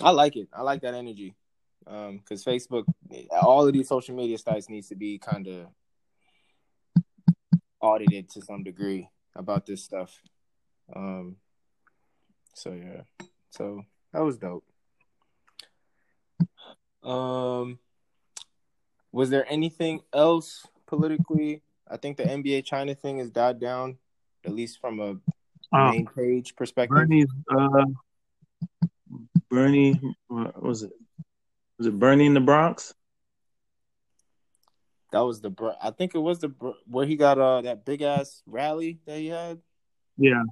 I 0.00 0.10
like 0.10 0.36
it. 0.36 0.48
I 0.52 0.62
like 0.62 0.82
that 0.82 0.94
energy. 0.94 1.34
Um, 1.86 2.18
because 2.18 2.44
Facebook, 2.44 2.84
all 3.40 3.66
of 3.66 3.72
these 3.72 3.88
social 3.88 4.14
media 4.14 4.38
sites 4.38 4.68
needs 4.68 4.88
to 4.88 4.94
be 4.94 5.18
kind 5.18 5.46
of 5.46 5.66
audited 7.80 8.28
to 8.30 8.42
some 8.42 8.62
degree 8.62 9.08
about 9.34 9.66
this 9.66 9.82
stuff. 9.82 10.20
Um, 10.94 11.36
so 12.54 12.72
yeah, 12.72 13.02
so 13.50 13.84
that 14.12 14.22
was 14.22 14.38
dope. 14.38 14.64
Um, 17.02 17.78
was 19.12 19.30
there 19.30 19.46
anything 19.50 20.00
else 20.12 20.66
politically? 20.86 21.62
I 21.88 21.96
think 21.96 22.16
the 22.16 22.24
NBA 22.24 22.64
China 22.64 22.94
thing 22.94 23.18
has 23.18 23.30
died 23.30 23.60
down, 23.60 23.98
at 24.44 24.52
least 24.52 24.80
from 24.80 25.00
a 25.00 25.16
Um, 25.72 25.90
main 25.90 26.06
page 26.06 26.56
perspective. 26.56 26.96
Bernie's 26.96 27.28
uh 27.50 27.84
Bernie 29.48 30.00
what 30.28 30.62
was 30.62 30.82
it? 30.82 30.92
Was 31.78 31.86
it 31.86 31.98
Bernie 31.98 32.26
in 32.26 32.34
the 32.34 32.40
Bronx? 32.40 32.94
That 35.12 35.20
was 35.20 35.40
the 35.40 35.50
I 35.82 35.90
think 35.90 36.14
it 36.14 36.18
was 36.18 36.38
the 36.38 36.48
where 36.86 37.06
he 37.06 37.16
got 37.16 37.38
uh 37.38 37.62
that 37.62 37.84
big 37.84 38.02
ass 38.02 38.42
rally 38.46 39.00
that 39.06 39.18
he 39.18 39.26
had. 39.28 39.60
Yeah. 40.16 40.42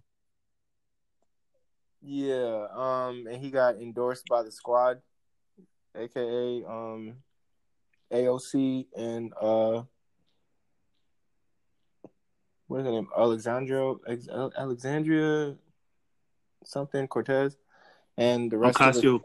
Yeah, 2.00 2.68
um, 2.72 3.26
and 3.26 3.42
he 3.42 3.50
got 3.50 3.76
endorsed 3.76 4.26
by 4.30 4.44
the 4.44 4.52
squad, 4.52 5.02
aka 5.96 6.64
um, 6.64 7.16
AOC 8.12 8.86
and 8.96 9.32
uh, 9.40 9.82
what 12.66 12.80
is 12.80 12.86
her 12.86 12.92
name? 12.92 13.08
Alexandria, 13.16 13.94
Ex- 14.06 14.28
Alexandria, 14.28 15.56
something 16.64 17.06
Cortez, 17.08 17.56
and 18.16 18.50
the 18.50 18.58
rest 18.58 18.80
of 18.80 18.94
Ocasio. 18.94 19.20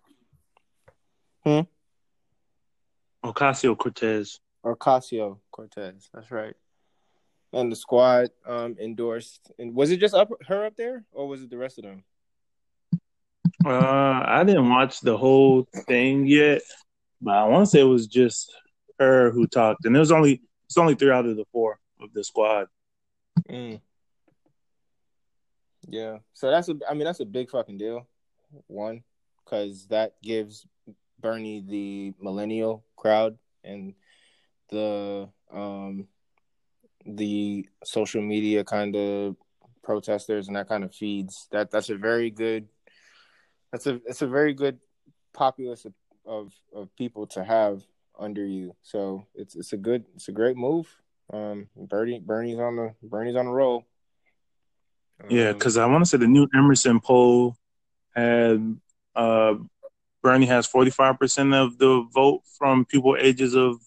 Hmm? 1.43 1.59
Ocasio 3.23 3.77
Cortez. 3.77 4.39
Ocasio 4.65 5.37
Cortez. 5.51 6.09
That's 6.13 6.31
right. 6.31 6.55
And 7.51 7.71
the 7.71 7.75
squad 7.75 8.29
um 8.47 8.75
endorsed. 8.81 9.51
And 9.59 9.75
was 9.75 9.91
it 9.91 9.97
just 9.97 10.15
up 10.15 10.29
her 10.47 10.65
up 10.65 10.75
there, 10.75 11.03
or 11.11 11.27
was 11.27 11.43
it 11.43 11.49
the 11.49 11.57
rest 11.57 11.77
of 11.77 11.83
them? 11.83 12.03
Uh 13.65 14.23
I 14.25 14.43
didn't 14.45 14.69
watch 14.69 15.01
the 15.01 15.17
whole 15.17 15.67
thing 15.87 16.25
yet, 16.25 16.61
but 17.21 17.35
I 17.35 17.43
want 17.45 17.65
to 17.65 17.69
say 17.69 17.81
it 17.81 17.83
was 17.83 18.07
just 18.07 18.53
her 18.99 19.31
who 19.31 19.47
talked, 19.47 19.85
and 19.85 19.95
it 19.95 19.99
was 19.99 20.11
only 20.11 20.41
it's 20.65 20.77
only 20.77 20.95
three 20.95 21.11
out 21.11 21.25
of 21.25 21.35
the 21.35 21.45
four 21.51 21.79
of 22.01 22.13
the 22.13 22.23
squad. 22.23 22.67
Mm. 23.49 23.81
Yeah. 25.87 26.17
So 26.33 26.49
that's 26.49 26.69
a 26.69 26.75
I 26.89 26.93
mean 26.93 27.05
that's 27.05 27.19
a 27.19 27.25
big 27.25 27.49
fucking 27.49 27.77
deal. 27.77 28.07
One, 28.67 29.03
because 29.43 29.87
that 29.87 30.13
gives 30.21 30.65
Bernie 31.19 31.63
the 31.67 32.13
millennial 32.19 32.83
crowd 32.95 33.37
and 33.63 33.93
the 34.69 35.29
um 35.51 36.07
the 37.05 37.67
social 37.83 38.21
media 38.21 38.63
kind 38.63 38.95
of 38.95 39.35
protesters 39.83 40.47
and 40.47 40.55
that 40.55 40.69
kind 40.69 40.83
of 40.83 40.95
feeds 40.95 41.47
that 41.51 41.69
that's 41.69 41.89
a 41.89 41.95
very 41.95 42.29
good 42.29 42.67
that's 43.71 43.87
a 43.87 43.95
it's 44.05 44.21
a 44.21 44.27
very 44.27 44.53
good 44.53 44.79
populace 45.33 45.85
of, 45.85 45.93
of 46.25 46.53
of 46.73 46.95
people 46.95 47.27
to 47.27 47.43
have 47.43 47.81
under 48.19 48.45
you 48.45 48.75
so 48.81 49.25
it's 49.35 49.55
it's 49.55 49.73
a 49.73 49.77
good 49.77 50.05
it's 50.15 50.27
a 50.27 50.31
great 50.31 50.55
move 50.57 50.87
um 51.31 51.67
bernie 51.75 52.19
bernie's 52.19 52.59
on 52.59 52.75
the 52.75 52.93
bernie's 53.01 53.35
on 53.35 53.45
the 53.45 53.51
roll 53.51 53.85
Yeah, 55.29 55.49
Um, 55.49 55.57
because 55.57 55.77
I 55.77 55.85
want 55.85 56.03
to 56.03 56.09
say 56.09 56.17
the 56.17 56.27
new 56.27 56.47
Emerson 56.53 56.99
poll 56.99 57.55
had 58.15 58.77
uh, 59.15 59.55
Bernie 60.21 60.47
has 60.47 60.65
forty 60.67 60.89
five 60.91 61.17
percent 61.19 61.53
of 61.53 61.77
the 61.77 62.05
vote 62.13 62.41
from 62.57 62.85
people 62.85 63.15
ages 63.19 63.55
of 63.55 63.77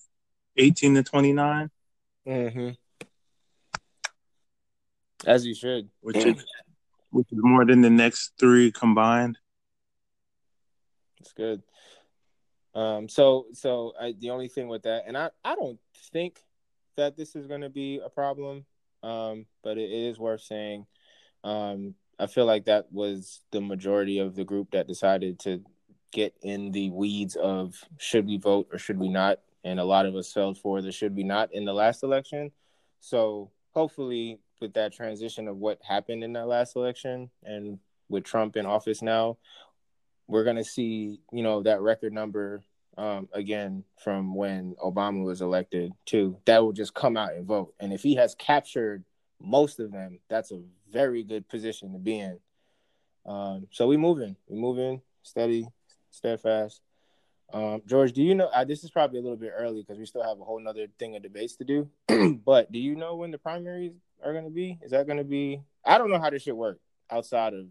eighteen 0.57 0.95
to 0.95 1.03
twenty 1.03 1.33
nine, 1.33 1.71
mhm. 2.27 2.77
as 5.27 5.45
you 5.45 5.55
should 5.55 5.91
which 6.01 6.17
is 6.17 6.45
which 7.11 7.27
is 7.33 7.39
more 7.43 7.65
than 7.65 7.81
the 7.83 7.91
next 7.91 8.33
three 8.39 8.71
combined. 8.73 9.37
It's 11.21 11.33
good. 11.33 11.62
Um, 12.77 13.09
so 13.09 13.47
so 13.55 13.95
I, 13.99 14.15
the 14.19 14.31
only 14.31 14.49
thing 14.49 14.69
with 14.69 14.83
that, 14.83 15.05
and 15.07 15.17
I 15.17 15.31
I 15.43 15.55
don't 15.55 15.81
think 16.12 16.41
that 16.97 17.17
this 17.17 17.35
is 17.35 17.47
going 17.47 17.62
to 17.62 17.71
be 17.71 18.01
a 18.05 18.11
problem, 18.11 18.67
um, 19.03 19.47
but 19.65 19.79
it, 19.79 19.91
it 19.91 20.09
is 20.11 20.19
worth 20.19 20.43
saying. 20.43 20.87
Um, 21.43 21.95
I 22.19 22.27
feel 22.27 22.45
like 22.45 22.67
that 22.67 22.93
was 22.93 23.41
the 23.51 23.61
majority 23.61 24.19
of 24.19 24.37
the 24.37 24.45
group 24.45 24.71
that 24.73 24.89
decided 24.89 25.39
to 25.41 25.62
get 26.12 26.35
in 26.43 26.71
the 26.73 26.91
weeds 26.91 27.37
of 27.37 27.77
should 27.99 28.27
we 28.27 28.37
vote 28.37 28.69
or 28.73 28.79
should 28.79 28.99
we 28.99 29.09
not, 29.09 29.41
and 29.65 29.81
a 29.81 29.85
lot 29.85 30.07
of 30.07 30.15
us 30.15 30.33
fell 30.33 30.53
for 30.53 30.83
the 30.83 30.93
should 30.93 31.17
we 31.17 31.25
not 31.25 31.53
in 31.55 31.65
the 31.65 31.75
last 31.75 32.03
election. 32.03 32.53
So 33.01 33.51
hopefully, 33.73 34.39
with 34.61 34.75
that 34.75 34.93
transition 34.93 35.49
of 35.49 35.57
what 35.57 35.79
happened 35.83 36.23
in 36.23 36.35
that 36.35 36.47
last 36.47 36.77
election, 36.77 37.31
and 37.43 37.79
with 38.09 38.25
Trump 38.25 38.57
in 38.57 38.67
office 38.67 39.03
now, 39.03 39.39
we're 40.29 40.45
gonna 40.45 40.65
see 40.65 41.21
you 41.33 41.43
know 41.43 41.62
that 41.62 41.81
record 41.81 42.12
number 42.12 42.62
um, 42.99 43.29
again 43.33 43.85
from 44.03 44.35
when 44.35 44.75
Obama 44.83 45.25
was 45.25 45.41
elected 45.41 45.93
too. 46.05 46.39
That 46.47 46.62
will 46.62 46.73
just 46.73 46.95
come 46.95 47.17
out 47.17 47.35
and 47.35 47.47
vote, 47.47 47.75
and 47.81 47.93
if 47.93 48.03
he 48.03 48.17
has 48.17 48.35
captured 48.35 49.05
most 49.41 49.81
of 49.81 49.93
them, 49.93 50.19
that's 50.29 50.51
a 50.53 50.61
very 50.91 51.23
good 51.23 51.49
position 51.49 51.93
to 51.93 51.99
be 51.99 52.19
in. 52.19 52.39
Um, 53.27 53.67
so 53.71 53.87
we 53.87 53.97
moving, 53.97 54.37
we 54.49 54.59
moving 54.59 55.03
steady, 55.23 55.67
steadfast. 56.11 56.81
Um, 57.53 57.83
George, 57.87 58.12
do 58.12 58.23
you 58.23 58.35
know? 58.35 58.47
Uh, 58.47 58.65
this 58.65 58.83
is 58.83 58.91
probably 58.91 59.19
a 59.19 59.23
little 59.23 59.37
bit 59.37 59.53
early 59.57 59.83
because 59.83 59.99
we 59.99 60.07
still 60.07 60.23
have 60.23 60.41
a 60.41 60.45
whole 60.45 60.61
nother 60.61 60.87
thing 60.99 61.17
of 61.17 61.23
debates 61.23 61.57
to 61.57 61.65
do. 61.65 61.89
but 62.45 62.71
do 62.73 62.79
you 62.79 62.97
know 62.97 63.17
when 63.17 63.31
the 63.31 63.39
primaries 63.39 63.93
are 64.25 64.33
going 64.33 64.45
to 64.45 64.51
be? 64.51 64.79
Is 64.83 64.91
that 64.91 65.07
going 65.07 65.19
to 65.19 65.25
be? 65.25 65.62
I 65.85 65.99
don't 65.99 66.11
know 66.11 66.19
how 66.19 66.31
this 66.31 66.43
should 66.43 66.55
work 66.55 66.79
outside 67.11 67.55
of 67.55 67.67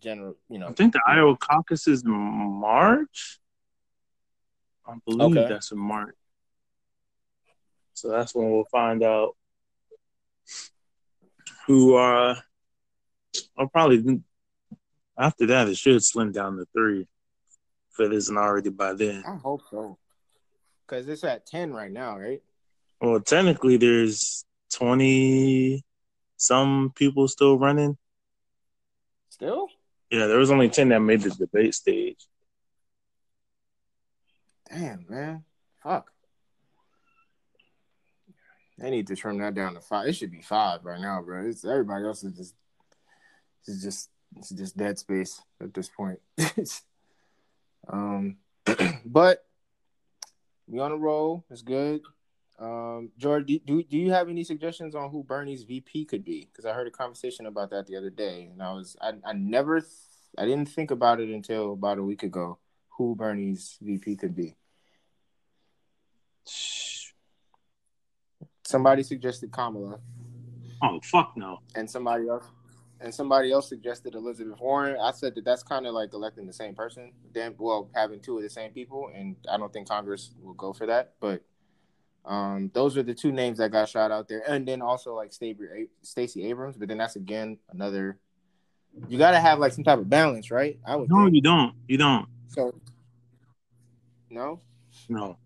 general. 0.00 0.36
You 0.48 0.58
know, 0.58 0.68
I 0.68 0.72
think 0.72 0.92
the 0.92 1.02
Iowa 1.06 1.36
caucus 1.36 1.88
is 1.88 2.02
March. 2.04 3.38
I 4.86 4.94
believe 5.06 5.36
okay. 5.36 5.48
that's 5.48 5.70
in 5.72 5.78
March. 5.78 6.14
So 7.94 8.08
that's 8.08 8.34
when 8.34 8.50
we'll 8.50 8.64
find 8.64 9.02
out 9.02 9.36
who 11.66 11.94
uh 11.94 12.34
I'll 13.56 13.68
probably 13.68 14.20
after 15.16 15.46
that 15.46 15.68
it 15.68 15.76
should 15.76 16.02
slim 16.02 16.32
down 16.32 16.56
to 16.56 16.66
three 16.72 17.06
if 17.92 18.00
it 18.00 18.12
isn't 18.12 18.36
already 18.36 18.70
by 18.70 18.94
then. 18.94 19.22
I 19.26 19.36
hope 19.36 19.62
so. 19.70 19.98
Cause 20.88 21.06
it's 21.08 21.24
at 21.24 21.46
ten 21.46 21.72
right 21.72 21.92
now, 21.92 22.18
right? 22.18 22.42
Well 23.00 23.20
technically 23.20 23.76
there's 23.76 24.44
twenty 24.72 25.84
some 26.36 26.92
people 26.96 27.28
still 27.28 27.56
running. 27.56 27.96
Still? 29.28 29.68
Yeah, 30.12 30.26
there 30.26 30.36
was 30.36 30.50
only 30.50 30.68
ten 30.68 30.90
that 30.90 31.00
made 31.00 31.22
the 31.22 31.30
debate 31.30 31.74
stage. 31.74 32.18
Damn, 34.70 35.06
man. 35.08 35.44
Fuck. 35.82 36.10
They 38.76 38.90
need 38.90 39.06
to 39.06 39.16
trim 39.16 39.38
that 39.38 39.54
down 39.54 39.72
to 39.72 39.80
five. 39.80 40.06
It 40.06 40.12
should 40.12 40.30
be 40.30 40.42
five 40.42 40.84
right 40.84 41.00
now, 41.00 41.22
bro. 41.22 41.46
It's 41.46 41.64
everybody 41.64 42.04
else 42.04 42.24
is 42.24 42.36
just 42.36 42.54
it's 43.66 43.82
just 43.82 44.10
it's 44.36 44.50
just 44.50 44.76
dead 44.76 44.98
space 44.98 45.40
at 45.62 45.72
this 45.72 45.88
point. 45.88 46.18
um, 47.88 48.36
but 49.06 49.46
we 50.66 50.78
on 50.78 50.92
a 50.92 50.96
roll. 50.96 51.42
It's 51.50 51.62
good. 51.62 52.02
Um, 52.58 53.10
George, 53.18 53.46
do, 53.46 53.58
do, 53.58 53.82
do 53.82 53.96
you 53.96 54.12
have 54.12 54.28
any 54.28 54.44
suggestions 54.44 54.94
on 54.94 55.10
who 55.10 55.24
Bernie's 55.24 55.64
VP 55.64 56.04
could 56.04 56.24
be? 56.24 56.48
Because 56.50 56.64
I 56.64 56.72
heard 56.72 56.86
a 56.86 56.90
conversation 56.90 57.46
about 57.46 57.70
that 57.70 57.86
the 57.86 57.96
other 57.96 58.10
day, 58.10 58.48
and 58.52 58.62
I 58.62 58.72
was 58.72 58.96
I, 59.00 59.12
I 59.24 59.32
never 59.32 59.80
th- 59.80 59.90
I 60.38 60.44
didn't 60.44 60.68
think 60.68 60.90
about 60.90 61.20
it 61.20 61.28
until 61.28 61.72
about 61.72 61.98
a 61.98 62.02
week 62.02 62.22
ago. 62.22 62.58
Who 62.98 63.16
Bernie's 63.16 63.78
VP 63.80 64.16
could 64.16 64.36
be? 64.36 64.56
Somebody 68.64 69.02
suggested 69.02 69.50
Kamala. 69.50 69.98
Oh 70.82 71.00
fuck 71.02 71.32
no! 71.36 71.58
And 71.74 71.90
somebody 71.90 72.28
else, 72.28 72.44
and 73.00 73.12
somebody 73.12 73.50
else 73.50 73.68
suggested 73.68 74.14
Elizabeth 74.14 74.60
Warren. 74.60 74.96
I 75.00 75.10
said 75.12 75.34
that 75.34 75.44
that's 75.44 75.62
kind 75.62 75.86
of 75.86 75.94
like 75.94 76.12
electing 76.12 76.46
the 76.46 76.52
same 76.52 76.74
person. 76.74 77.12
Then, 77.32 77.54
well, 77.58 77.90
having 77.94 78.20
two 78.20 78.36
of 78.36 78.42
the 78.42 78.50
same 78.50 78.72
people, 78.72 79.10
and 79.14 79.36
I 79.50 79.56
don't 79.56 79.72
think 79.72 79.88
Congress 79.88 80.32
will 80.40 80.54
go 80.54 80.72
for 80.72 80.86
that. 80.86 81.14
But 81.20 81.42
um, 82.24 82.70
those 82.72 82.96
are 82.96 83.02
the 83.02 83.14
two 83.14 83.32
names 83.32 83.58
that 83.58 83.72
got 83.72 83.88
shot 83.88 84.10
out 84.10 84.28
there, 84.28 84.42
and 84.48 84.66
then 84.66 84.80
also 84.80 85.14
like 85.14 85.32
Stacey 85.32 86.44
Abrams. 86.44 86.76
But 86.76 86.88
then 86.88 86.98
that's 86.98 87.16
again 87.16 87.58
another. 87.70 88.18
You 89.08 89.18
got 89.18 89.32
to 89.32 89.40
have 89.40 89.58
like 89.58 89.72
some 89.72 89.84
type 89.84 89.98
of 89.98 90.08
balance, 90.08 90.50
right? 90.50 90.78
I 90.86 90.96
would. 90.96 91.10
No, 91.10 91.24
think. 91.24 91.34
you 91.34 91.42
don't. 91.42 91.74
You 91.88 91.98
don't. 91.98 92.26
So. 92.48 92.74
No. 94.30 94.60
No. 95.08 95.36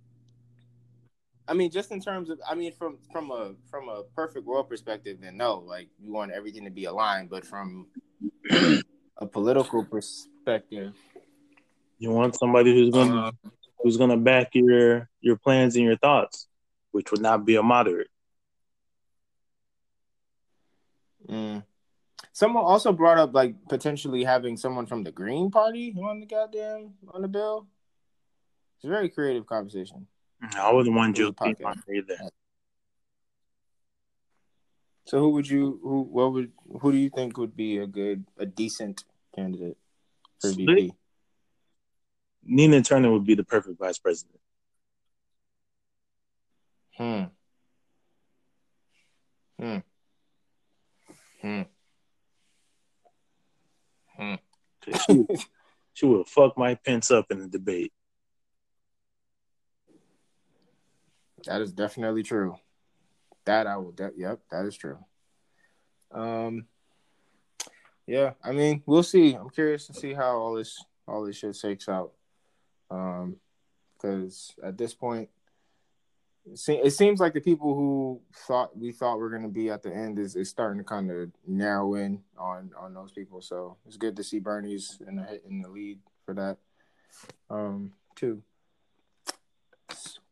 I 1.48 1.54
mean, 1.54 1.70
just 1.70 1.92
in 1.92 2.00
terms 2.00 2.28
of, 2.28 2.40
I 2.48 2.54
mean, 2.54 2.72
from 2.72 2.98
from 3.12 3.30
a 3.30 3.54
from 3.70 3.88
a 3.88 4.02
perfect 4.14 4.44
world 4.44 4.68
perspective, 4.68 5.18
then 5.20 5.36
no, 5.36 5.58
like 5.58 5.88
you 6.02 6.12
want 6.12 6.32
everything 6.32 6.64
to 6.64 6.70
be 6.70 6.86
aligned. 6.86 7.30
But 7.30 7.46
from 7.46 7.86
a 9.18 9.26
political 9.26 9.84
perspective, 9.84 10.94
you 11.98 12.10
want 12.10 12.36
somebody 12.36 12.74
who's 12.74 12.90
gonna 12.90 13.28
uh, 13.28 13.30
who's 13.80 13.96
gonna 13.96 14.16
back 14.16 14.50
your 14.54 15.08
your 15.20 15.36
plans 15.36 15.76
and 15.76 15.84
your 15.84 15.96
thoughts, 15.96 16.48
which 16.96 17.10
would 17.10 17.20
not 17.20 17.44
be 17.44 17.56
a 17.56 17.62
moderate. 17.62 18.08
Mm. 21.28 21.62
Someone 22.32 22.64
also 22.64 22.90
brought 22.90 23.18
up 23.18 23.34
like 23.34 23.54
potentially 23.68 24.24
having 24.24 24.56
someone 24.56 24.86
from 24.86 25.02
the 25.02 25.12
Green 25.12 25.50
Party 25.50 25.94
on 26.02 26.20
the 26.20 26.26
goddamn 26.26 26.94
on 27.10 27.20
the 27.20 27.28
bill. 27.28 27.66
It's 28.76 28.86
a 28.86 28.88
very 28.88 29.10
creative 29.10 29.46
conversation. 29.46 30.06
I 30.56 30.72
wouldn't 30.72 30.96
want 30.96 31.16
Joe 31.16 31.34
on 31.38 31.54
either. 31.94 32.16
So 35.04 35.18
who 35.18 35.28
would 35.30 35.50
you 35.50 35.78
who 35.82 36.00
what 36.00 36.32
would 36.32 36.50
who 36.80 36.92
do 36.92 36.98
you 36.98 37.10
think 37.10 37.36
would 37.36 37.54
be 37.54 37.76
a 37.76 37.86
good 37.86 38.24
a 38.38 38.46
decent 38.46 39.04
candidate 39.34 39.76
for 40.40 40.48
VP? 40.48 40.94
Nina 42.42 42.80
Turner 42.80 43.10
would 43.10 43.26
be 43.26 43.34
the 43.34 43.44
perfect 43.44 43.78
vice 43.78 43.98
president. 43.98 44.40
Hmm. 46.96 47.24
Hmm. 49.58 49.78
Hmm. 51.42 51.62
Hmm. 54.16 54.34
She, 55.06 55.26
she 55.94 56.06
would 56.06 56.26
fuck 56.26 56.56
Mike 56.56 56.82
Pence 56.84 57.10
up 57.10 57.26
in 57.30 57.38
the 57.40 57.48
debate. 57.48 57.92
That 61.44 61.60
is 61.60 61.72
definitely 61.72 62.22
true. 62.22 62.56
That 63.44 63.66
I 63.66 63.76
will. 63.76 63.92
De- 63.92 64.12
yep, 64.16 64.40
that 64.50 64.64
is 64.64 64.76
true. 64.76 64.98
Um, 66.10 66.66
yeah, 68.06 68.32
I 68.42 68.52
mean, 68.52 68.82
we'll 68.86 69.02
see. 69.02 69.34
I'm 69.34 69.50
curious 69.50 69.86
to 69.88 69.94
see 69.94 70.14
how 70.14 70.38
all 70.38 70.54
this 70.54 70.82
all 71.06 71.24
this 71.24 71.36
shit 71.36 71.54
shakes 71.56 71.88
out. 71.88 72.12
Um, 72.90 73.36
because 73.94 74.54
at 74.62 74.78
this 74.78 74.94
point, 74.94 75.28
it, 76.52 76.90
seems 76.92 77.20
like 77.20 77.34
the 77.34 77.40
people 77.40 77.74
who 77.74 78.20
thought 78.46 78.76
we 78.76 78.92
thought 78.92 79.18
were 79.18 79.30
going 79.30 79.42
to 79.42 79.48
be 79.48 79.70
at 79.70 79.82
the 79.82 79.92
end 79.92 80.18
is, 80.18 80.36
is 80.36 80.48
starting 80.48 80.78
to 80.78 80.84
kind 80.84 81.10
of 81.10 81.30
narrow 81.46 81.94
in 81.94 82.22
on 82.38 82.70
on 82.78 82.94
those 82.94 83.12
people. 83.12 83.40
So 83.40 83.76
it's 83.86 83.96
good 83.96 84.16
to 84.16 84.24
see 84.24 84.38
Bernie's 84.38 84.98
in 85.06 85.16
the 85.16 85.40
in 85.46 85.62
the 85.62 85.68
lead 85.68 85.98
for 86.24 86.34
that. 86.34 86.58
Um, 87.50 87.92
too. 88.14 88.42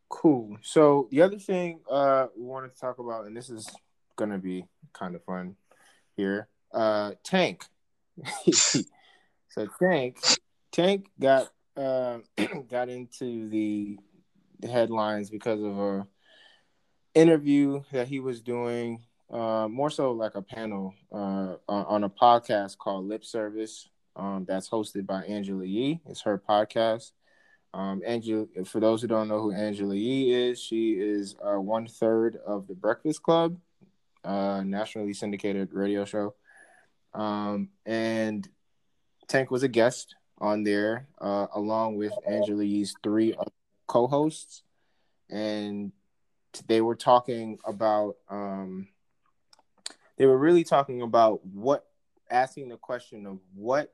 Cool. 0.09 0.57
So 0.61 1.07
the 1.11 1.21
other 1.21 1.39
thing 1.39 1.81
uh 1.89 2.27
we 2.37 2.45
wanted 2.45 2.73
to 2.73 2.79
talk 2.79 2.99
about, 2.99 3.25
and 3.25 3.35
this 3.35 3.49
is 3.49 3.69
gonna 4.15 4.37
be 4.37 4.65
kind 4.93 5.15
of 5.15 5.23
fun 5.23 5.55
here. 6.15 6.47
Uh 6.73 7.11
Tank. 7.23 7.65
so 8.51 9.67
Tank 9.79 10.17
Tank 10.71 11.07
got 11.19 11.49
uh 11.75 12.19
got 12.69 12.89
into 12.89 13.49
the, 13.49 13.97
the 14.59 14.67
headlines 14.67 15.29
because 15.29 15.61
of 15.61 15.77
a 15.77 16.07
interview 17.13 17.81
that 17.91 18.07
he 18.07 18.19
was 18.19 18.41
doing, 18.41 19.03
uh 19.31 19.67
more 19.67 19.89
so 19.89 20.11
like 20.11 20.35
a 20.35 20.41
panel 20.41 20.93
uh 21.11 21.55
on, 21.67 22.03
a 22.03 22.09
podcast 22.09 22.77
called 22.77 23.07
Lip 23.07 23.25
Service. 23.25 23.89
Um, 24.15 24.45
that's 24.47 24.69
hosted 24.69 25.05
by 25.05 25.23
Angela 25.23 25.65
Yee. 25.65 25.99
It's 26.05 26.21
her 26.21 26.37
podcast. 26.37 27.11
Um, 27.73 28.01
Angela, 28.05 28.45
for 28.63 28.79
those 28.79 29.01
who 29.01 29.09
don't 29.09 29.27
know 29.27 29.41
who 29.41 29.51
Angela 29.51 29.95
Yee 29.95 30.33
is, 30.33 30.61
she 30.61 30.93
is 30.93 31.35
uh, 31.43 31.59
one 31.59 31.87
third 31.87 32.37
of 32.47 32.67
the 32.67 32.73
Breakfast 32.73 33.21
Club, 33.21 33.57
uh, 34.23 34.63
nationally 34.63 35.13
syndicated 35.13 35.73
radio 35.73 36.05
show. 36.05 36.35
Um, 37.13 37.69
and 37.85 38.47
Tank 39.27 39.51
was 39.51 39.63
a 39.63 39.67
guest 39.67 40.15
on 40.39 40.63
there, 40.63 41.07
uh, 41.19 41.47
along 41.53 41.97
with 41.97 42.13
Angela 42.25 42.63
Yee's 42.63 42.95
three 43.03 43.35
co-hosts, 43.87 44.63
and 45.29 45.91
they 46.67 46.81
were 46.81 46.95
talking 46.95 47.59
about. 47.65 48.15
Um, 48.29 48.89
they 50.17 50.25
were 50.25 50.37
really 50.37 50.63
talking 50.63 51.01
about 51.01 51.45
what, 51.45 51.85
asking 52.31 52.69
the 52.69 52.77
question 52.77 53.25
of 53.25 53.39
what, 53.53 53.93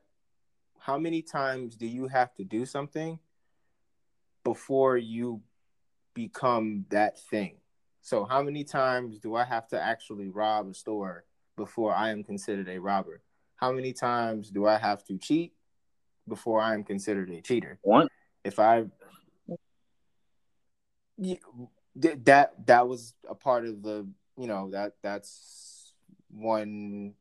how 0.78 0.96
many 0.96 1.20
times 1.20 1.74
do 1.74 1.84
you 1.84 2.06
have 2.06 2.32
to 2.34 2.44
do 2.44 2.64
something 2.64 3.18
before 4.44 4.96
you 4.96 5.42
become 6.14 6.84
that 6.90 7.18
thing. 7.18 7.56
So, 8.02 8.24
how 8.24 8.40
many 8.40 8.62
times 8.62 9.18
do 9.18 9.34
I 9.34 9.42
have 9.42 9.66
to 9.68 9.82
actually 9.82 10.28
rob 10.28 10.68
a 10.68 10.74
store 10.74 11.24
before 11.56 11.92
I 11.92 12.10
am 12.10 12.22
considered 12.22 12.68
a 12.68 12.78
robber? 12.78 13.22
how 13.62 13.70
many 13.70 13.92
times 13.92 14.50
do 14.50 14.66
I 14.66 14.76
have 14.76 15.04
to 15.04 15.16
cheat 15.16 15.52
before 16.26 16.60
I'm 16.60 16.82
considered 16.82 17.30
a 17.30 17.40
cheater? 17.40 17.78
One. 17.82 18.08
If 18.42 18.58
I 18.58 18.86
that 21.18 22.66
that 22.66 22.88
was 22.88 23.14
a 23.28 23.34
part 23.34 23.66
of 23.66 23.82
the 23.82 24.06
you 24.36 24.46
know 24.46 24.70
that 24.70 24.94
that's 25.02 25.92
one 26.30 27.14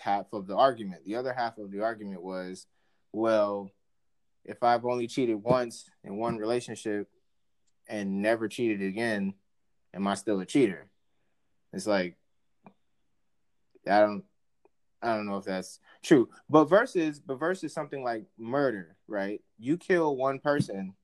half 0.00 0.32
of 0.32 0.46
the 0.46 0.56
argument. 0.56 1.04
The 1.04 1.16
other 1.16 1.32
half 1.32 1.58
of 1.58 1.70
the 1.70 1.82
argument 1.82 2.22
was, 2.22 2.66
well, 3.12 3.70
if 4.44 4.62
I've 4.62 4.84
only 4.84 5.06
cheated 5.06 5.42
once 5.42 5.90
in 6.04 6.16
one 6.16 6.36
relationship 6.36 7.08
and 7.88 8.22
never 8.22 8.48
cheated 8.48 8.82
again, 8.82 9.34
am 9.94 10.06
I 10.06 10.14
still 10.14 10.40
a 10.40 10.46
cheater? 10.46 10.88
It's 11.72 11.86
like 11.86 12.16
I 13.88 14.00
don't 14.00 14.24
I 15.02 15.14
don't 15.14 15.26
know 15.26 15.36
if 15.36 15.44
that's 15.44 15.80
true. 16.02 16.28
But 16.48 16.64
versus 16.64 17.20
but 17.20 17.38
versus 17.38 17.72
something 17.72 18.02
like 18.02 18.24
murder, 18.38 18.96
right? 19.08 19.40
You 19.58 19.76
kill 19.76 20.16
one 20.16 20.38
person, 20.38 20.94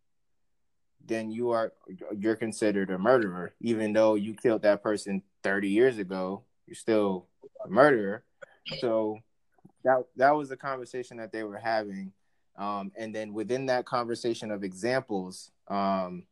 then 1.07 1.31
you 1.31 1.51
are 1.51 1.73
you're 2.17 2.37
considered 2.37 2.91
a 2.91 2.99
murderer. 2.99 3.55
Even 3.61 3.93
though 3.93 4.15
you 4.15 4.35
killed 4.35 4.62
that 4.62 4.83
person 4.83 5.23
30 5.43 5.69
years 5.69 5.99
ago, 5.99 6.43
you're 6.67 6.75
still 6.75 7.27
a 7.65 7.69
murderer. 7.69 8.25
So 8.79 9.19
that 9.85 10.05
that 10.17 10.35
was 10.35 10.49
the 10.49 10.57
conversation 10.57 11.17
that 11.19 11.33
they 11.33 11.43
were 11.43 11.59
having. 11.59 12.12
Um, 12.57 12.93
and 12.97 13.15
then 13.15 13.33
within 13.33 13.67
that 13.67 13.87
conversation 13.87 14.51
of 14.51 14.62
examples, 14.62 15.51
um, 15.69 16.27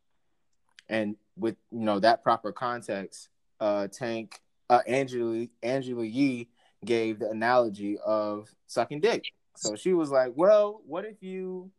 and 0.89 1.17
with 1.37 1.57
you 1.71 1.81
know 1.81 1.99
that 2.01 2.23
proper 2.23 2.53
context, 2.53 3.29
uh, 3.59 3.89
Tank 3.89 4.41
uh, 4.69 4.83
Angela 4.87 5.47
Angela 5.63 6.05
Yee 6.05 6.49
gave 6.85 7.19
the 7.19 7.31
analogy 7.31 7.99
of 7.99 8.49
sucking 8.67 9.01
dick. 9.01 9.25
So 9.57 9.77
she 9.77 9.95
was 9.95 10.11
like, 10.11 10.33
"Well, 10.35 10.83
what 10.87 11.05
if 11.05 11.23
you 11.23 11.71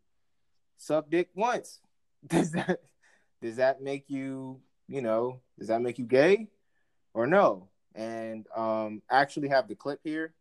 suck 0.76 1.08
dick 1.08 1.28
once? 1.34 1.80
Does 2.28 2.52
that 2.52 2.78
does 3.40 3.56
that 3.56 3.82
make 3.82 4.08
you 4.08 4.60
you 4.86 5.02
know 5.02 5.40
does 5.58 5.66
that 5.68 5.82
make 5.82 5.98
you 5.98 6.04
gay 6.04 6.48
or 7.14 7.26
no?" 7.26 7.68
And 7.96 8.46
um, 8.54 9.02
actually 9.10 9.48
have 9.48 9.66
the 9.66 9.74
clip 9.74 9.98
here. 10.04 10.32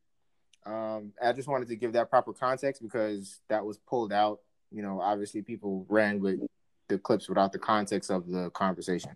Um, 0.65 1.13
I 1.21 1.33
just 1.33 1.47
wanted 1.47 1.69
to 1.69 1.75
give 1.75 1.93
that 1.93 2.09
proper 2.09 2.33
context 2.33 2.81
because 2.81 3.39
that 3.49 3.65
was 3.65 3.79
pulled 3.79 4.13
out. 4.13 4.41
You 4.71 4.83
know, 4.83 5.01
obviously 5.01 5.41
people 5.41 5.85
ran 5.89 6.19
with 6.19 6.39
the 6.87 6.99
clips 6.99 7.27
without 7.27 7.51
the 7.51 7.59
context 7.59 8.11
of 8.11 8.27
the 8.27 8.51
conversation. 8.51 9.11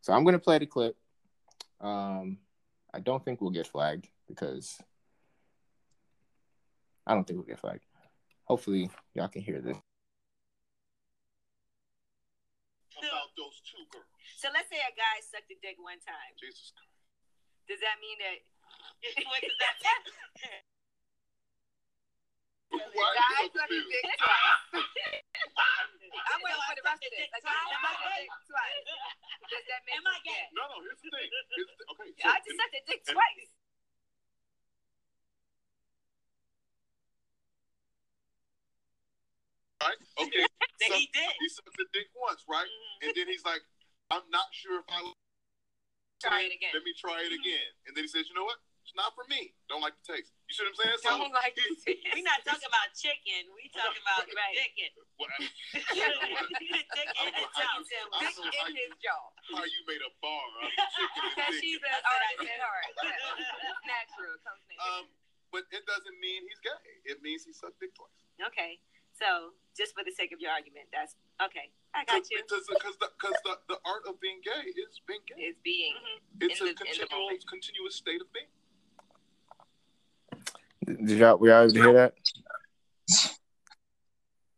So 0.00 0.12
I'm 0.12 0.22
going 0.22 0.34
to 0.34 0.38
play 0.38 0.58
the 0.58 0.66
clip. 0.66 0.96
Um, 1.80 2.38
I 2.92 3.00
don't 3.00 3.24
think 3.24 3.40
we'll 3.40 3.50
get 3.50 3.66
flagged 3.66 4.08
because 4.28 4.78
I 7.06 7.14
don't 7.14 7.26
think 7.26 7.38
we'll 7.38 7.46
get 7.46 7.60
flagged. 7.60 7.84
Hopefully, 8.44 8.90
y'all 9.14 9.28
can 9.28 9.42
hear 9.42 9.60
this. 9.60 9.76
About 13.34 13.50
those 13.50 13.58
two 13.66 13.82
girls. 13.90 14.06
So 14.38 14.46
let's 14.54 14.70
say 14.70 14.78
a 14.78 14.94
guy 14.94 15.18
sucked 15.26 15.50
a 15.50 15.58
dick 15.58 15.74
one 15.82 15.98
time. 16.06 16.38
Jesus 16.38 16.70
Christ. 16.70 16.94
Does 17.66 17.82
that 17.82 17.98
mean 17.98 18.14
that? 18.22 18.38
What 19.26 19.42
does 19.42 19.58
that 19.58 19.74
Guy 22.74 23.46
sucked 23.50 23.74
a 23.74 23.82
dick 23.90 24.06
twice. 24.18 24.62
I'm 26.14 26.40
waiting 26.46 26.62
for 26.62 26.74
the 26.78 26.86
rest 26.86 27.02
of 27.02 27.10
this. 27.10 27.26
Like, 27.34 27.42
I 27.42 27.58
sucked 27.74 28.06
a 28.06 28.10
dick 28.22 28.30
twice. 28.46 28.86
Does 29.50 29.64
that 29.66 29.82
make 29.82 29.98
Am 29.98 30.06
I 30.06 30.18
gay? 30.22 30.30
gay? 30.30 30.54
No, 30.54 30.62
no. 30.70 30.78
Here's 30.82 31.02
the 31.02 31.10
thing. 31.10 31.26
Here's 31.26 31.48
the, 31.50 31.90
okay. 31.90 32.10
So 32.22 32.30
I 32.30 32.38
just 32.38 32.54
sucked 32.54 32.78
a 32.78 32.82
dick 32.86 33.02
twice. 33.02 33.50
Right? 39.82 39.98
Okay. 40.20 40.44
That 40.82 40.90
so 40.90 40.98
he 40.98 41.06
did. 41.14 41.32
he 41.38 41.46
sucked 41.54 41.78
a 41.78 41.86
dick 41.94 42.10
once, 42.18 42.42
right? 42.50 42.66
And 43.06 43.14
then 43.14 43.30
he's 43.30 43.46
like, 43.46 43.62
I'm 44.10 44.26
not 44.34 44.50
sure 44.50 44.82
if 44.82 44.88
I 44.90 44.98
Try 46.18 46.50
it 46.50 46.52
again. 46.56 46.74
Let 46.74 46.82
me 46.82 46.90
try 46.98 47.22
it 47.22 47.30
again. 47.30 47.70
And 47.86 47.94
then 47.94 48.02
he 48.02 48.10
says, 48.10 48.26
you 48.26 48.34
know 48.34 48.42
what? 48.42 48.58
It's 48.82 48.90
not 48.98 49.14
for 49.14 49.22
me. 49.30 49.54
Don't 49.70 49.80
like 49.80 49.94
the 50.02 50.18
taste. 50.18 50.34
You 50.50 50.52
see 50.52 50.66
what 50.66 50.74
I'm 50.74 50.78
saying? 50.82 50.98
So 50.98 51.08
Don't 51.14 51.30
like 51.30 51.54
he- 51.54 51.62
this. 51.78 52.10
We're 52.10 52.26
not 52.26 52.42
talking 52.42 52.66
about 52.66 52.90
chicken. 52.96 53.48
We 53.54 53.70
talking 53.70 54.02
about 54.02 54.26
Right. 54.34 54.56
chicken. 54.58 54.90
well, 55.22 55.30
I- 55.30 55.46
chicken 55.78 57.06
I 57.14 57.22
in 57.22 57.32
don't 57.38 57.38
know 57.38 57.48
jaw 57.54 57.70
you- 57.78 57.86
sandwich. 57.86 58.18
I 58.18 58.26
Dick 58.26 58.34
don't 58.34 58.50
know 58.50 58.58
how 58.58 58.66
in 58.66 58.74
his 58.74 58.94
jaw. 58.98 59.22
how 59.54 59.64
you 59.64 59.80
made 59.86 60.02
a 60.02 60.12
bar 60.18 60.42
out 60.58 60.68
of 60.68 60.74
chicken 60.74 61.22
and 61.22 61.32
Because 61.38 61.54
dick. 61.54 61.62
she's 61.62 61.80
an 61.80 61.86
That's 61.86 62.02
what 62.02 62.18
I 62.18 62.30
artist 62.34 62.50
at 62.50 62.60
heart. 62.66 62.84
Natural. 63.86 64.34
Comes 64.42 64.62
natural. 64.66 64.90
Um, 64.90 65.04
but 65.54 65.62
it 65.70 65.86
doesn't 65.86 66.18
mean 66.18 66.42
he's 66.50 66.58
gay. 66.66 66.82
It 67.06 67.22
means 67.22 67.46
he 67.46 67.54
sucked 67.54 67.78
dick 67.78 67.94
twice. 67.94 68.10
Okay. 68.50 68.82
So, 69.18 69.54
just 69.76 69.94
for 69.94 70.02
the 70.04 70.10
sake 70.10 70.32
of 70.32 70.40
your 70.40 70.50
argument, 70.50 70.86
that's 70.92 71.14
okay. 71.42 71.70
I 71.94 72.04
got 72.04 72.28
you. 72.30 72.42
Because 72.42 72.66
because 72.68 72.96
the, 72.98 73.08
cause 73.18 73.34
the, 73.44 73.58
the 73.68 73.78
art 73.86 74.02
of 74.08 74.20
being 74.20 74.40
gay 74.42 74.68
is 74.70 75.00
being 75.06 75.20
gay. 75.26 75.34
It's 75.38 75.58
being. 75.62 75.94
It's 76.40 76.60
in 76.60 76.68
a 76.68 76.70
the- 76.74 76.84
in 76.84 76.98
the 76.98 77.06
continual 77.06 77.38
continuous 77.48 77.94
state 77.94 78.20
of 78.20 78.26
being. 78.32 78.50
Did 81.06 81.18
y'all 81.18 81.38
were 81.38 81.48
y'all 81.48 81.70
hear 81.70 81.92
that? 81.94 82.14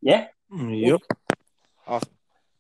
Yeah. 0.00 0.26
Yep. 0.50 1.00
Awesome. 1.86 2.10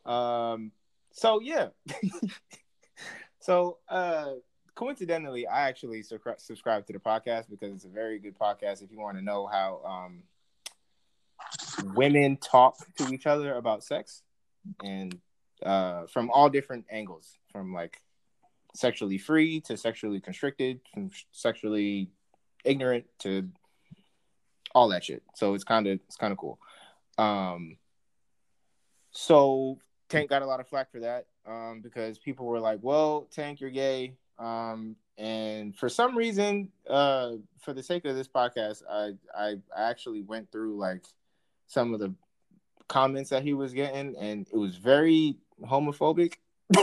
Um, 0.04 0.72
so 1.12 1.40
yeah. 1.40 1.68
so 3.40 3.78
uh 3.88 4.34
coincidentally, 4.74 5.46
I 5.46 5.68
actually 5.68 6.02
subscri- 6.02 6.40
subscribe 6.40 6.86
to 6.86 6.92
the 6.92 6.98
podcast 6.98 7.48
because 7.48 7.72
it's 7.72 7.84
a 7.84 7.88
very 7.88 8.18
good 8.18 8.38
podcast 8.38 8.82
if 8.82 8.92
you 8.92 9.00
want 9.00 9.16
to 9.16 9.22
know 9.24 9.46
how 9.46 9.80
um 9.84 10.22
women 11.94 12.36
talk 12.36 12.76
to 12.98 13.12
each 13.12 13.26
other 13.26 13.54
about 13.54 13.84
sex 13.84 14.22
and 14.84 15.18
uh 15.64 16.06
from 16.06 16.30
all 16.30 16.48
different 16.48 16.84
angles, 16.90 17.38
from 17.52 17.72
like 17.72 18.00
sexually 18.74 19.18
free 19.18 19.60
to 19.60 19.76
sexually 19.76 20.20
constricted, 20.20 20.80
from 20.92 21.10
sexually 21.32 22.10
ignorant 22.64 23.04
to 23.20 23.48
all 24.74 24.88
that 24.88 25.04
shit. 25.04 25.22
So 25.34 25.54
it's 25.54 25.64
kind 25.64 25.86
of 25.86 26.00
it's 26.06 26.16
kind 26.16 26.32
of 26.32 26.38
cool. 26.38 26.58
Um 27.18 27.76
so 29.10 29.78
Tank 30.08 30.30
got 30.30 30.42
a 30.42 30.46
lot 30.46 30.60
of 30.60 30.68
flack 30.68 30.90
for 30.92 31.00
that 31.00 31.26
um, 31.46 31.80
because 31.80 32.18
people 32.18 32.46
were 32.46 32.60
like, 32.60 32.78
"Well, 32.82 33.28
Tank, 33.30 33.60
you're 33.60 33.70
gay," 33.70 34.14
um, 34.38 34.96
and 35.18 35.76
for 35.76 35.88
some 35.88 36.16
reason, 36.16 36.70
uh, 36.88 37.32
for 37.60 37.72
the 37.72 37.82
sake 37.82 38.04
of 38.04 38.14
this 38.14 38.28
podcast, 38.28 38.82
I, 38.88 39.12
I 39.36 39.56
I 39.76 39.90
actually 39.90 40.22
went 40.22 40.50
through 40.52 40.76
like 40.76 41.04
some 41.66 41.94
of 41.94 42.00
the 42.00 42.14
comments 42.88 43.30
that 43.30 43.42
he 43.42 43.54
was 43.54 43.72
getting, 43.72 44.16
and 44.16 44.46
it 44.52 44.56
was 44.56 44.76
very 44.76 45.36
homophobic. 45.62 46.34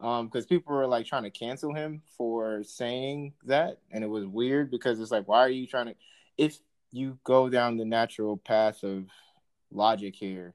um, 0.00 0.26
because 0.26 0.46
people 0.46 0.74
were 0.74 0.86
like 0.86 1.06
trying 1.06 1.24
to 1.24 1.30
cancel 1.30 1.74
him 1.74 2.02
for 2.16 2.62
saying 2.62 3.32
that, 3.44 3.78
and 3.90 4.04
it 4.04 4.08
was 4.08 4.26
weird 4.26 4.70
because 4.70 5.00
it's 5.00 5.10
like, 5.10 5.26
why 5.28 5.40
are 5.40 5.50
you 5.50 5.66
trying 5.66 5.86
to? 5.86 5.94
If 6.38 6.58
you 6.92 7.18
go 7.24 7.48
down 7.48 7.76
the 7.76 7.84
natural 7.84 8.36
path 8.36 8.82
of 8.82 9.06
logic 9.70 10.14
here 10.14 10.54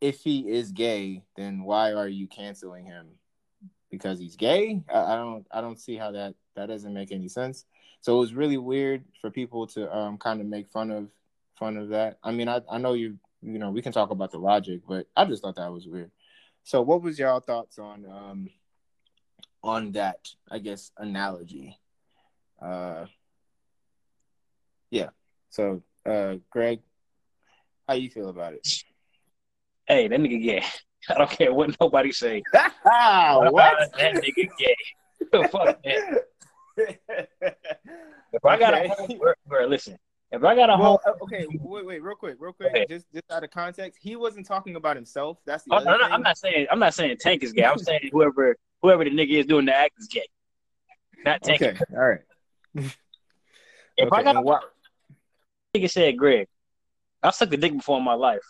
if 0.00 0.22
he 0.22 0.48
is 0.50 0.72
gay, 0.72 1.22
then 1.36 1.62
why 1.62 1.92
are 1.92 2.08
you 2.08 2.26
canceling 2.26 2.84
him? 2.84 3.06
Because 3.90 4.18
he's 4.18 4.36
gay? 4.36 4.82
I, 4.92 5.12
I 5.12 5.16
don't 5.16 5.46
I 5.50 5.60
don't 5.60 5.78
see 5.78 5.96
how 5.96 6.12
that 6.12 6.34
that 6.56 6.66
doesn't 6.66 6.94
make 6.94 7.12
any 7.12 7.28
sense. 7.28 7.64
So 8.00 8.16
it 8.16 8.20
was 8.20 8.34
really 8.34 8.56
weird 8.56 9.04
for 9.20 9.30
people 9.30 9.66
to 9.68 9.94
um 9.94 10.16
kind 10.16 10.40
of 10.40 10.46
make 10.46 10.68
fun 10.70 10.90
of 10.90 11.08
fun 11.60 11.76
of 11.76 11.90
that. 11.90 12.18
I 12.24 12.32
mean, 12.32 12.48
I, 12.48 12.62
I 12.68 12.78
know 12.78 12.94
you 12.94 13.18
you 13.42 13.58
know 13.58 13.70
we 13.70 13.82
can 13.82 13.92
talk 13.92 14.10
about 14.10 14.32
the 14.32 14.38
logic, 14.38 14.80
but 14.88 15.06
I 15.14 15.26
just 15.26 15.42
thought 15.42 15.56
that 15.56 15.72
was 15.72 15.86
weird. 15.86 16.10
So 16.64 16.82
what 16.82 17.02
was 17.02 17.18
y'all 17.18 17.40
thoughts 17.40 17.78
on 17.78 18.04
um 18.06 18.48
on 19.62 19.92
that 19.92 20.26
I 20.50 20.58
guess 20.58 20.90
analogy? 20.96 21.78
Uh 22.60 23.06
yeah. 24.90 25.10
So 25.50 25.82
uh 26.04 26.36
Greg, 26.50 26.80
how 27.86 27.94
you 27.94 28.10
feel 28.10 28.30
about 28.30 28.54
it? 28.54 28.66
Hey, 29.86 30.08
that 30.08 30.18
nigga 30.18 30.42
gay. 30.42 30.64
I 31.08 31.14
don't 31.14 31.30
care 31.30 31.52
what 31.52 31.76
nobody 31.80 32.10
say. 32.12 32.42
What? 32.84 33.90
That 33.98 34.14
nigga 34.14 34.48
gay. 34.58 34.76
Fuck 35.32 35.82
that. 35.84 36.24
If 38.32 38.44
I 38.44 38.58
got 38.58 38.74
a 38.74 38.92
Okay. 39.02 39.18
bro, 39.18 39.32
bro, 39.46 39.66
listen. 39.66 39.98
If 40.32 40.44
I 40.44 40.54
got 40.54 40.70
a 40.70 40.76
well, 40.80 41.00
uh, 41.04 41.12
okay, 41.22 41.44
wait, 41.48 41.84
wait, 41.84 42.02
real 42.02 42.14
quick, 42.14 42.36
real 42.38 42.52
quick, 42.52 42.70
Okay. 42.70 42.86
just 42.88 43.06
just 43.12 43.24
out 43.32 43.42
of 43.42 43.50
context, 43.50 43.98
he 44.00 44.14
wasn't 44.14 44.46
talking 44.46 44.76
about 44.76 44.94
himself. 44.94 45.38
That's 45.44 45.64
the 45.64 45.72
Oh, 45.72 45.76
other 45.78 45.86
no, 45.86 45.96
no, 45.96 46.04
thing. 46.04 46.12
I'm 46.12 46.22
not 46.22 46.38
saying 46.38 46.66
I'm 46.70 46.78
not 46.78 46.94
saying 46.94 47.16
Tank 47.18 47.42
is 47.42 47.52
gay. 47.52 47.64
I'm 47.64 47.78
saying 47.78 48.10
whoever 48.12 48.56
whoever 48.80 49.02
the 49.02 49.10
nigga 49.10 49.40
is 49.40 49.46
doing 49.46 49.66
the 49.66 49.74
act 49.74 49.94
is 49.98 50.06
gay. 50.06 50.26
Not 51.24 51.42
Tank. 51.42 51.60
Okay, 51.62 51.76
all 51.92 51.98
right. 51.98 52.20
If 53.96 54.12
I 54.12 54.20
Okay, 54.20 54.22
got 54.22 54.36
a 54.36 54.60
nigga 55.76 55.90
said, 55.90 56.16
Greg, 56.16 56.46
I 57.22 57.30
sucked 57.30 57.52
a 57.52 57.56
dick 57.56 57.72
before 57.76 57.98
in 57.98 58.04
my 58.04 58.14
life, 58.14 58.42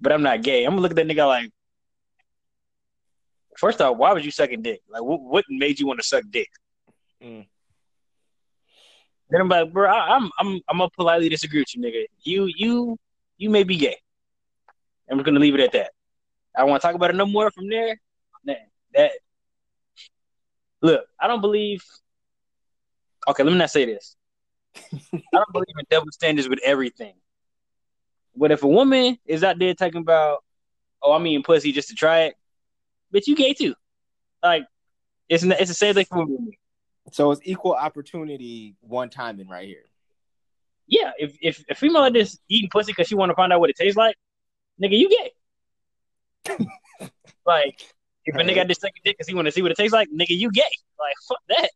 but 0.00 0.12
I'm 0.12 0.22
not 0.22 0.42
gay. 0.42 0.64
I'm 0.64 0.72
gonna 0.72 0.82
look 0.82 0.92
at 0.92 0.96
that 0.96 1.06
nigga 1.06 1.26
like, 1.26 1.50
first 3.56 3.80
off, 3.80 3.96
why 3.96 4.12
was 4.12 4.24
you 4.26 4.30
sucking 4.30 4.60
dick? 4.62 4.80
Like, 4.88 5.02
what, 5.02 5.22
what 5.22 5.44
made 5.48 5.80
you 5.80 5.86
want 5.86 6.00
to 6.00 6.06
suck 6.06 6.24
dick? 6.30 6.48
Then 9.30 9.42
I'm 9.42 9.48
like, 9.48 9.72
bro, 9.72 9.90
I, 9.90 10.16
I'm 10.16 10.30
I'm 10.38 10.60
I'm 10.68 10.78
gonna 10.78 10.90
politely 10.90 11.28
disagree 11.28 11.60
with 11.60 11.74
you, 11.74 11.82
nigga. 11.82 12.04
You 12.22 12.50
you 12.56 12.96
you 13.36 13.50
may 13.50 13.62
be 13.62 13.76
gay. 13.76 13.96
I'm 15.10 15.18
just 15.18 15.26
gonna 15.26 15.40
leave 15.40 15.54
it 15.54 15.60
at 15.60 15.72
that. 15.72 15.90
I 16.56 16.64
want 16.64 16.80
to 16.80 16.86
talk 16.86 16.94
about 16.94 17.10
it 17.10 17.16
no 17.16 17.26
more 17.26 17.50
from 17.50 17.68
there. 17.68 18.00
That, 18.44 18.58
that 18.94 19.12
look, 20.82 21.04
I 21.20 21.26
don't 21.26 21.40
believe. 21.40 21.84
Okay, 23.28 23.42
let 23.42 23.52
me 23.52 23.58
not 23.58 23.70
say 23.70 23.84
this. 23.84 24.16
I 24.76 25.20
don't 25.32 25.52
believe 25.52 25.66
in 25.78 25.84
double 25.90 26.10
standards 26.10 26.48
with 26.48 26.60
everything. 26.64 27.14
But 28.34 28.52
if 28.52 28.62
a 28.62 28.68
woman 28.68 29.18
is 29.26 29.44
out 29.44 29.58
there 29.58 29.74
talking 29.74 30.00
about, 30.00 30.44
oh, 31.02 31.12
I'm 31.12 31.26
eating 31.26 31.42
pussy 31.42 31.72
just 31.72 31.88
to 31.88 31.94
try 31.94 32.20
it, 32.22 32.34
but 33.10 33.26
you 33.26 33.36
gay 33.36 33.52
too. 33.52 33.74
Like, 34.42 34.64
it's 35.28 35.42
it's 35.42 35.68
the 35.68 35.74
same 35.74 35.94
thing 35.94 36.06
for 36.06 36.24
me. 36.24 36.57
So 37.12 37.30
it's 37.30 37.40
equal 37.44 37.74
opportunity 37.74 38.76
one 38.80 39.10
timing 39.10 39.48
right 39.48 39.66
here. 39.66 39.84
Yeah, 40.86 41.12
if 41.18 41.36
if 41.40 41.64
a 41.70 41.74
female 41.74 42.02
like 42.02 42.14
this 42.14 42.38
eating 42.48 42.70
pussy 42.70 42.92
because 42.92 43.08
she 43.08 43.14
want 43.14 43.30
to 43.30 43.36
find 43.36 43.52
out 43.52 43.60
what 43.60 43.70
it 43.70 43.76
tastes 43.76 43.96
like, 43.96 44.16
nigga, 44.82 44.98
you 44.98 45.08
gay. 45.08 45.32
like, 47.46 47.82
if 48.24 48.34
a 48.34 48.38
nigga 48.38 48.66
just 48.66 48.80
take 48.80 48.94
a 48.96 49.00
dick 49.04 49.16
because 49.18 49.28
he 49.28 49.34
want 49.34 49.46
to 49.46 49.52
see 49.52 49.60
what 49.60 49.70
it 49.70 49.76
tastes 49.76 49.92
like, 49.92 50.08
nigga, 50.10 50.30
you 50.30 50.50
gay. 50.50 50.62
Like, 50.98 51.14
fuck 51.28 51.40
that. 51.48 51.70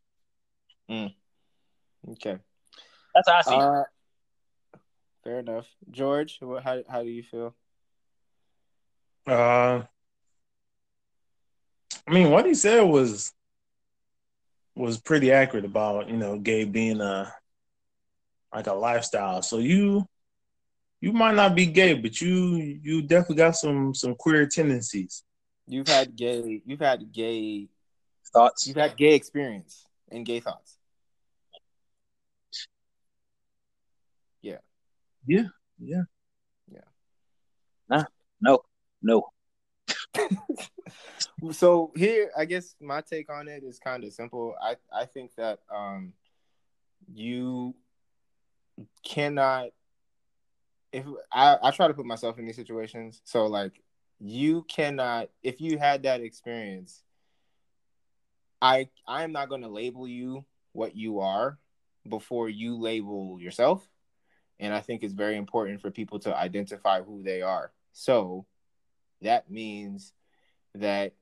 Okay. 2.11 2.39
That's 3.15 3.29
how 3.29 3.37
I 3.37 3.43
see 3.43 3.55
it. 3.55 3.61
Uh, 3.61 3.85
fair 5.25 5.39
enough. 5.41 5.67
George, 5.91 6.39
what, 6.41 6.63
how 6.63 6.83
how 6.89 7.03
do 7.03 7.09
you 7.09 7.23
feel? 7.23 7.55
Uh, 9.27 9.83
I 12.07 12.11
mean, 12.11 12.31
what 12.31 12.47
he 12.47 12.55
said 12.55 12.83
was 12.83 13.33
was 14.75 15.01
pretty 15.01 15.33
accurate 15.33 15.65
about 15.65 16.09
you 16.09 16.17
know 16.17 16.39
gay 16.39 16.65
being 16.65 17.01
a 17.01 17.33
like 18.55 18.67
a 18.67 18.73
lifestyle. 18.73 19.43
So 19.43 19.59
you 19.59 20.07
you 21.01 21.13
might 21.13 21.35
not 21.35 21.55
be 21.55 21.67
gay, 21.67 21.95
but 21.95 22.21
you 22.21 22.79
you 22.83 23.03
definitely 23.03 23.37
got 23.37 23.57
some 23.57 23.95
some 23.95 24.15
queer 24.15 24.47
tendencies. 24.47 25.25
You've 25.67 25.89
had 25.89 26.17
gay. 26.17 26.63
You've 26.65 26.81
had 26.81 27.13
gay. 27.13 27.69
Thoughts? 28.33 28.67
You've 28.67 28.79
had 28.79 28.97
gay 28.97 29.15
experience 29.15 29.85
and 30.11 30.25
gay 30.25 30.41
thoughts. 30.41 30.79
Yeah, 34.41 34.59
yeah. 35.27 35.49
Yeah. 35.79 36.03
Yeah. 36.71 36.81
Nah. 37.89 38.05
No, 38.41 38.61
no. 39.03 39.29
So 41.53 41.93
here, 41.97 42.31
I 42.37 42.45
guess 42.45 42.75
my 42.81 43.01
take 43.01 43.31
on 43.31 43.49
it 43.49 43.65
is 43.65 43.79
kind 43.79 44.05
of 44.05 44.13
simple. 44.13 44.55
I 44.63 44.77
I 44.93 45.07
think 45.07 45.35
that 45.37 45.61
um, 45.75 46.13
you 47.13 47.75
cannot. 49.05 49.69
If 50.93 51.07
I 51.33 51.57
I 51.63 51.71
try 51.71 51.89
to 51.89 51.95
put 51.95 52.07
myself 52.07 52.39
in 52.39 52.47
these 52.47 52.57
situations, 52.57 53.23
so 53.25 53.47
like 53.47 53.83
you 54.21 54.63
cannot 54.63 55.31
if 55.43 55.61
you 55.61 55.79
had 55.79 56.05
that 56.05 56.21
experience. 56.21 57.03
I 58.61 58.89
I 59.09 59.25
am 59.25 59.33
not 59.33 59.49
going 59.49 59.63
to 59.63 59.69
label 59.69 60.07
you 60.07 60.45
what 60.73 60.95
you 60.95 61.19
are 61.21 61.59
before 62.09 62.49
you 62.49 62.79
label 62.79 63.39
yourself, 63.41 63.89
and 64.61 64.73
I 64.73 64.81
think 64.81 65.03
it's 65.03 65.15
very 65.15 65.37
important 65.37 65.81
for 65.81 65.91
people 65.91 66.21
to 66.21 66.37
identify 66.37 67.03
who 67.03 67.25
they 67.25 67.43
are. 67.43 67.73
So 67.93 68.47
that 69.21 69.51
means 69.51 70.13
that 70.75 71.13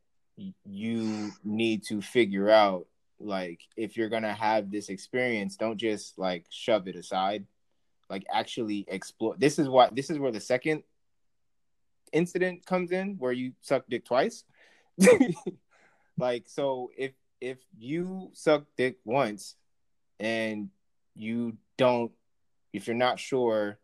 you 0.64 1.30
need 1.44 1.84
to 1.84 2.00
figure 2.00 2.48
out 2.48 2.86
like 3.18 3.60
if 3.76 3.96
you're 3.96 4.08
gonna 4.08 4.32
have 4.32 4.70
this 4.70 4.88
experience 4.88 5.56
don't 5.56 5.76
just 5.76 6.18
like 6.18 6.46
shove 6.50 6.88
it 6.88 6.96
aside. 6.96 7.46
Like 8.08 8.24
actually 8.32 8.84
explore 8.88 9.36
this 9.38 9.58
is 9.58 9.68
what 9.68 9.94
this 9.94 10.10
is 10.10 10.18
where 10.18 10.32
the 10.32 10.40
second 10.40 10.82
incident 12.12 12.66
comes 12.66 12.90
in 12.90 13.16
where 13.18 13.32
you 13.32 13.52
suck 13.60 13.84
dick 13.88 14.04
twice. 14.04 14.44
Like 16.20 16.44
so 16.48 16.90
if 16.96 17.12
if 17.40 17.58
you 17.78 18.30
suck 18.34 18.64
dick 18.76 18.96
once 19.04 19.56
and 20.20 20.68
you 21.14 21.56
don't 21.78 22.12
if 22.74 22.86
you're 22.86 22.94
not 22.94 23.18
sure 23.18 23.78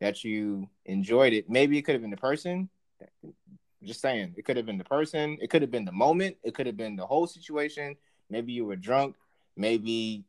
that 0.00 0.24
you 0.24 0.68
enjoyed 0.86 1.34
it 1.34 1.50
maybe 1.50 1.76
it 1.76 1.82
could 1.82 1.92
have 1.92 2.00
been 2.00 2.10
the 2.10 2.16
person 2.16 2.70
just 3.82 4.00
saying, 4.00 4.34
it 4.36 4.44
could 4.44 4.56
have 4.56 4.66
been 4.66 4.78
the 4.78 4.84
person, 4.84 5.38
it 5.40 5.50
could 5.50 5.62
have 5.62 5.70
been 5.70 5.84
the 5.84 5.92
moment, 5.92 6.36
it 6.42 6.54
could 6.54 6.66
have 6.66 6.76
been 6.76 6.96
the 6.96 7.06
whole 7.06 7.26
situation. 7.26 7.96
Maybe 8.28 8.52
you 8.52 8.64
were 8.64 8.76
drunk, 8.76 9.16
maybe 9.56 10.24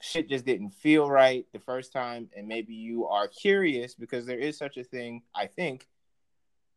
shit 0.00 0.28
just 0.28 0.44
didn't 0.44 0.70
feel 0.70 1.10
right 1.10 1.46
the 1.52 1.58
first 1.58 1.92
time, 1.92 2.28
and 2.36 2.46
maybe 2.46 2.74
you 2.74 3.06
are 3.06 3.28
curious 3.28 3.94
because 3.94 4.26
there 4.26 4.38
is 4.38 4.56
such 4.56 4.76
a 4.76 4.84
thing, 4.84 5.22
I 5.34 5.46
think, 5.46 5.86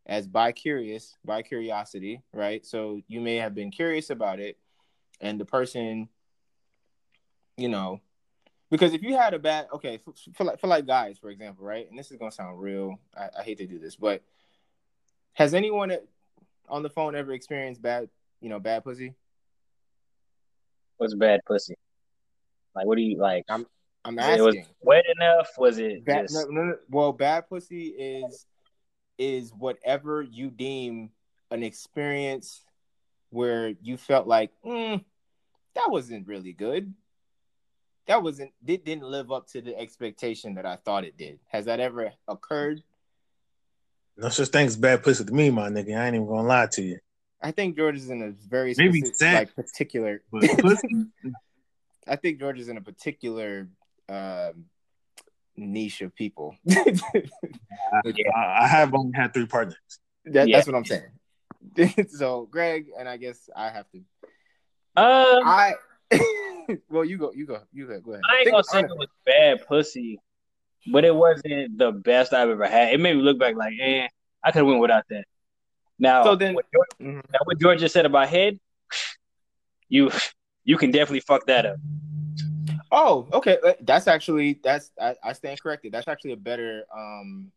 as 0.05 0.27
bi 0.27 0.51
curious, 0.51 1.15
by 1.23 1.41
curiosity, 1.41 2.21
right? 2.33 2.65
So 2.65 3.01
you 3.07 3.21
may 3.21 3.35
have 3.35 3.53
been 3.53 3.71
curious 3.71 4.09
about 4.09 4.39
it, 4.39 4.57
and 5.21 5.39
the 5.39 5.45
person, 5.45 6.09
you 7.57 7.69
know, 7.69 8.01
because 8.71 8.93
if 8.93 9.01
you 9.01 9.15
had 9.17 9.33
a 9.33 9.39
bad, 9.39 9.67
okay, 9.73 9.97
for, 9.97 10.13
for 10.33 10.43
like 10.43 10.59
for 10.59 10.67
like 10.67 10.85
guys, 10.85 11.17
for 11.17 11.29
example, 11.29 11.65
right? 11.65 11.89
And 11.89 11.97
this 11.97 12.11
is 12.11 12.17
gonna 12.17 12.31
sound 12.31 12.59
real. 12.59 12.99
I, 13.17 13.29
I 13.39 13.43
hate 13.43 13.57
to 13.59 13.67
do 13.67 13.79
this, 13.79 13.95
but 13.95 14.23
has 15.39 15.53
anyone 15.53 15.95
on 16.67 16.83
the 16.83 16.89
phone 16.89 17.15
ever 17.15 17.31
experienced 17.31 17.81
bad, 17.81 18.09
you 18.41 18.49
know, 18.49 18.59
bad 18.59 18.83
pussy? 18.83 19.15
What's 20.97 21.15
bad 21.15 21.39
pussy? 21.47 21.75
Like, 22.75 22.85
what 22.85 22.97
do 22.97 23.01
you 23.01 23.17
like? 23.17 23.45
I'm 23.49 23.65
I'm 24.03 24.19
it 24.19 24.41
was 24.41 24.55
asking. 24.55 24.65
wet 24.81 25.05
enough? 25.15 25.49
Was 25.57 25.79
it 25.79 26.05
Bad, 26.05 26.23
just 26.27 26.33
no, 26.33 26.43
no, 26.51 26.63
no. 26.69 26.75
Well, 26.89 27.13
bad 27.13 27.47
pussy 27.47 27.87
is 27.87 28.45
is 29.17 29.51
whatever 29.57 30.21
you 30.21 30.49
deem 30.49 31.09
an 31.51 31.63
experience 31.63 32.65
where 33.29 33.69
you 33.81 33.95
felt 33.95 34.27
like 34.27 34.51
mm, 34.65 35.03
that 35.75 35.87
wasn't 35.89 36.27
really 36.27 36.53
good. 36.53 36.93
That 38.07 38.23
wasn't 38.23 38.51
it 38.67 38.83
didn't 38.83 39.09
live 39.09 39.31
up 39.31 39.47
to 39.49 39.61
the 39.61 39.77
expectation 39.77 40.55
that 40.55 40.65
I 40.65 40.75
thought 40.75 41.05
it 41.05 41.17
did. 41.17 41.39
Has 41.47 41.65
that 41.65 41.79
ever 41.79 42.11
occurred? 42.27 42.83
No 44.19 44.27
such 44.27 44.49
thing 44.49 44.67
as 44.67 44.75
bad 44.75 45.01
pussy 45.01 45.23
to 45.23 45.33
me, 45.33 45.49
my 45.49 45.69
nigga. 45.69 45.97
I 45.97 46.07
ain't 46.07 46.15
even 46.15 46.27
gonna 46.27 46.45
lie 46.45 46.67
to 46.73 46.81
you. 46.81 46.99
I 47.41 47.51
think 47.51 47.77
George 47.77 47.95
is 47.95 48.09
in 48.09 48.21
a 48.21 48.31
very 48.31 48.75
Maybe 48.77 48.99
specific, 48.99 49.15
sex, 49.15 49.51
like 49.55 49.55
particular. 49.55 50.21
I 52.07 52.17
think 52.17 52.39
George 52.39 52.59
is 52.59 52.67
in 52.67 52.75
a 52.75 52.81
particular 52.81 53.69
um, 54.09 54.65
niche 55.55 56.01
of 56.01 56.13
people. 56.15 56.57
I, 56.69 58.03
I 58.35 58.67
have 58.67 58.93
only 58.93 59.13
had 59.15 59.33
three 59.33 59.45
partners. 59.45 59.77
That, 60.25 60.49
Yeah. 60.49 60.57
That's 60.57 60.67
what 60.67 60.75
I'm 60.75 60.85
saying. 60.85 62.07
so, 62.09 62.45
Greg, 62.51 62.87
and 62.99 63.07
I 63.07 63.15
guess 63.15 63.49
I 63.55 63.69
have 63.69 63.85
to. 63.91 63.99
um 64.97 65.47
I 65.47 65.73
well, 66.89 67.05
you 67.05 67.17
go, 67.17 67.31
you 67.31 67.45
go, 67.45 67.61
you 67.71 67.87
go. 67.87 68.01
Go 68.01 68.11
ahead. 68.11 68.23
I 68.29 68.35
ain't 68.35 68.43
Think 68.45 68.53
gonna 68.53 68.63
say 68.65 68.79
it 68.79 68.89
was 68.89 69.07
bad 69.25 69.65
pussy, 69.65 70.19
but 70.87 71.05
it 71.05 71.15
wasn't 71.15 71.77
the 71.77 71.91
best 71.91 72.33
I've 72.33 72.49
ever 72.49 72.67
had. 72.67 72.93
It 72.93 72.99
made 72.99 73.15
me 73.15 73.21
look 73.21 73.39
back 73.39 73.55
like, 73.55 73.73
eh, 73.79 74.07
I 74.43 74.51
could 74.51 74.59
have 74.59 74.67
went 74.67 74.79
without 74.79 75.03
that. 75.09 75.25
Now, 75.97 76.23
So 76.23 76.35
then- 76.35 76.53
what 76.55 76.65
George, 76.73 76.87
Mhm. 77.01 77.15
now 77.31 77.39
what 77.43 77.59
George 77.59 77.79
just 77.79 77.93
said 77.93 78.05
about 78.05 78.29
head, 78.29 78.59
you 79.89 80.11
you 80.63 80.77
can 80.77 80.91
definitely 80.91 81.19
fuck 81.21 81.45
that 81.47 81.65
up. 81.65 81.77
Oh, 82.91 83.27
okay. 83.33 83.57
Uh, 83.63 83.73
That's 83.81 84.07
actually 84.07 84.59
that's 84.63 84.91
I, 84.99 85.15
I 85.23 85.33
stand 85.33 85.61
corrected. 85.61 85.91
That's 85.91 86.07
actually 86.07 86.33
a 86.33 86.37
better 86.37 86.85
um 86.95 87.51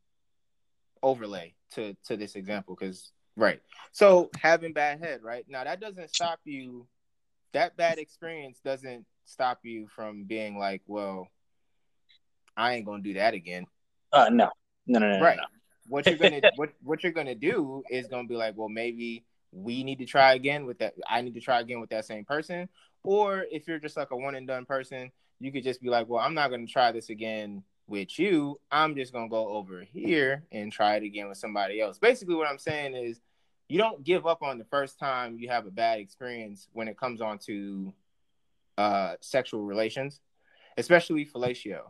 overlay 1.03 1.55
to 1.73 1.95
to 2.05 2.17
this 2.17 2.37
example 2.37 2.75
because 2.79 3.13
right. 3.37 3.61
So 3.93 4.31
having 4.41 4.73
bad 4.73 4.99
head, 5.01 5.23
right 5.23 5.45
now 5.49 5.65
that 5.65 5.81
doesn't 5.81 6.09
stop 6.15 6.41
you. 6.45 6.87
That 7.53 7.77
bad 7.77 7.99
experience 7.99 8.61
doesn't 8.65 9.05
stop 9.27 9.59
you 9.63 9.87
from 9.89 10.25
being 10.25 10.59
like, 10.59 10.81
well, 10.87 11.29
I 12.57 12.75
ain't 12.75 12.87
gonna 12.87 13.03
do 13.03 13.15
that 13.15 13.35
again. 13.35 13.67
Uh, 14.13 14.29
no, 14.31 14.51
no, 14.87 14.99
no, 14.99 15.11
no, 15.11 15.21
right. 15.21 15.37
no. 15.37 15.45
What 15.89 16.07
you're 16.07 16.17
gonna 16.17 16.41
what 16.57 16.71
what 16.83 17.03
you're 17.03 17.13
gonna 17.13 17.35
do 17.35 17.83
is 17.91 18.09
gonna 18.09 18.29
be 18.29 18.37
like, 18.37 18.55
well, 18.57 18.69
maybe 18.69 19.25
we 19.53 19.85
need 19.85 19.99
to 19.99 20.07
try 20.07 20.35
again 20.35 20.67
with 20.67 20.79
that. 20.79 20.95
I 21.09 21.21
need 21.21 21.35
to 21.35 21.41
try 21.41 21.61
again 21.61 21.81
with 21.81 21.91
that 21.91 22.05
same 22.05 22.25
person. 22.25 22.69
Or 23.05 23.45
if 23.51 23.67
you're 23.67 23.79
just 23.79 23.97
like 23.97 24.11
a 24.11 24.17
one 24.17 24.35
and 24.35 24.47
done 24.47 24.65
person, 24.65 25.11
you 25.41 25.53
could 25.53 25.65
just 25.65 25.83
be 25.83 25.89
like, 25.89 26.09
well, 26.09 26.21
I'm 26.21 26.35
not 26.35 26.51
gonna 26.51 26.67
try 26.67 26.93
this 26.93 27.11
again 27.11 27.63
with 27.87 28.19
you. 28.19 28.61
I'm 28.71 28.95
just 28.95 29.13
gonna 29.13 29.29
go 29.29 29.49
over 29.49 29.83
here 29.83 30.45
and 30.53 30.73
try 30.73 30.97
it 30.97 31.03
again 31.03 31.29
with 31.29 31.39
somebody 31.39 31.81
else. 31.81 31.99
Basically, 31.99 32.35
what 32.35 32.49
I'm 32.49 32.59
saying 32.59 32.95
is, 32.95 33.21
you 33.69 33.79
don't 33.79 34.05
give 34.05 34.27
up 34.27 34.43
on 34.43 34.59
the 34.59 34.65
first 34.65 34.99
time 34.99 35.39
you 35.39 35.49
have 35.49 35.67
a 35.67 35.71
bad 35.71 35.99
experience 35.99 36.69
when 36.73 36.89
it 36.89 36.99
comes 36.99 37.23
on 37.23 37.39
to 37.47 37.93
uh, 38.77 39.15
sexual 39.21 39.63
relations, 39.63 40.21
especially 40.77 41.25
fellatio. 41.25 41.81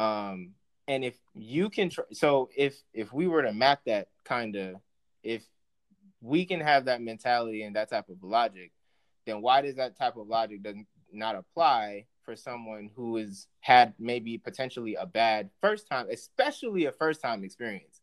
Um, 0.00 0.52
and 0.88 1.04
if 1.04 1.18
you 1.34 1.68
can, 1.68 1.90
tr- 1.90 2.12
so 2.12 2.48
if 2.56 2.82
if 2.94 3.12
we 3.12 3.28
were 3.28 3.42
to 3.42 3.52
map 3.52 3.82
that 3.84 4.08
kind 4.24 4.56
of, 4.56 4.76
if 5.22 5.42
we 6.22 6.46
can 6.46 6.60
have 6.60 6.86
that 6.86 7.02
mentality 7.02 7.62
and 7.62 7.76
that 7.76 7.90
type 7.90 8.08
of 8.08 8.22
logic, 8.22 8.72
then 9.26 9.42
why 9.42 9.60
does 9.60 9.76
that 9.76 9.98
type 9.98 10.16
of 10.16 10.26
logic 10.26 10.62
doesn't 10.62 10.86
not 11.12 11.36
apply 11.36 12.06
for 12.24 12.34
someone 12.34 12.90
who 12.96 13.16
has 13.16 13.46
had 13.60 13.92
maybe 13.98 14.38
potentially 14.38 14.94
a 14.94 15.04
bad 15.04 15.50
first 15.60 15.86
time, 15.86 16.06
especially 16.10 16.86
a 16.86 16.92
first 16.92 17.20
time 17.20 17.44
experience. 17.44 18.00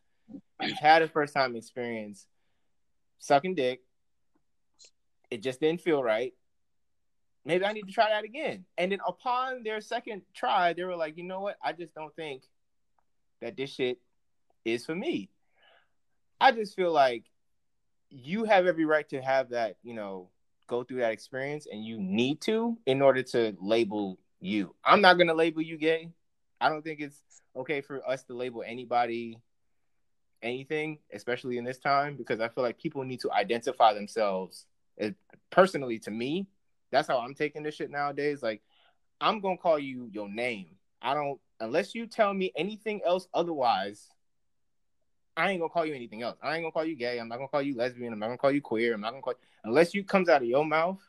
You've 0.61 0.77
had 0.77 1.01
a 1.01 1.07
first 1.07 1.33
time 1.33 1.55
experience 1.55 2.27
sucking 3.19 3.55
dick. 3.55 3.81
It 5.31 5.41
just 5.41 5.59
didn't 5.59 5.81
feel 5.81 6.03
right. 6.03 6.33
Maybe 7.47 7.63
I 7.63 7.71
need 7.71 7.87
to 7.87 7.93
try 7.93 8.09
that 8.09 8.25
again. 8.25 8.65
And 8.77 8.91
then 8.91 8.99
upon 9.07 9.63
their 9.63 9.79
second 9.79 10.23
try, 10.35 10.73
they 10.73 10.83
were 10.83 10.97
like, 10.97 11.17
you 11.17 11.23
know 11.23 11.39
what? 11.39 11.55
I 11.63 11.71
just 11.71 11.95
don't 11.95 12.13
think 12.13 12.43
that 13.41 13.55
this 13.55 13.73
shit 13.73 13.99
is 14.65 14.85
for 14.85 14.93
me. 14.93 15.29
I 16.41 16.51
just 16.51 16.75
feel 16.75 16.91
like 16.91 17.23
you 18.09 18.43
have 18.43 18.65
every 18.65 18.83
right 18.83 19.07
to 19.09 19.21
have 19.21 19.51
that, 19.51 19.77
you 19.81 19.93
know, 19.93 20.29
go 20.67 20.83
through 20.83 20.99
that 20.99 21.13
experience 21.13 21.67
and 21.71 21.85
you 21.85 21.97
need 21.97 22.41
to 22.41 22.77
in 22.85 23.01
order 23.01 23.23
to 23.23 23.55
label 23.61 24.19
you. 24.41 24.75
I'm 24.83 24.99
not 24.99 25.15
going 25.15 25.27
to 25.27 25.33
label 25.33 25.61
you 25.61 25.77
gay. 25.77 26.11
I 26.59 26.67
don't 26.67 26.81
think 26.81 26.99
it's 26.99 27.21
okay 27.55 27.79
for 27.79 28.05
us 28.05 28.23
to 28.23 28.33
label 28.33 28.61
anybody 28.67 29.39
anything, 30.41 30.99
especially 31.13 31.57
in 31.57 31.63
this 31.63 31.79
time, 31.79 32.17
because 32.17 32.41
I 32.41 32.49
feel 32.49 32.65
like 32.65 32.77
people 32.77 33.05
need 33.05 33.21
to 33.21 33.31
identify 33.31 33.93
themselves. 33.93 34.65
It, 34.97 35.15
personally, 35.49 35.99
to 35.99 36.11
me, 36.11 36.47
that's 36.91 37.07
how 37.07 37.19
I'm 37.19 37.33
taking 37.33 37.63
this 37.63 37.75
shit 37.75 37.91
nowadays. 37.91 38.41
Like, 38.41 38.61
I'm 39.19 39.41
gonna 39.41 39.57
call 39.57 39.79
you 39.79 40.09
your 40.11 40.29
name. 40.29 40.67
I 41.01 41.13
don't 41.13 41.39
unless 41.59 41.95
you 41.95 42.07
tell 42.07 42.33
me 42.33 42.51
anything 42.55 43.01
else 43.05 43.27
otherwise. 43.33 44.07
I 45.35 45.51
ain't 45.51 45.59
gonna 45.59 45.69
call 45.69 45.85
you 45.85 45.93
anything 45.93 46.23
else. 46.23 46.37
I 46.41 46.55
ain't 46.55 46.63
gonna 46.63 46.71
call 46.71 46.85
you 46.85 46.95
gay. 46.95 47.19
I'm 47.19 47.27
not 47.27 47.37
gonna 47.37 47.47
call 47.47 47.61
you 47.61 47.75
lesbian. 47.75 48.11
I'm 48.13 48.19
not 48.19 48.27
gonna 48.27 48.37
call 48.37 48.51
you 48.51 48.61
queer. 48.61 48.93
I'm 48.93 49.01
not 49.01 49.11
gonna 49.11 49.21
call 49.21 49.35
unless 49.63 49.93
you 49.93 50.03
comes 50.03 50.29
out 50.29 50.41
of 50.41 50.47
your 50.47 50.65
mouth 50.65 50.99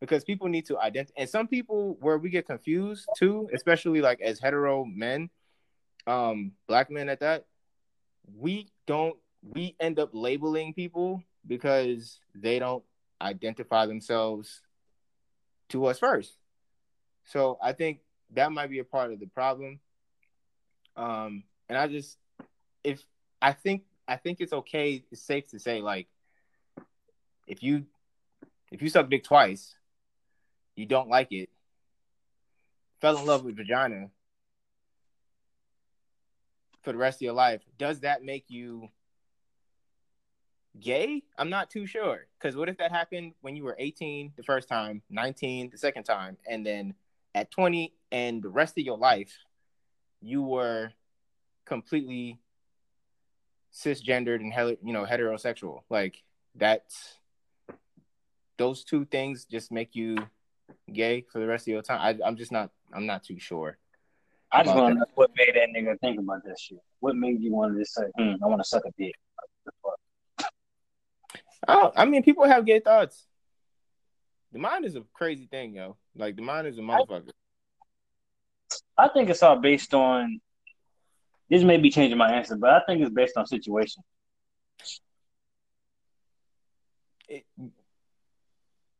because 0.00 0.24
people 0.24 0.48
need 0.48 0.66
to 0.66 0.78
identify. 0.78 1.20
And 1.20 1.28
some 1.28 1.48
people 1.48 1.96
where 2.00 2.18
we 2.18 2.30
get 2.30 2.46
confused 2.46 3.08
too, 3.16 3.48
especially 3.52 4.00
like 4.00 4.20
as 4.20 4.38
hetero 4.38 4.84
men, 4.84 5.30
um, 6.06 6.52
black 6.68 6.90
men 6.90 7.08
at 7.08 7.20
that, 7.20 7.46
we 8.36 8.68
don't 8.86 9.16
we 9.42 9.76
end 9.80 9.98
up 9.98 10.10
labeling 10.12 10.74
people 10.74 11.22
because 11.46 12.20
they 12.34 12.58
don't 12.58 12.84
identify 13.20 13.86
themselves 13.86 14.62
to 15.70 15.86
us 15.86 15.98
first. 15.98 16.32
So 17.24 17.58
I 17.62 17.72
think 17.72 18.00
that 18.34 18.52
might 18.52 18.70
be 18.70 18.78
a 18.78 18.84
part 18.84 19.12
of 19.12 19.20
the 19.20 19.26
problem. 19.26 19.80
Um, 20.96 21.44
and 21.68 21.76
I 21.76 21.88
just 21.88 22.16
if 22.84 23.04
I 23.42 23.52
think 23.52 23.82
I 24.08 24.16
think 24.16 24.40
it's 24.40 24.52
okay, 24.52 25.02
it's 25.10 25.22
safe 25.22 25.48
to 25.48 25.58
say 25.58 25.80
like 25.80 26.06
if 27.46 27.62
you 27.62 27.86
if 28.70 28.82
you 28.82 28.88
suck 28.88 29.10
dick 29.10 29.24
twice, 29.24 29.74
you 30.74 30.86
don't 30.86 31.08
like 31.08 31.32
it, 31.32 31.50
fell 33.00 33.18
in 33.18 33.26
love 33.26 33.44
with 33.44 33.56
vagina 33.56 34.10
for 36.82 36.92
the 36.92 36.98
rest 36.98 37.18
of 37.18 37.22
your 37.22 37.32
life, 37.32 37.62
does 37.78 38.00
that 38.00 38.24
make 38.24 38.44
you 38.48 38.88
gay? 40.80 41.22
I'm 41.38 41.50
not 41.50 41.70
too 41.70 41.86
sure. 41.86 42.26
Because 42.38 42.56
what 42.56 42.68
if 42.68 42.78
that 42.78 42.92
happened 42.92 43.32
when 43.40 43.56
you 43.56 43.64
were 43.64 43.76
18 43.78 44.32
the 44.36 44.42
first 44.42 44.68
time, 44.68 45.02
19 45.10 45.70
the 45.70 45.78
second 45.78 46.04
time, 46.04 46.36
and 46.48 46.64
then 46.64 46.94
at 47.34 47.50
20 47.50 47.92
and 48.12 48.42
the 48.42 48.48
rest 48.48 48.78
of 48.78 48.84
your 48.84 48.98
life, 48.98 49.32
you 50.20 50.42
were 50.42 50.90
completely 51.64 52.40
cisgendered 53.72 54.36
and 54.36 54.78
you 54.82 54.92
know 54.92 55.04
heterosexual. 55.04 55.82
Like 55.90 56.22
that's 56.54 57.18
those 58.56 58.84
two 58.84 59.04
things 59.04 59.44
just 59.44 59.70
make 59.70 59.94
you 59.94 60.16
gay 60.92 61.24
for 61.30 61.38
the 61.40 61.46
rest 61.46 61.68
of 61.68 61.72
your 61.72 61.82
time. 61.82 62.00
I, 62.00 62.26
I'm 62.26 62.36
just 62.36 62.52
not. 62.52 62.70
I'm 62.94 63.06
not 63.06 63.24
too 63.24 63.38
sure. 63.38 63.78
I 64.52 64.62
just 64.62 64.76
want 64.76 64.94
to 64.94 65.00
know 65.00 65.06
what 65.16 65.30
made 65.36 65.54
that 65.54 65.68
nigga 65.76 65.98
think 66.00 66.18
about 66.18 66.44
that 66.44 66.58
shit. 66.58 66.78
What 67.00 67.16
made 67.16 67.42
you 67.42 67.52
want 67.52 67.74
to 67.74 67.80
just 67.80 67.94
say, 67.94 68.04
hmm, 68.16 68.34
I 68.42 68.46
want 68.46 68.62
to 68.62 68.68
suck 68.68 68.84
a 68.86 68.90
dick? 68.96 69.14
Oh, 71.66 71.92
I 71.96 72.04
mean, 72.04 72.22
people 72.22 72.44
have 72.46 72.64
gay 72.66 72.80
thoughts. 72.80 73.26
The 74.52 74.58
mind 74.58 74.84
is 74.84 74.96
a 74.96 75.02
crazy 75.12 75.46
thing, 75.46 75.74
yo. 75.74 75.96
Like 76.14 76.36
the 76.36 76.42
mind 76.42 76.66
is 76.66 76.78
a 76.78 76.82
motherfucker. 76.82 77.30
I 78.96 79.08
think 79.08 79.30
it's 79.30 79.42
all 79.42 79.58
based 79.58 79.94
on. 79.94 80.40
This 81.48 81.62
may 81.62 81.76
be 81.76 81.90
changing 81.90 82.18
my 82.18 82.32
answer, 82.32 82.56
but 82.56 82.70
I 82.70 82.80
think 82.86 83.02
it's 83.02 83.10
based 83.14 83.36
on 83.36 83.46
situation. 83.46 84.02
It- 87.28 87.46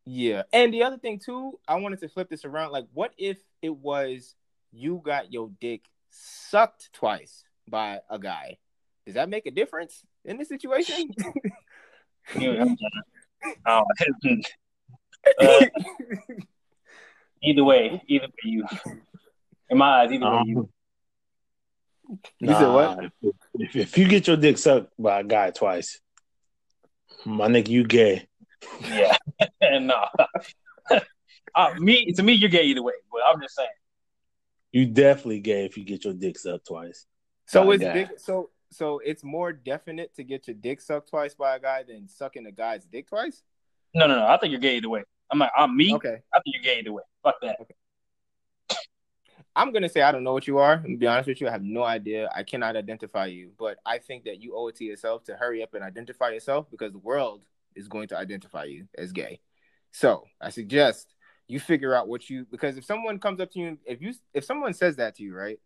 yeah, 0.09 0.45
and 0.53 0.73
the 0.73 0.85
other 0.85 0.99
thing 0.99 1.19
too, 1.19 1.59
I 1.67 1.75
wanted 1.77 1.99
to 2.01 2.09
flip 2.09 2.29
this 2.29 2.45
around. 2.45 2.71
Like, 2.71 2.87
what 2.93 3.13
if 3.19 3.39
it 3.61 3.75
was 3.75 4.37
you 4.73 5.03
got 5.05 5.33
your 5.33 5.51
dick 5.61 5.83
sucked 6.11 6.93
twice 6.93 7.43
by 7.69 8.01
a 8.09 8.19
guy? 8.19 8.59
Does 9.05 9.15
that 9.17 9.29
make 9.29 9.47
a 9.47 9.51
difference 9.51 10.05
in 10.25 10.37
this 10.39 10.49
situation? 10.49 11.11
You 12.35 12.55
know, 12.55 12.63
um, 12.63 12.77
uh, 15.39 15.65
either 17.43 17.65
way, 17.65 18.03
either 18.09 18.27
way, 18.27 18.33
you. 18.45 18.65
In 19.71 19.79
my 19.79 20.03
eyes, 20.03 20.13
either 20.13 20.31
way, 20.31 20.43
you. 20.47 20.59
Um, 20.61 20.69
You 22.41 22.55
said 22.55 22.69
what? 22.69 23.03
nah, 23.03 23.09
If, 23.55 23.77
if 23.77 23.99
you 23.99 24.09
get 24.09 24.27
your 24.27 24.37
dick 24.37 24.59
sucked 24.59 24.93
by 24.99 25.21
a 25.21 25.25
guy 25.25 25.51
twice, 25.51 26.01
my 27.25 27.49
nigga, 27.49 27.69
you 27.69 27.85
gay. 27.85 28.29
Yeah, 28.89 29.17
no. 29.81 30.07
uh, 31.55 31.75
me 31.79 32.13
to 32.13 32.23
me, 32.23 32.35
you're 32.35 32.51
gay 32.51 32.65
either 32.65 32.83
way. 32.83 32.95
But 33.11 33.23
I'm 33.29 33.41
just 33.41 33.55
saying. 33.55 33.69
You 34.73 34.87
definitely 34.87 35.41
gay 35.41 35.65
if 35.65 35.79
you 35.79 35.85
get 35.85 36.05
your 36.05 36.15
dick 36.15 36.39
sucked 36.39 36.67
twice. 36.67 37.07
So 37.47 37.65
by 37.65 37.67
a 37.67 37.71
it's 37.75 37.85
big. 37.85 38.19
So 38.19 38.51
so 38.71 39.01
it's 39.05 39.25
more 39.25 39.53
definite 39.53 40.15
to 40.17 40.25
get 40.25 40.47
your 40.49 40.55
dick 40.55 40.81
sucked 40.81 41.11
twice 41.11 41.35
by 41.35 41.57
a 41.57 41.61
guy 41.61 41.83
than 41.83 42.09
sucking 42.09 42.47
a 42.47 42.53
guy's 42.53 42.85
dick 42.85 43.09
twice. 43.09 43.43
No, 43.95 44.07
no, 44.07 44.17
no. 44.17 44.27
I 44.27 44.37
think 44.39 44.51
you're 44.51 44.61
gay 44.61 44.77
either 44.77 44.89
way. 44.89 45.05
I'm 45.31 45.39
like, 45.39 45.53
I'm 45.57 45.77
me. 45.77 45.95
Okay, 45.95 46.19
I 46.35 46.41
think 46.41 46.55
you're 46.55 46.63
gay 46.63 46.81
either 46.81 46.93
way. 46.93 47.03
Fuck 47.23 47.37
that. 47.43 47.57
Okay. 47.61 47.75
I'm 49.55 49.73
gonna 49.73 49.89
say 49.89 50.03
I 50.03 50.13
don't 50.13 50.23
know 50.23 50.35
what 50.35 50.47
you 50.47 50.59
are. 50.59 50.79
To 50.79 50.97
be 50.97 51.07
honest 51.07 51.29
with 51.29 51.41
you, 51.41 51.49
I 51.49 51.51
have 51.51 51.63
no 51.63 51.83
idea. 51.83 52.29
I 52.35 52.43
cannot 52.43 52.77
identify 52.77 53.27
you, 53.27 53.53
but 53.59 53.79
I 53.87 53.99
think 53.99 54.25
that 54.25 54.43
you 54.43 54.55
owe 54.55 54.69
it 54.69 54.77
to 54.77 54.85
yourself 54.85 55.25
to 55.25 55.37
hurry 55.37 55.63
up 55.63 55.73
and 55.73 55.83
identify 55.83 56.29
yourself 56.29 56.71
because 56.71 56.93
the 56.93 56.99
world 56.99 57.43
is 57.75 57.89
going 57.89 58.09
to 58.09 58.19
identify 58.19 58.65
you 58.65 58.87
as 58.99 59.13
gay. 59.13 59.41
So 59.93 60.25
I 60.41 60.51
suggest 60.51 61.15
you 61.49 61.59
figure 61.59 61.95
out 61.95 62.07
what 62.07 62.29
you 62.29 62.47
because 62.51 62.77
if 62.77 62.85
someone 62.85 63.19
comes 63.19 63.41
up 63.41 63.51
to 63.53 63.59
you, 63.59 63.79
if 63.87 64.03
you 64.03 64.13
if 64.35 64.45
someone 64.45 64.75
says 64.75 64.97
that 64.97 65.17
to 65.17 65.23
you, 65.23 65.35
right, 65.35 65.59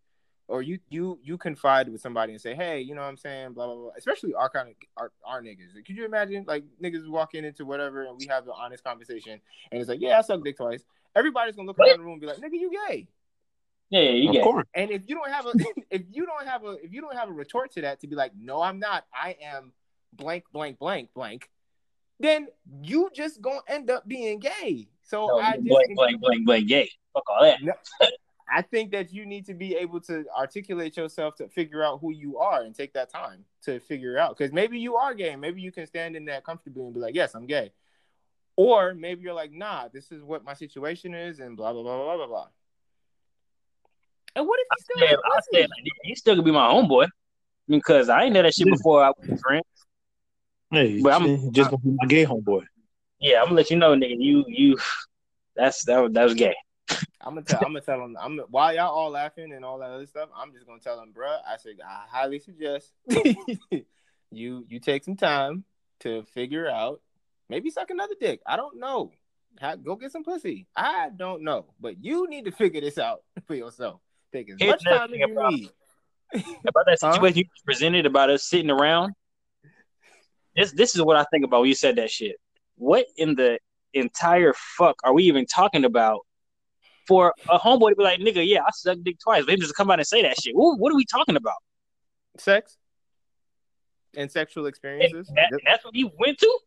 or 0.51 0.63
you 0.63 0.79
you 0.91 1.19
you 1.23 1.39
confide 1.39 1.89
with 1.89 2.01
somebody 2.01 2.33
and 2.33 2.41
say, 2.41 2.55
hey, 2.55 2.81
you 2.81 2.95
know 2.95 3.03
what 3.03 3.07
I'm 3.09 3.17
saying, 3.17 3.53
blah 3.53 3.67
blah 3.67 3.77
blah. 3.77 3.91
Especially 3.97 4.35
our 4.35 4.51
kind 4.51 4.69
of 4.69 4.75
our, 4.97 5.13
our 5.25 5.41
niggas. 5.41 5.73
Could 5.87 5.97
you 5.97 6.05
imagine 6.05 6.45
like 6.47 6.65
niggas 6.83 7.09
walking 7.09 7.45
into 7.45 7.65
whatever 7.65 8.05
and 8.05 8.19
we 8.19 8.27
have 8.27 8.47
an 8.47 8.55
honest 8.57 8.83
conversation 8.83 9.41
and 9.71 9.81
it's 9.81 9.89
like, 9.89 10.01
yeah, 10.01 10.19
I 10.19 10.23
sucked 10.23 10.45
dick 10.45 10.57
twice. 10.57 10.85
Everybody's 11.15 11.55
gonna 11.57 11.69
look 11.69 11.79
around 11.79 11.99
the 11.99 12.05
room 12.05 12.13
and 12.13 12.21
be 12.21 12.27
like, 12.27 12.39
nigga, 12.39 12.53
you 12.53 12.71
gay. 12.89 13.07
Yeah, 13.91 14.01
yeah, 14.01 14.11
you 14.11 14.29
Of 14.29 14.35
gay. 14.35 14.43
course. 14.43 14.67
And 14.75 14.91
if 14.91 15.03
you 15.07 15.15
don't 15.15 15.31
have 15.31 15.47
a 15.47 15.53
if 15.91 16.03
you 16.11 16.27
don't 16.27 16.47
have 16.47 16.65
a 16.65 16.73
if 16.83 16.93
you 16.93 17.01
don't 17.01 17.17
have 17.17 17.29
a 17.29 17.33
retort 17.33 17.73
to 17.73 17.83
that 17.83 18.01
to 18.01 18.09
be 18.09 18.17
like, 18.17 18.33
no, 18.37 18.61
I'm 18.61 18.81
not, 18.81 19.05
I 19.15 19.37
am 19.43 19.73
blank, 20.13 20.45
blank, 20.53 20.79
blank, 20.79 21.11
blank, 21.15 21.49
then 22.19 22.49
you 22.83 23.09
just 23.15 23.41
gonna 23.41 23.61
end 23.69 23.89
up 23.89 24.07
being 24.09 24.41
gay. 24.41 24.89
So 25.03 25.27
No, 25.29 25.39
I 25.39 25.57
just 25.57 25.69
blank, 25.69 25.95
blank, 25.95 26.21
blank, 26.21 26.45
blank, 26.45 26.69
gay. 26.69 26.91
Fuck 27.15 27.25
all 27.31 27.43
that. 27.43 27.61
I 28.53 28.63
think 28.63 28.91
that 28.93 29.13
you 29.13 29.27
need 29.27 29.47
to 29.47 29.55
be 29.55 29.77
able 29.77 30.01
to 30.03 30.25
articulate 30.37 30.97
yourself 30.97 31.37
to 31.37 31.49
figure 31.49 31.85
out 31.85 32.01
who 32.01 32.13
you 32.13 32.39
are 32.39 32.63
and 32.63 32.75
take 32.75 32.93
that 32.95 33.11
time 33.11 33.45
to 33.63 33.79
figure 33.81 34.19
out. 34.19 34.37
Because 34.37 34.53
maybe 34.53 34.79
you 34.79 34.97
are 34.97 35.15
gay. 35.15 35.37
Maybe 35.37 35.61
you 35.61 35.71
can 35.71 35.87
stand 35.87 36.17
in 36.17 36.25
that 36.27 36.45
comfortably 36.45 36.85
and 36.85 36.95
be 36.95 37.01
like, 37.01 37.15
yes, 37.15 37.35
I'm 37.35 37.47
gay. 37.47 37.73
Or 38.57 38.95
maybe 38.95 39.23
you're 39.23 39.35
like, 39.35 39.53
nah, 39.53 39.89
this 39.93 40.11
is 40.11 40.23
what 40.23 40.45
my 40.45 40.55
situation 40.55 41.15
is, 41.15 41.41
and 41.41 41.57
blah 41.57 41.73
blah 41.73 41.83
blah 41.83 41.97
blah 41.97 42.17
blah 42.17 42.27
blah. 42.27 42.49
And 44.37 44.47
what 44.47 44.61
if 44.61 44.67
I 44.71 44.75
he 44.79 44.83
still 44.85 45.09
said, 45.09 45.17
I 45.25 45.37
pussy? 45.37 45.63
said, 45.63 45.69
you 46.05 46.17
still 46.17 46.37
could 46.37 46.45
be 46.45 46.51
my 46.51 46.69
homeboy. 46.69 47.09
Because 47.69 48.09
I 48.09 48.25
ain't 48.25 48.35
know 48.35 48.43
that 48.43 48.55
shit 48.55 48.67
before 48.69 49.05
I 49.05 49.09
was 49.11 49.29
your 49.29 49.39
friend. 49.39 49.63
Hey, 50.73 51.01
But 51.01 51.13
I'm- 51.13 51.53
just 51.53 51.71
gonna 51.71 51.83
be 51.83 51.97
my 52.01 52.07
gay 52.07 52.25
homeboy. 52.25 52.65
Yeah, 53.21 53.41
I'm 53.41 53.47
gonna 53.47 53.57
let 53.57 53.71
you 53.71 53.77
know, 53.77 53.95
nigga. 53.95 54.17
You, 54.19 54.45
you, 54.49 54.79
that's 55.55 55.85
that. 55.85 56.13
That 56.15 56.25
was 56.25 56.35
gay. 56.35 56.55
I'm 57.21 57.35
gonna 57.35 57.43
tell. 57.43 57.59
I'm 57.65 57.73
gonna 57.73 57.81
tell 57.83 58.03
him. 58.05 58.17
I'm 58.21 58.39
while 58.51 58.75
y'all 58.75 58.91
all 58.95 59.11
laughing 59.11 59.53
and 59.53 59.65
all 59.65 59.79
that 59.79 59.91
other 59.91 60.07
stuff. 60.07 60.29
I'm 60.35 60.53
just 60.53 60.67
gonna 60.67 60.81
tell 60.81 61.01
him, 61.01 61.13
bruh. 61.13 61.39
I 61.47 61.57
said 61.59 61.75
I 61.87 62.05
highly 62.09 62.39
suggest 62.39 62.93
you 64.31 64.65
you 64.69 64.81
take 64.81 65.05
some 65.05 65.17
time 65.17 65.65
to 66.01 66.23
figure 66.25 66.69
out 66.69 67.01
maybe 67.49 67.71
suck 67.71 67.91
another 67.91 68.15
dick. 68.21 68.41
I 68.47 68.57
don't 68.57 68.79
know. 68.79 69.13
Ha- 69.61 69.77
go 69.77 69.97
get 69.97 70.13
some 70.13 70.25
pussy. 70.25 70.67
I 70.77 71.11
don't 71.15 71.43
know, 71.43 71.67
but 71.81 72.03
you 72.03 72.29
need 72.29 72.45
to 72.47 72.53
figure 72.53 72.81
this 72.81 72.99
out 72.99 73.23
for 73.47 73.55
yourself. 73.55 74.01
Take 74.33 74.51
as 74.51 74.57
Here's 74.59 74.71
much 74.73 74.85
time 74.85 75.13
as 75.13 75.19
you 75.19 75.25
about- 75.39 75.53
need. 75.53 75.71
About 76.65 76.87
that 76.87 76.99
Huh? 77.03 77.13
situation 77.15 77.39
you 77.39 77.45
presented 77.65 78.07
about 78.07 78.31
us 78.31 78.45
sitting 78.45 78.71
around. 78.71 79.15
This, 80.55 80.71
this 80.71 80.95
is 80.95 81.03
what 81.03 81.17
I 81.17 81.25
think 81.25 81.45
about 81.45 81.61
when 81.63 81.69
you 81.69 81.75
said 81.75 81.97
that 81.97 82.09
shit. 82.09 82.37
What 82.77 83.07
in 83.17 83.35
the 83.35 83.59
entire 83.95 84.53
fuck 84.55 84.95
are 85.03 85.13
we 85.13 85.25
even 85.25 85.45
talking 85.47 85.85
about 85.85 86.21
for 87.11 87.35
a 87.49 87.59
homeboy 87.59 87.91
to 87.91 87.97
be 87.97 88.05
like, 88.05 88.21
nigga, 88.21 88.47
yeah, 88.47 88.61
I 88.61 88.71
sucked 88.73 89.03
dick 89.03 89.19
twice. 89.19 89.45
But 89.45 89.55
him 89.55 89.61
just 89.61 89.75
come 89.75 89.91
out 89.91 89.99
and 89.99 90.07
say 90.07 90.23
that 90.23 90.41
shit. 90.41 90.55
What, 90.55 90.79
what 90.79 90.93
are 90.93 90.95
we 90.95 91.05
talking 91.05 91.35
about? 91.35 91.57
Sex 92.39 92.79
and 94.17 94.31
sexual 94.31 94.67
experiences. 94.67 95.27
That- 95.35 95.61
that's 95.67 95.85
what 95.85 95.93
he 95.93 96.09
went 96.19 96.39
to? 96.39 96.59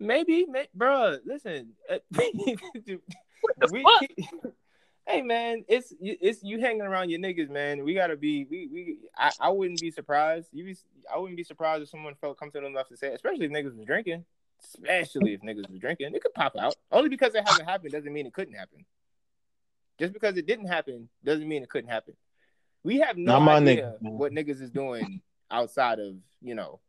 Maybe, 0.00 0.46
may, 0.46 0.66
bro. 0.74 1.18
Listen, 1.24 1.74
uh, 1.88 1.98
What 2.12 3.54
the 3.58 3.68
we, 3.70 3.84
fuck? 3.84 4.52
hey 5.06 5.22
man, 5.22 5.64
it's 5.68 5.92
it's 6.00 6.42
you 6.42 6.60
hanging 6.60 6.82
around 6.82 7.10
your 7.10 7.20
niggas, 7.20 7.48
man. 7.48 7.84
We 7.84 7.94
gotta 7.94 8.16
be. 8.16 8.46
We 8.50 8.68
we. 8.72 8.98
I, 9.16 9.30
I 9.40 9.48
wouldn't 9.50 9.80
be 9.80 9.92
surprised. 9.92 10.48
You 10.52 10.64
be. 10.64 10.76
I 11.12 11.18
wouldn't 11.18 11.36
be 11.36 11.44
surprised 11.44 11.84
if 11.84 11.88
someone 11.88 12.14
felt 12.20 12.38
comfortable 12.38 12.66
enough 12.66 12.88
to 12.88 12.96
say, 12.96 13.14
especially 13.14 13.46
if 13.46 13.52
niggas 13.52 13.76
was 13.76 13.86
drinking. 13.86 14.24
Especially 14.64 15.34
if 15.34 15.40
niggas 15.40 15.68
was 15.70 15.78
drinking, 15.78 16.14
it 16.14 16.22
could 16.22 16.34
pop 16.34 16.56
out. 16.58 16.74
Only 16.90 17.08
because 17.08 17.34
it 17.34 17.46
hasn't 17.48 17.68
happened 17.68 17.92
doesn't 17.92 18.12
mean 18.12 18.26
it 18.26 18.32
couldn't 18.34 18.54
happen. 18.54 18.84
Just 19.98 20.12
because 20.12 20.36
it 20.36 20.46
didn't 20.46 20.66
happen 20.66 21.08
doesn't 21.24 21.48
mean 21.48 21.62
it 21.62 21.68
couldn't 21.70 21.90
happen. 21.90 22.14
We 22.84 22.98
have 23.00 23.16
no 23.16 23.38
Not 23.38 23.62
idea 23.62 23.96
nigga, 24.02 24.10
what 24.12 24.32
niggas 24.32 24.60
is 24.60 24.70
doing 24.70 25.20
outside 25.50 25.98
of 25.98 26.14
you 26.42 26.54
know 26.54 26.80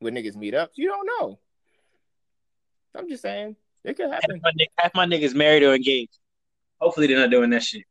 when 0.00 0.14
niggas 0.14 0.36
meet 0.36 0.54
up. 0.54 0.70
You 0.74 0.88
don't 0.88 1.06
know. 1.18 1.38
I'm 2.94 3.08
just 3.08 3.22
saying 3.22 3.56
it 3.84 3.96
could 3.96 4.10
Half 4.10 4.22
happen. 4.22 4.40
my, 4.42 4.50
nigg- 4.52 4.70
half 4.78 4.94
my 4.94 5.06
niggas 5.06 5.34
married 5.34 5.62
or 5.62 5.74
engaged. 5.74 6.18
Hopefully 6.80 7.06
they're 7.08 7.18
not 7.18 7.30
doing 7.30 7.50
that 7.50 7.62
shit. 7.62 7.84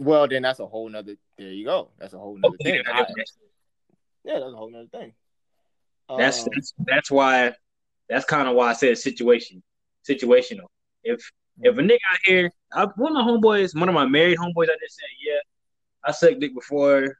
Well, 0.00 0.26
then 0.28 0.42
that's 0.42 0.58
a 0.60 0.66
whole 0.66 0.88
nother. 0.88 1.14
There 1.38 1.48
you 1.48 1.64
go. 1.64 1.90
That's 1.98 2.14
a 2.14 2.18
whole 2.18 2.34
nother 2.36 2.48
Hopefully 2.58 2.72
thing. 2.72 2.82
I- 2.92 3.02
that 3.02 3.14
yeah, 4.24 4.38
that's 4.40 4.52
a 4.52 4.56
whole 4.56 4.70
nother 4.70 4.88
thing. 4.92 5.12
That's 6.16 6.40
Um, 6.42 6.48
that's 6.54 6.74
that's 6.78 7.10
why 7.10 7.54
that's 8.12 8.24
kind 8.24 8.48
of 8.48 8.54
why 8.54 8.70
I 8.70 8.72
said 8.74 8.96
situation 8.98 9.62
situational. 10.08 10.66
If 11.02 11.20
if 11.60 11.76
a 11.78 11.80
nigga 11.80 11.98
out 12.12 12.18
here, 12.24 12.50
I, 12.72 12.86
one 12.96 13.16
of 13.16 13.24
my 13.24 13.30
homeboys, 13.30 13.78
one 13.78 13.88
of 13.88 13.94
my 13.94 14.06
married 14.06 14.38
homeboys, 14.38 14.68
I 14.68 14.76
just 14.82 14.96
said, 14.96 15.08
yeah, 15.24 15.38
I 16.04 16.12
sucked 16.12 16.40
dick 16.40 16.54
before. 16.54 17.16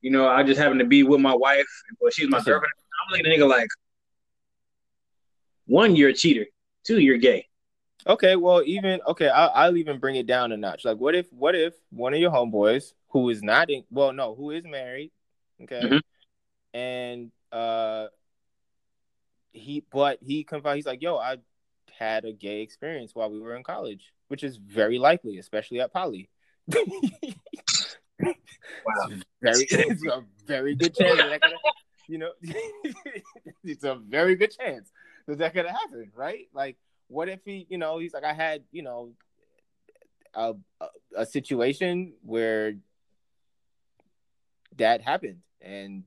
You 0.00 0.10
know, 0.10 0.28
I 0.28 0.42
just 0.42 0.58
happened 0.58 0.80
to 0.80 0.86
be 0.86 1.02
with 1.02 1.20
my 1.20 1.34
wife, 1.34 1.66
but 2.00 2.12
she's 2.14 2.28
my 2.28 2.38
That's 2.38 2.46
it. 2.46 2.50
girlfriend. 2.52 2.72
I'm 2.72 3.12
looking 3.12 3.26
at 3.32 3.38
nigga 3.38 3.48
like, 3.48 3.68
one, 5.66 5.94
you're 5.96 6.08
a 6.10 6.14
cheater. 6.14 6.46
Two, 6.84 7.00
you're 7.00 7.18
gay. 7.18 7.46
Okay, 8.06 8.34
well, 8.34 8.62
even 8.64 9.00
okay, 9.06 9.28
I'll, 9.28 9.50
I'll 9.54 9.76
even 9.76 9.98
bring 9.98 10.16
it 10.16 10.26
down 10.26 10.52
a 10.52 10.56
notch. 10.56 10.86
Like, 10.86 10.96
what 10.96 11.14
if, 11.14 11.30
what 11.32 11.54
if 11.54 11.74
one 11.90 12.14
of 12.14 12.20
your 12.20 12.30
homeboys 12.30 12.94
who 13.10 13.28
is 13.28 13.42
not 13.42 13.68
in, 13.68 13.84
well, 13.90 14.12
no, 14.12 14.34
who 14.34 14.50
is 14.52 14.64
married, 14.64 15.10
okay, 15.62 15.82
Mhm. 15.82 16.00
and 16.72 17.30
uh, 17.52 18.06
he, 19.52 19.84
but 19.92 20.18
he 20.22 20.44
confide, 20.44 20.76
he's 20.76 20.86
like, 20.86 21.02
yo, 21.02 21.16
I 21.16 21.36
had 21.98 22.24
a 22.24 22.32
gay 22.32 22.62
experience 22.62 23.14
while 23.14 23.30
we 23.30 23.40
were 23.40 23.56
in 23.56 23.62
college, 23.62 24.12
which 24.28 24.42
is 24.42 24.56
very 24.56 24.98
likely, 24.98 25.38
especially 25.38 25.80
at 25.80 25.92
Poly. 25.92 26.30
Wow. 28.84 29.16
very, 29.42 29.66
it's 29.70 30.04
a 30.06 30.24
very 30.46 30.74
good 30.74 30.94
chance 30.94 31.18
that, 31.18 31.42
could, 31.42 31.52
you 32.08 32.18
know, 32.18 32.32
it's 33.64 33.84
a 33.84 33.96
very 33.96 34.34
good 34.34 34.50
chance 34.50 34.90
that 35.26 35.38
that 35.38 35.54
could 35.54 35.66
happen, 35.66 36.10
right? 36.14 36.48
Like, 36.54 36.76
what 37.08 37.28
if 37.28 37.40
he, 37.44 37.66
you 37.68 37.78
know, 37.78 37.98
he's 37.98 38.14
like, 38.14 38.24
I 38.24 38.32
had, 38.32 38.62
you 38.72 38.82
know, 38.82 39.12
a, 40.34 40.54
a, 40.80 40.86
a 41.16 41.26
situation 41.26 42.14
where 42.22 42.74
that 44.76 45.02
happened 45.02 45.40
and 45.60 46.04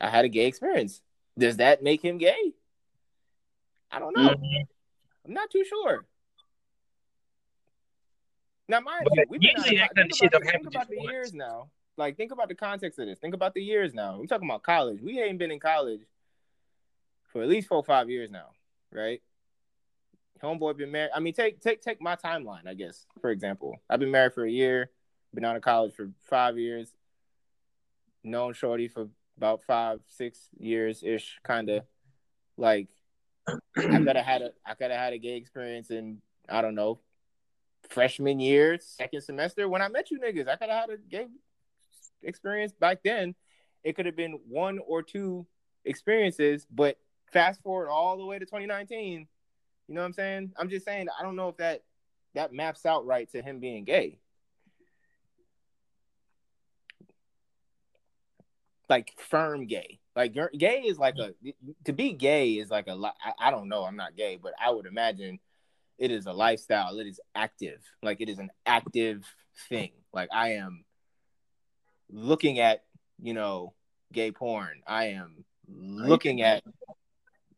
I 0.00 0.08
had 0.08 0.24
a 0.24 0.28
gay 0.28 0.46
experience. 0.46 1.02
Does 1.38 1.58
that 1.58 1.82
make 1.82 2.02
him 2.04 2.18
gay? 2.18 2.52
I 3.90 3.98
don't 4.00 4.14
know. 4.16 4.28
Mhm. 4.28 4.66
I'm 5.24 5.32
not 5.32 5.50
too 5.50 5.64
sure. 5.64 6.04
Now, 8.68 8.80
mind 8.80 9.04
But 9.04 9.16
you, 9.16 9.24
we've 9.30 9.40
been 9.40 9.50
usually 9.56 9.76
that 9.78 9.94
kind 9.94 10.10
of 10.10 10.12
think 10.12 10.16
shit 10.16 10.28
about, 10.28 10.42
don't 10.42 10.46
the, 10.46 10.52
think 10.52 10.66
about 10.66 10.88
the 10.90 10.96
once. 10.98 11.10
years 11.10 11.32
now. 11.34 11.70
Like, 11.96 12.16
think 12.16 12.32
about 12.32 12.48
the 12.48 12.54
context 12.54 12.98
of 12.98 13.06
this. 13.06 13.18
Think 13.18 13.34
about 13.34 13.54
the 13.54 13.62
years 13.62 13.94
now. 13.94 14.18
We're 14.18 14.26
talking 14.26 14.48
about 14.48 14.62
college. 14.62 15.00
We 15.00 15.20
ain't 15.20 15.38
been 15.38 15.50
in 15.50 15.58
college 15.60 16.00
for 17.32 17.42
at 17.42 17.48
least 17.48 17.68
four 17.68 17.78
or 17.78 17.84
five 17.84 18.10
years 18.10 18.30
now, 18.30 18.50
right? 18.92 19.22
Homeboy 20.42 20.76
been 20.76 20.92
married. 20.92 21.10
I 21.14 21.20
mean, 21.20 21.34
take 21.34 21.60
take 21.60 21.82
take 21.82 22.00
my 22.00 22.14
timeline, 22.14 22.66
I 22.68 22.74
guess, 22.74 23.06
for 23.20 23.30
example. 23.30 23.80
I've 23.90 23.98
been 23.98 24.12
married 24.12 24.34
for 24.34 24.44
a 24.44 24.50
year, 24.50 24.90
been 25.34 25.44
out 25.44 25.56
of 25.56 25.62
college 25.62 25.92
for 25.94 26.10
five 26.22 26.56
years, 26.58 26.92
known 28.22 28.52
Shorty 28.52 28.86
for 28.86 29.08
about 29.38 29.62
five, 29.62 30.00
six 30.08 30.48
years 30.58 31.02
ish, 31.02 31.38
kind 31.42 31.70
of. 31.70 31.84
Like, 32.60 32.88
I 33.46 33.52
could 33.76 34.16
have 34.16 34.26
had 34.26 34.42
a 34.42 34.50
I 34.66 34.74
could 34.74 34.90
have 34.90 34.98
had 34.98 35.12
a 35.12 35.18
gay 35.18 35.36
experience 35.36 35.92
in 35.92 36.20
I 36.48 36.60
don't 36.60 36.74
know 36.74 36.98
freshman 37.88 38.40
year, 38.40 38.80
second 38.80 39.20
semester 39.20 39.68
when 39.68 39.80
I 39.80 39.86
met 39.86 40.10
you 40.10 40.18
niggas. 40.18 40.48
I 40.48 40.56
could 40.56 40.68
have 40.68 40.80
had 40.80 40.90
a 40.90 40.96
gay 40.96 41.28
experience 42.20 42.72
back 42.72 43.04
then. 43.04 43.36
It 43.84 43.94
could 43.94 44.06
have 44.06 44.16
been 44.16 44.40
one 44.48 44.80
or 44.84 45.04
two 45.04 45.46
experiences, 45.84 46.66
but 46.68 46.98
fast 47.32 47.62
forward 47.62 47.90
all 47.90 48.18
the 48.18 48.26
way 48.26 48.40
to 48.40 48.44
2019. 48.44 49.28
You 49.86 49.94
know 49.94 50.00
what 50.00 50.06
I'm 50.06 50.12
saying? 50.14 50.52
I'm 50.58 50.68
just 50.68 50.84
saying 50.84 51.06
I 51.16 51.22
don't 51.22 51.36
know 51.36 51.48
if 51.48 51.58
that 51.58 51.82
that 52.34 52.52
maps 52.52 52.84
out 52.86 53.06
right 53.06 53.30
to 53.30 53.40
him 53.40 53.60
being 53.60 53.84
gay. 53.84 54.18
Like 58.88 59.12
firm 59.18 59.66
gay. 59.66 59.98
Like 60.16 60.34
gay 60.56 60.80
is 60.80 60.98
like 60.98 61.14
a 61.18 61.32
to 61.84 61.92
be 61.92 62.12
gay 62.12 62.52
is 62.52 62.70
like 62.70 62.88
a 62.88 62.94
lot. 62.94 63.14
I, 63.22 63.48
I 63.48 63.50
don't 63.50 63.68
know. 63.68 63.84
I'm 63.84 63.96
not 63.96 64.16
gay, 64.16 64.38
but 64.42 64.52
I 64.60 64.70
would 64.70 64.86
imagine 64.86 65.38
it 65.98 66.10
is 66.10 66.26
a 66.26 66.32
lifestyle. 66.32 66.98
It 66.98 67.06
is 67.06 67.20
active. 67.34 67.80
Like 68.02 68.20
it 68.20 68.28
is 68.28 68.38
an 68.38 68.50
active 68.66 69.24
thing. 69.68 69.92
Like 70.12 70.28
I 70.32 70.54
am 70.54 70.84
looking 72.10 72.58
at 72.58 72.84
you 73.20 73.34
know 73.34 73.74
gay 74.12 74.32
porn. 74.32 74.82
I 74.86 75.06
am 75.06 75.44
looking 75.68 76.42
at 76.42 76.62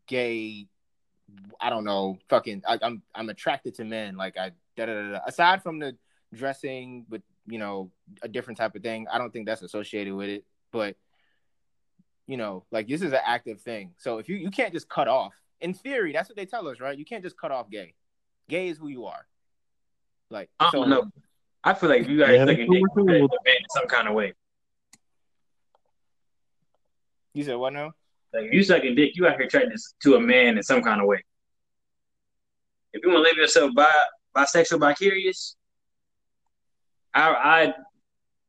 gay. 0.07 0.67
I 1.61 1.71
don't 1.71 1.85
know. 1.85 2.19
Fucking. 2.29 2.63
I, 2.67 2.79
I'm 2.83 3.03
I'm 3.15 3.29
attracted 3.29 3.75
to 3.77 3.85
men. 3.85 4.17
Like 4.17 4.37
I. 4.37 4.53
Da, 4.77 4.87
da, 4.87 4.95
da, 4.95 5.13
da. 5.13 5.21
Aside 5.27 5.63
from 5.63 5.79
the 5.79 5.97
dressing 6.35 7.07
with 7.09 7.23
you 7.47 7.59
know 7.59 7.91
a 8.23 8.29
different 8.29 8.59
type 8.59 8.75
of 8.75 8.83
thing, 8.83 9.07
I 9.11 9.19
don't 9.19 9.33
think 9.33 9.47
that's 9.47 9.63
associated 9.63 10.15
with 10.15 10.29
it. 10.29 10.45
But 10.73 10.97
you 12.31 12.37
know, 12.37 12.65
like 12.71 12.87
this 12.87 13.03
is 13.03 13.13
an 13.13 13.19
active 13.27 13.61
thing. 13.61 13.91
So 13.99 14.19
if 14.19 14.29
you 14.29 14.37
you 14.37 14.53
can't 14.53 14.73
just 14.73 14.89
cut 14.89 15.09
off. 15.09 15.35
In 15.61 15.75
theory, 15.75 16.13
that's 16.13 16.29
what 16.29 16.37
they 16.37 16.47
tell 16.47 16.69
us, 16.69 16.79
right? 16.79 16.97
You 16.97 17.05
can't 17.05 17.25
just 17.25 17.37
cut 17.37 17.51
off 17.51 17.69
gay. 17.69 17.93
Gay 18.49 18.69
is 18.69 18.79
who 18.79 18.87
you 18.87 19.07
are. 19.07 19.27
Like 20.31 20.49
I 20.61 20.71
don't 20.71 20.89
know. 20.89 21.11
I 21.65 21.75
feel 21.75 21.89
like 21.89 22.07
you 22.07 22.21
guys 22.21 22.37
Yeah, 22.37 22.47
sucking 22.47 22.57
that's 22.57 22.71
dick, 22.71 22.83
cool, 22.95 23.05
you 23.05 23.13
too. 23.19 23.21
guys 23.21 23.23
are 23.37 23.45
bad 23.45 23.57
in 23.57 23.71
some 23.71 23.89
kind 23.89 24.07
of 24.07 24.15
way. 24.15 24.33
You 27.35 27.43
said 27.43 27.57
what 27.57 27.73
now? 27.73 27.87
Like 28.33 28.45
if 28.45 28.53
you 28.55 28.63
sucking 28.63 28.95
dick, 28.95 29.17
you 29.17 29.27
out 29.27 29.37
here 29.37 29.49
trying 29.49 29.69
to 29.71 29.79
to 30.05 30.15
a 30.15 30.21
man 30.21 30.57
in 30.57 30.63
some 30.63 30.83
kind 30.83 31.01
of 31.01 31.09
way. 31.09 31.25
If 32.93 33.03
you 33.03 33.11
want 33.11 33.25
to 33.27 33.29
live 33.29 33.39
yourself 33.39 33.73
bi 33.75 33.91
bisexual, 34.37 34.79
bicurious, 34.79 35.57
I 37.13 37.75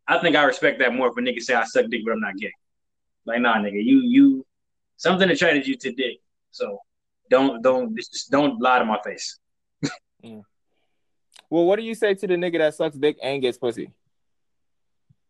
I 0.07 0.15
I 0.15 0.19
think 0.19 0.35
I 0.35 0.43
respect 0.43 0.77
that 0.79 0.93
more 0.93 1.07
if 1.07 1.17
a 1.17 1.21
nigga 1.21 1.41
say 1.41 1.55
I 1.55 1.63
suck 1.63 1.87
dick, 1.89 2.01
but 2.05 2.11
I'm 2.11 2.19
not 2.19 2.37
gay. 2.37 2.53
Like 3.25 3.41
nah, 3.41 3.57
nigga, 3.57 3.83
you 3.83 4.01
you 4.01 4.45
something 4.97 5.29
attracted 5.29 5.67
you 5.67 5.75
to 5.77 5.91
dick, 5.91 6.17
so 6.51 6.79
don't 7.29 7.61
don't 7.61 7.95
just 7.95 8.31
don't 8.31 8.59
lie 8.61 8.79
to 8.79 8.85
my 8.85 8.99
face. 9.03 9.37
Mm. 10.23 10.43
Well, 11.49 11.65
what 11.65 11.77
do 11.77 11.81
you 11.83 11.95
say 11.95 12.13
to 12.13 12.27
the 12.27 12.35
nigga 12.35 12.59
that 12.59 12.75
sucks 12.75 12.95
dick 12.95 13.17
and 13.23 13.41
gets 13.41 13.57
pussy? 13.57 13.91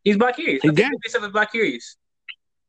He's 0.04 0.18
bicurious. 0.18 0.60
He 0.64 0.68
I 0.70 0.72
gay. 0.74 0.90
himself 1.02 1.24
is 1.24 1.32
bicurious. 1.32 1.96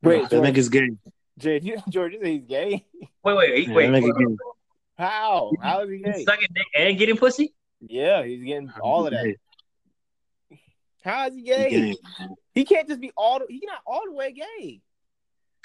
Wait, 0.03 0.29
that 0.31 0.41
nigga's 0.43 0.69
gay. 0.69 0.91
George, 1.37 1.65
you, 1.65 1.83
George, 1.89 2.13
you 2.13 2.21
say 2.23 2.33
he's 2.39 2.45
gay? 2.47 2.87
Wait, 3.25 3.37
wait, 3.37 3.59
he- 3.67 3.71
Yeah, 3.71 3.75
wait. 3.75 3.91
that 3.91 4.03
wait. 4.03 4.37
How? 4.97 5.51
How 5.61 5.81
is 5.81 5.91
he 5.91 5.97
He's 5.97 6.05
gay? 6.19 6.25
sucking 6.25 6.49
dick 6.55 6.67
and 6.77 6.97
getting 6.97 7.17
pussy. 7.17 7.53
Yeah, 7.81 8.23
he's 8.23 8.45
getting 8.45 8.71
all 8.81 9.07
of 9.07 9.13
that. 9.13 9.35
How 11.03 11.27
is 11.27 11.35
he 11.35 11.41
He 11.41 11.47
gay? 11.47 11.71
gay. 11.71 11.95
He 12.55 12.65
can't 12.65 12.87
just 12.87 13.01
be 13.01 13.11
all. 13.17 13.41
The, 13.41 13.47
he's 13.49 13.63
not 13.65 13.81
all 13.85 14.03
the 14.07 14.13
way 14.13 14.31
gay. 14.33 14.81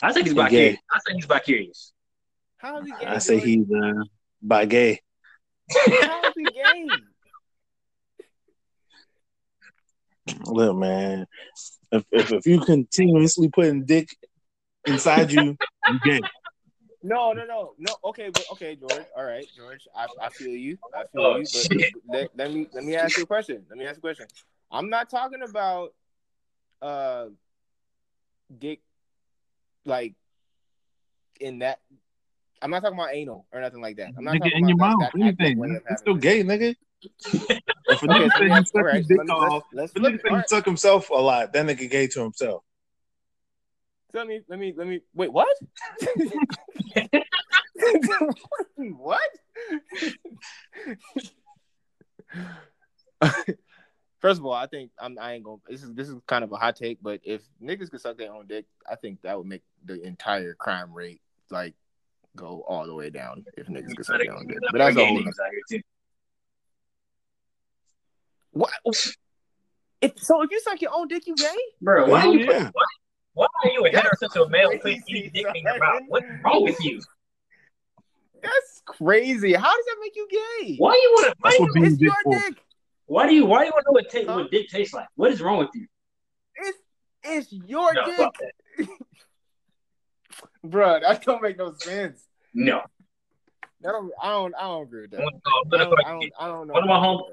I 0.02 0.14
think 0.14 0.28
he's 0.28 0.34
He 0.34 0.40
bicurious. 0.40 0.50
gay. 0.50 0.80
I 0.92 1.00
think 1.06 1.16
he's 1.18 1.26
bicurious. 1.28 1.92
How 2.58 2.80
is 2.80 2.86
he 2.86 2.92
gay? 2.92 3.06
I 3.06 3.18
say 3.20 3.36
George? 3.38 3.48
he's 3.48 3.66
uh, 3.72 4.04
by 4.42 4.66
gay. 4.66 5.02
How 5.70 6.28
is 6.28 6.34
he 6.38 6.44
gay? 6.46 6.90
Look, 10.46 10.76
man, 10.78 11.26
if, 11.92 12.04
if 12.12 12.32
if 12.32 12.46
you 12.46 12.60
continuously 12.60 13.50
putting 13.50 13.86
dick 13.86 14.10
inside 14.86 15.32
you, 15.32 15.58
you 15.90 16.00
gay. 16.04 16.22
No, 17.02 17.32
no, 17.32 17.46
no, 17.46 17.74
no. 17.80 17.96
Okay, 18.06 18.30
but 18.30 18.44
okay, 18.54 18.76
George. 18.76 19.04
All 19.16 19.24
right, 19.24 19.48
George. 19.56 19.88
I, 19.96 20.08
I 20.22 20.30
feel 20.30 20.52
you. 20.54 20.78
I 20.94 21.04
feel 21.14 21.22
Oh, 21.22 21.36
you. 21.38 21.44
But 21.44 21.72
shit. 21.72 21.94
let, 22.10 22.30
let 22.36 22.52
me 22.52 22.68
let 22.74 22.84
me 22.84 22.96
ask 22.96 23.16
you 23.16 23.24
a 23.24 23.28
question. 23.28 23.64
Let 23.70 23.78
me 23.78 23.86
ask 23.86 23.96
you 23.96 24.00
a 24.10 24.14
question. 24.14 24.28
I'm 24.72 24.90
not 24.90 25.10
talking 25.10 25.42
about 25.42 25.94
uh 26.82 27.28
dick 28.60 28.82
like 29.88 30.16
in 31.40 31.60
that. 31.60 31.80
I'm 32.62 32.72
not 32.72 32.82
talking 32.82 32.98
about 32.98 33.14
anal 33.14 33.46
or 33.52 33.62
nothing 33.62 33.82
like 33.82 33.98
that. 33.98 34.14
I'm 34.18 34.24
not 34.24 34.36
Nigga 34.36 34.40
talking 34.40 34.58
in 34.64 34.68
your 34.68 34.78
about 34.78 34.98
mouth, 35.00 35.00
that, 35.00 35.14
that 35.14 35.22
anything. 35.22 35.60
way 35.60 35.80
It's 35.90 36.02
still 36.02 36.16
gay, 36.16 36.44
nigga. 36.44 36.76
If 37.90 38.04
a 38.04 38.08
Okay, 38.08 38.20
nigga 38.20 38.32
so 38.34 38.40
said 38.40 38.44
he 38.44 38.50
let's, 38.50 38.72
sucked 38.72 38.94
his 38.96 39.08
dick 39.08 39.24
me, 39.24 39.32
off, 39.32 39.64
let's, 39.72 39.96
let's 39.96 39.96
if 39.96 40.04
a 40.04 40.06
nigga 40.06 40.20
it. 40.26 40.30
he 40.30 40.36
right. 40.36 40.50
suck 40.50 40.66
himself 40.66 41.10
a 41.10 41.14
lot, 41.14 41.54
that 41.54 41.66
nigga 41.66 41.90
gay 41.90 42.08
to 42.08 42.22
himself. 42.22 42.64
So 44.12 44.18
let 44.20 44.28
me, 44.28 44.42
let 44.50 44.60
me, 44.60 44.74
let 44.76 44.88
me. 44.88 45.00
Wait, 45.14 45.32
what? 45.32 45.56
what? 48.76 49.22
First 54.20 54.40
of 54.40 54.46
all, 54.46 54.54
I 54.54 54.66
think 54.68 54.92
I'm. 55.00 55.18
I 55.20 55.34
ain't 55.34 55.44
gonna. 55.44 55.58
This 55.68 55.84
is 55.84 55.94
this 55.94 56.10
is 56.10 56.16
kind 56.26 56.44
of 56.44 56.52
a 56.52 56.56
hot 56.56 56.76
take, 56.76 56.98
but 57.02 57.20
if 57.24 57.42
niggas 57.62 57.92
could 57.92 58.02
suck 58.02 58.18
their 58.18 58.34
own 58.34 58.48
dick, 58.48 58.66
I 58.90 58.96
think 58.96 59.22
that 59.22 59.38
would 59.38 59.48
make 59.48 59.62
the 59.86 60.02
entire 60.02 60.56
crime 60.56 60.92
rate 60.92 61.22
like 61.52 61.76
go 62.36 62.64
all 62.68 62.88
the 62.88 62.96
way 62.96 63.12
down. 63.12 63.46
If 63.56 63.68
niggas 63.68 63.96
could 63.96 64.06
suck 64.06 64.20
their 64.20 64.36
own 64.36 64.48
dick, 64.48 64.58
but 64.72 64.78
that's 64.80 64.98
a 64.98 65.06
whole. 65.06 65.20
niggas 65.20 65.28
out 65.28 65.52
here 65.52 65.62
too. 65.80 65.82
What? 68.52 68.72
If 70.02 70.20
so, 70.20 70.42
if 70.42 70.50
you 70.52 70.60
suck 70.62 70.82
your 70.82 70.92
own 70.96 71.08
dick, 71.08 71.28
you 71.28 71.36
gay? 71.36 71.56
Bro, 71.82 72.10
why 72.10 72.26
are 72.26 72.34
you 72.34 72.40
yeah. 72.52 72.70
why, 72.74 72.84
why 73.34 73.48
are 73.64 73.70
you 73.70 73.86
a 73.86 73.90
heterosexual 73.92 74.50
male 74.50 74.70
putting 74.70 75.02
crazy, 75.02 75.04
any 75.10 75.30
dick 75.30 75.46
in 75.54 75.64
your 75.64 75.80
mouth? 75.80 76.02
What's 76.08 76.26
wrong 76.44 76.64
with 76.64 76.84
you? 76.84 77.00
That's 78.42 78.82
crazy. 78.86 79.54
How 79.54 79.76
does 79.76 79.86
that 79.86 79.98
make 80.02 80.16
you 80.16 80.28
gay? 80.30 80.76
Why 80.78 80.94
you 80.94 81.12
want 81.14 81.28
to? 81.28 81.36
Why, 81.40 81.50
That's 81.50 81.60
you- 81.60 81.66
what 81.66 81.74
being 81.74 81.86
It's 81.86 81.98
dick 81.98 82.06
your 82.06 82.16
for. 82.24 82.40
dick. 82.40 82.64
Why 83.08 83.28
do 83.28 83.34
you? 83.34 83.46
Why 83.46 83.62
do 83.62 83.66
you 83.68 83.72
want 83.74 83.86
to 83.86 83.92
know 83.92 83.94
what, 83.94 84.10
ta- 84.12 84.32
Huh? 84.32 84.40
what 84.44 84.52
dick 84.52 84.70
tastes 84.70 84.94
like? 84.94 85.08
What 85.16 85.32
is 85.32 85.42
wrong 85.42 85.58
with 85.58 85.70
you? 85.74 85.88
It's 86.56 86.78
it's 87.24 87.52
your 87.52 87.94
No, 87.94 88.06
dick, 88.06 88.16
fuck 88.18 88.38
that. 88.38 88.88
Bruh, 90.66 91.02
That 91.02 91.24
don't 91.24 91.42
make 91.42 91.58
no 91.58 91.74
sense. 91.74 92.24
No. 92.54 92.82
That 93.82 93.92
don't. 93.92 94.12
I 94.22 94.30
don't. 94.30 94.54
I 94.56 94.62
don't 94.64 94.84
agree 94.84 95.02
with 95.02 95.12
that. 95.12 95.22
One 95.22 95.34
I 95.46 95.78
don't. 95.78 95.94
I 96.06 96.10
don't, 96.12 96.34
I 96.40 96.48
don't 96.48 96.68
know. 96.68 96.74
One 96.74 96.84
of 96.84 96.90
my 96.90 97.00
home- 97.00 97.24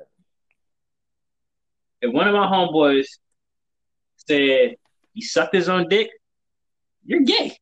if 2.03 2.13
one 2.13 2.29
of 2.29 2.35
my 2.35 2.47
homeboys 2.47 3.07
said 4.29 4.77
he 5.15 5.23
sucked 5.23 5.55
his 5.55 5.69
own 5.71 5.89
dick, 5.89 6.11
you're 7.07 7.21
gay. 7.23 7.57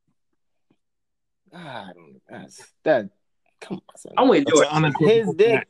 Ah, 1.54 1.88
I 1.88 1.92
don't. 1.92 2.20
That's 2.28 2.60
that. 2.82 3.08
Come 3.60 3.76
on, 3.88 3.96
son. 3.96 4.12
I'm 4.16 4.28
with 4.28 4.44
That's 4.46 4.58
an 4.58 4.64
Jordan. 4.64 4.84
unequivocal 4.84 5.08
His 5.32 5.34
dick. 5.36 5.68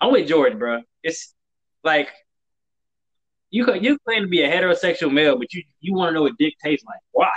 I'm 0.00 0.10
with 0.12 0.26
Jordan, 0.28 0.58
bro. 0.58 0.82
It's 1.02 1.34
like 1.82 2.08
you 3.50 3.72
you 3.74 3.98
claim 4.06 4.22
to 4.22 4.28
be 4.28 4.42
a 4.42 4.50
heterosexual 4.50 5.12
male, 5.12 5.36
but 5.38 5.52
you 5.52 5.62
you 5.80 5.94
want 5.94 6.10
to 6.10 6.14
know 6.14 6.22
what 6.22 6.36
dick 6.38 6.54
tastes 6.62 6.84
like. 6.86 7.00
Why? 7.12 7.30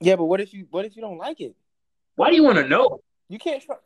Yeah, 0.00 0.16
but 0.16 0.24
what 0.24 0.40
if 0.40 0.52
you? 0.52 0.66
What 0.70 0.84
if 0.84 0.96
you 0.96 1.02
don't 1.02 1.18
like 1.18 1.40
it? 1.40 1.54
Why 2.16 2.30
do 2.30 2.36
you 2.36 2.44
want 2.44 2.58
to 2.58 2.68
know? 2.68 3.00
You 3.28 3.38
can't 3.38 3.62
try. 3.62 3.76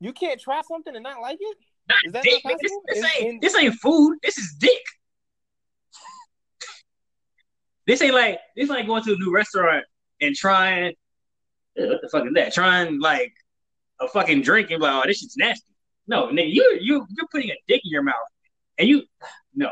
You 0.00 0.12
can't 0.12 0.40
try 0.40 0.60
something 0.68 0.94
and 0.94 1.02
not 1.02 1.20
like 1.20 1.38
it. 1.40 1.56
Is 2.04 2.12
that 2.12 2.22
Dick, 2.24 2.42
not 2.44 2.58
this, 2.60 2.72
this 2.88 2.98
In- 2.98 3.04
ain't 3.04 3.34
in- 3.34 3.40
this 3.40 3.56
ain't 3.56 3.74
food. 3.74 4.18
This 4.22 4.38
is 4.38 4.54
dick. 4.58 4.72
This 7.86 8.02
ain't 8.02 8.14
like 8.14 8.40
this 8.56 8.68
like 8.68 8.84
going 8.86 9.04
to 9.04 9.12
a 9.12 9.16
new 9.16 9.32
restaurant 9.32 9.84
and 10.20 10.34
trying 10.34 10.94
uh, 11.78 11.86
what 11.86 12.00
the 12.02 12.08
fuck 12.08 12.26
is 12.26 12.32
that? 12.34 12.54
Trying 12.54 13.00
like 13.00 13.32
a 14.00 14.08
fucking 14.08 14.42
drink 14.42 14.70
and 14.70 14.80
be 14.80 14.86
like, 14.86 15.04
oh, 15.04 15.06
this 15.06 15.18
shit's 15.18 15.36
nasty. 15.36 15.72
No, 16.06 16.28
nigga, 16.28 16.52
you 16.52 16.78
you 16.80 17.06
you're 17.16 17.26
putting 17.30 17.50
a 17.50 17.56
dick 17.66 17.82
in 17.84 17.90
your 17.90 18.02
mouth, 18.02 18.14
and 18.78 18.88
you 18.88 19.02
no. 19.54 19.70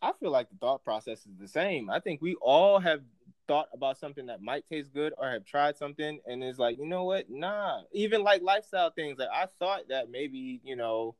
I 0.00 0.12
feel 0.20 0.30
like 0.30 0.50
the 0.50 0.56
thought 0.56 0.84
process 0.84 1.20
is 1.20 1.38
the 1.40 1.48
same. 1.48 1.88
I 1.88 1.98
think 1.98 2.20
we 2.20 2.34
all 2.34 2.78
have 2.78 3.00
thought 3.48 3.68
about 3.72 3.98
something 3.98 4.26
that 4.26 4.42
might 4.42 4.66
taste 4.66 4.92
good 4.92 5.14
or 5.16 5.30
have 5.30 5.44
tried 5.44 5.76
something 5.76 6.20
and 6.26 6.42
it's 6.42 6.58
like, 6.58 6.78
you 6.78 6.86
know 6.86 7.04
what? 7.04 7.30
Nah. 7.30 7.80
Even 7.92 8.22
like 8.22 8.42
lifestyle 8.42 8.90
things. 8.90 9.18
Like 9.18 9.28
I 9.32 9.46
thought 9.58 9.88
that 9.88 10.10
maybe, 10.10 10.60
you 10.62 10.76
know, 10.76 11.14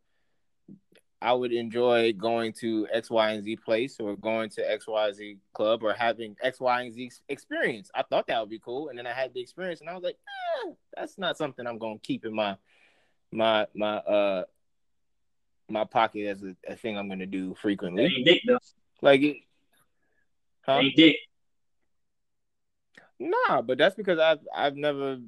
I 1.24 1.32
would 1.32 1.52
enjoy 1.52 2.12
going 2.12 2.52
to 2.60 2.86
X, 2.92 3.08
Y, 3.08 3.30
and 3.30 3.42
Z 3.42 3.56
place 3.56 3.98
or 3.98 4.14
going 4.14 4.50
to 4.50 4.70
X, 4.70 4.86
Y, 4.86 5.12
Z 5.12 5.38
club 5.54 5.82
or 5.82 5.94
having 5.94 6.36
X, 6.42 6.60
Y, 6.60 6.82
and 6.82 6.92
Z 6.92 7.12
experience. 7.30 7.90
I 7.94 8.02
thought 8.02 8.26
that 8.26 8.38
would 8.40 8.50
be 8.50 8.58
cool. 8.58 8.90
And 8.90 8.98
then 8.98 9.06
I 9.06 9.12
had 9.14 9.32
the 9.32 9.40
experience 9.40 9.80
and 9.80 9.88
I 9.88 9.94
was 9.94 10.02
like, 10.02 10.18
eh, 10.66 10.72
that's 10.94 11.16
not 11.16 11.38
something 11.38 11.66
I'm 11.66 11.78
gonna 11.78 11.98
keep 11.98 12.26
in 12.26 12.34
my 12.34 12.58
my 13.32 13.66
my 13.74 13.96
uh 13.96 14.44
my 15.70 15.84
pocket 15.84 16.26
as 16.26 16.42
a, 16.42 16.54
a 16.68 16.76
thing 16.76 16.98
I'm 16.98 17.08
gonna 17.08 17.24
do 17.24 17.54
frequently. 17.54 18.04
ain't 18.04 18.26
dick 18.26 18.42
though. 18.46 18.58
Like 19.00 19.22
it, 19.22 19.38
huh? 20.66 20.80
ain't 20.80 20.94
dick. 20.94 21.16
Nah, 23.18 23.62
but 23.62 23.78
that's 23.78 23.94
because 23.94 24.18
I've 24.18 24.40
I've 24.54 24.76
never 24.76 25.20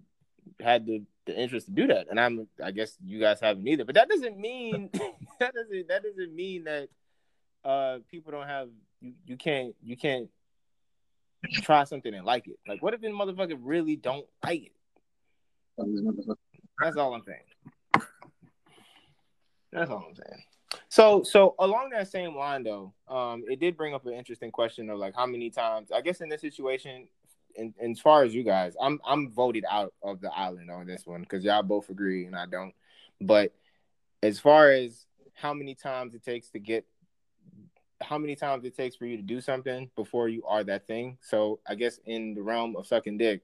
had 0.61 0.85
the, 0.85 1.05
the 1.27 1.39
interest 1.39 1.67
to 1.67 1.73
do 1.73 1.87
that, 1.89 2.07
and 2.09 2.19
I'm 2.19 2.47
I 2.63 2.71
guess 2.71 2.97
you 3.05 3.21
guys 3.21 3.41
haven't 3.41 3.67
either. 3.67 3.85
But 3.85 3.97
that 3.97 4.09
doesn't 4.09 4.39
mean 4.39 4.91
that 5.41 5.55
doesn't 5.55 5.89
that 5.89 6.03
doesn't 6.03 6.35
mean 6.35 6.65
that 6.65 6.89
uh 7.65 7.99
people 8.11 8.33
don't 8.33 8.47
have 8.47 8.69
you 9.01 9.15
you 9.27 9.37
can't 9.37 9.75
you 9.83 9.97
can't 9.97 10.29
try 11.53 11.85
something 11.85 12.15
and 12.15 12.25
like 12.25 12.47
it. 12.49 12.59
Like 12.67 12.83
what 12.83 12.95
if 12.95 13.01
the 13.01 13.09
motherfucker 13.09 13.59
really 13.61 13.97
don't 13.97 14.27
like 14.45 14.67
it? 14.67 14.73
That's 16.79 16.97
all 16.97 17.15
I'm 17.15 17.23
saying. 17.23 18.07
That's 19.73 19.91
all 19.91 20.07
I'm 20.09 20.15
saying. 20.15 20.43
So 20.89 21.23
so 21.23 21.55
along 21.59 21.91
that 21.91 22.09
same 22.09 22.37
line 22.37 22.63
though, 22.63 22.93
um, 23.09 23.45
it 23.49 23.61
did 23.61 23.77
bring 23.77 23.95
up 23.95 24.07
an 24.07 24.15
interesting 24.15 24.51
question 24.51 24.89
of 24.91 24.99
like 24.99 25.15
how 25.15 25.27
many 25.27 25.51
times 25.51 25.91
I 25.93 26.01
guess 26.01 26.21
in 26.21 26.29
this 26.29 26.41
situation, 26.41 27.09
in, 27.57 27.75
in 27.81 27.93
as 27.93 28.01
far 28.01 28.23
as 28.23 28.35
you 28.35 28.43
guys, 28.43 28.75
I'm 28.81 29.01
I'm 29.07 29.33
voted 29.33 29.65
out 29.71 29.93
of 30.03 30.21
the 30.21 30.33
island 30.33 30.71
on 30.71 30.87
this 30.87 31.07
one 31.07 31.23
because 31.23 31.45
y'all 31.45 31.63
both 31.63 31.91
agree 31.91 32.27
and 32.27 32.37
I 32.37 32.47
don't. 32.47 32.75
But 33.21 33.53
as 34.23 34.39
far 34.39 34.71
as 34.71 35.07
how 35.35 35.55
many 35.55 35.75
times 35.75 36.15
it 36.15 36.25
takes 36.25 36.51
to 36.51 36.59
get 36.59 36.87
how 38.03 38.19
many 38.19 38.37
times 38.37 38.65
it 38.65 38.77
takes 38.77 38.97
for 38.97 39.07
you 39.07 39.17
to 39.17 39.23
do 39.23 39.41
something 39.41 39.91
before 39.97 40.29
you 40.29 40.45
are 40.45 40.63
that 40.65 40.87
thing. 40.87 41.17
So 41.23 41.61
I 41.67 41.75
guess 41.75 41.99
in 42.05 42.35
the 42.35 42.43
realm 42.43 42.77
of 42.77 42.87
sucking 42.87 43.19
dick, 43.19 43.43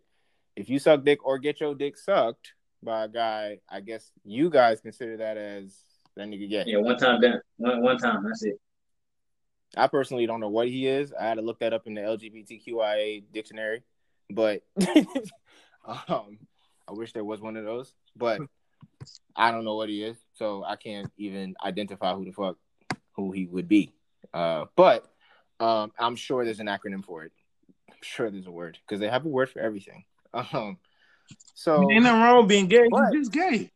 if 0.57 0.69
you 0.69 0.79
suck 0.79 1.05
dick 1.05 1.25
or 1.25 1.39
get 1.39 1.61
your 1.61 1.75
dick 1.75 1.97
sucked 1.97 2.53
by 2.83 3.05
a 3.05 3.09
guy, 3.09 3.61
I 3.69 3.81
guess 3.81 4.11
you 4.25 4.51
guys 4.51 4.81
consider 4.81 5.17
that 5.19 5.37
as 5.37 5.75
that 6.17 6.29
nigga 6.29 6.51
gay. 6.51 6.65
Yeah, 6.67 6.79
one 6.79 6.99
time 6.99 7.21
done. 7.21 7.41
One 7.57 7.83
one 7.83 7.99
time. 7.99 8.25
That's 8.25 8.45
it. 8.45 8.61
I 9.77 9.87
personally 9.87 10.27
don't 10.27 10.41
know 10.41 10.51
what 10.51 10.69
he 10.69 10.87
is. 10.87 11.15
I 11.19 11.25
had 11.25 11.35
to 11.37 11.43
look 11.43 11.61
that 11.61 11.73
up 11.73 11.87
in 11.87 11.95
the 11.95 12.03
LGBTQIA 12.03 13.25
dictionary, 13.33 13.83
but 14.31 14.63
um, 15.87 16.39
I 16.89 16.93
wish 16.93 17.13
there 17.13 17.25
was 17.25 17.41
one 17.41 17.57
of 17.57 17.65
those. 17.65 17.95
But 18.17 18.41
I 19.35 19.51
don't 19.51 19.65
know 19.65 19.77
what 19.77 19.89
he 19.89 20.03
is, 20.03 20.17
so 20.35 20.65
I 20.65 20.77
can't 20.77 21.11
even 21.17 21.55
identify 21.65 22.15
who 22.15 22.25
the 22.25 22.33
fuck 22.33 22.57
who 23.17 23.33
he 23.33 23.47
would 23.47 23.69
be. 23.69 23.93
Uh, 24.33 24.67
but 24.77 25.11
um, 25.61 25.93
I'm 25.99 26.17
sure 26.17 26.45
there's 26.45 26.61
an 26.61 26.67
acronym 26.67 27.05
for 27.05 27.25
it. 27.25 27.33
I'm 27.91 27.97
sure 28.03 28.31
there's 28.31 28.47
a 28.47 28.51
word 28.51 28.79
because 28.87 29.01
they 29.01 29.09
have 29.09 29.25
a 29.25 29.29
word 29.29 29.51
for 29.51 29.61
everything. 29.61 30.05
Um, 30.35 30.79
so 31.55 31.91
Ain't 31.91 32.05
nothing 32.05 32.23
wrong 32.23 32.39
with 32.39 32.49
being 32.49 32.67
gay. 32.67 32.89
What? 32.89 33.13
You 33.13 33.21
just 33.21 33.33
gay. 33.33 33.71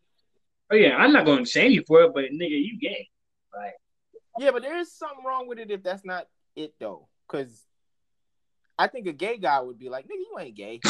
Oh 0.71 0.75
yeah, 0.75 0.97
I'm 0.97 1.13
not 1.13 1.27
gonna 1.27 1.45
shame 1.45 1.71
you 1.71 1.85
for 1.87 2.01
it, 2.05 2.15
but 2.15 2.25
nigga, 2.25 2.49
you 2.49 2.79
gay. 2.81 3.11
Like 3.55 3.75
Yeah, 4.39 4.53
but 4.53 4.63
there 4.63 4.79
is 4.79 4.91
something 4.91 5.23
wrong 5.23 5.47
with 5.47 5.59
it 5.59 5.71
if 5.71 5.83
that's 5.83 6.03
not 6.03 6.29
it 6.57 6.73
though. 6.81 7.09
Cause 7.29 7.66
I 8.79 8.89
think 8.89 9.07
a 9.07 9.13
gay 9.13 9.39
guy 9.39 9.61
would 9.61 9.79
be 9.79 9.89
like, 9.89 10.05
nigga, 10.07 10.19
you 10.31 10.37
ain't 10.39 10.55
gay. 10.57 10.81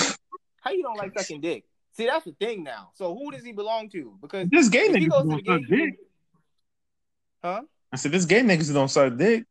How 0.60 0.72
you 0.72 0.82
don't 0.82 0.96
like 0.96 1.12
sucking 1.18 1.40
dick? 1.40 1.64
See, 1.92 2.06
that's 2.06 2.24
the 2.24 2.32
thing 2.32 2.64
now. 2.64 2.90
So 2.94 3.14
who 3.16 3.30
does 3.30 3.44
he 3.44 3.52
belong 3.52 3.88
to? 3.90 4.18
Because 4.20 4.48
This 4.50 4.68
gay 4.68 4.88
niggas 4.88 5.08
goes 5.08 5.22
to 5.22 5.28
don't 5.28 5.44
the 5.44 5.46
suck 5.46 5.60
gay 5.68 5.76
dick. 5.76 5.94
Huh? 7.42 7.62
I 7.92 7.96
said 7.96 8.12
this 8.12 8.24
gay 8.26 8.40
niggas 8.40 8.72
don't 8.72 8.88
suck 8.88 9.16
dick. 9.16 9.44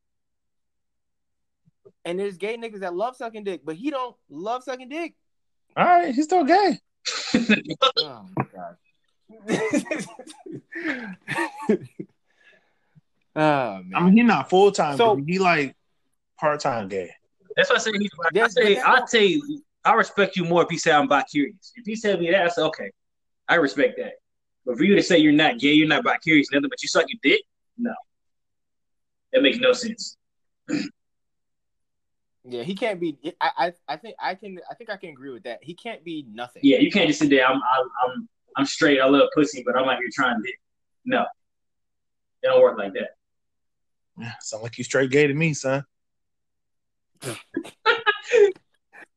And 2.03 2.19
there's 2.19 2.37
gay 2.37 2.57
niggas 2.57 2.81
that 2.81 2.93
love 2.93 3.15
sucking 3.15 3.45
dick, 3.45 3.61
but 3.65 3.75
he 3.75 3.89
don't 3.89 4.15
love 4.29 4.63
sucking 4.63 4.89
dick. 4.89 5.15
All 5.75 5.85
right, 5.85 6.13
he's 6.13 6.25
still 6.25 6.43
gay. 6.43 6.79
Oh 7.97 8.25
my 8.35 8.45
god. 8.53 8.77
oh 13.35 13.81
man. 13.83 13.91
I 13.95 13.99
mean, 14.01 14.13
he 14.17 14.23
not 14.23 14.49
full 14.49 14.71
time, 14.71 14.97
So- 14.97 15.15
but 15.15 15.25
he 15.25 15.39
like 15.39 15.75
part 16.39 16.59
time 16.59 16.87
gay. 16.87 17.11
That's 17.55 17.69
why 17.69 17.75
I 17.75 17.79
say 17.79 17.91
he's 17.99 18.09
like, 18.17 18.35
I 18.37 18.47
say 18.47 18.77
I 18.79 18.95
don't- 18.97 19.09
say 19.09 19.41
I 19.83 19.93
respect 19.93 20.35
you 20.35 20.45
more 20.45 20.63
if 20.63 20.71
you 20.71 20.79
say 20.79 20.91
I'm 20.91 21.07
bi 21.07 21.23
curious. 21.23 21.71
If 21.75 21.87
you 21.87 21.95
tell 21.95 22.17
me 22.17 22.31
that, 22.31 22.45
I 22.45 22.49
say 22.49 22.61
okay, 22.63 22.91
I 23.47 23.55
respect 23.55 23.97
that. 23.97 24.13
But 24.65 24.77
for 24.77 24.83
you 24.83 24.95
to 24.95 25.03
say 25.03 25.19
you're 25.19 25.31
not 25.33 25.59
gay, 25.59 25.73
you're 25.73 25.87
not 25.87 26.03
bi 26.03 26.17
curious, 26.17 26.47
nothing, 26.51 26.69
but 26.69 26.81
you 26.81 26.87
suck 26.89 27.05
your 27.07 27.19
dick, 27.21 27.41
no, 27.77 27.93
that 29.33 29.41
makes 29.41 29.57
no 29.57 29.73
sense. 29.73 30.17
Yeah, 32.47 32.61
he 32.61 32.75
can't 32.75 32.99
be. 32.99 33.17
I, 33.41 33.49
I, 33.57 33.73
I 33.87 33.97
think 33.97 34.15
I 34.21 34.35
can. 34.35 34.59
I 34.69 34.75
think 34.75 34.91
I 34.91 34.97
can 34.97 35.09
agree 35.09 35.31
with 35.31 35.41
that. 35.45 35.63
He 35.63 35.73
can't 35.73 36.03
be 36.03 36.27
nothing. 36.31 36.61
Yeah, 36.63 36.77
you 36.77 36.91
can't 36.91 37.07
just 37.07 37.19
sit 37.19 37.31
there. 37.31 37.43
I'm 37.43 37.55
I'm 37.55 37.89
I'm, 38.05 38.29
I'm 38.55 38.65
straight. 38.67 39.01
I 39.01 39.07
love 39.07 39.29
pussy, 39.33 39.63
but 39.65 39.75
I'm 39.75 39.89
out 39.89 39.97
here 39.97 40.09
trying 40.13 40.39
dick. 40.43 40.53
No, 41.05 41.21
it 41.21 41.27
don't 42.47 42.61
work 42.61 42.77
like 42.77 42.93
that. 42.93 43.15
Yeah, 44.19 44.33
sound 44.41 44.61
like 44.61 44.77
you 44.77 44.83
straight 44.83 45.09
gay 45.09 45.25
to 45.25 45.33
me, 45.33 45.55
son. 45.55 45.85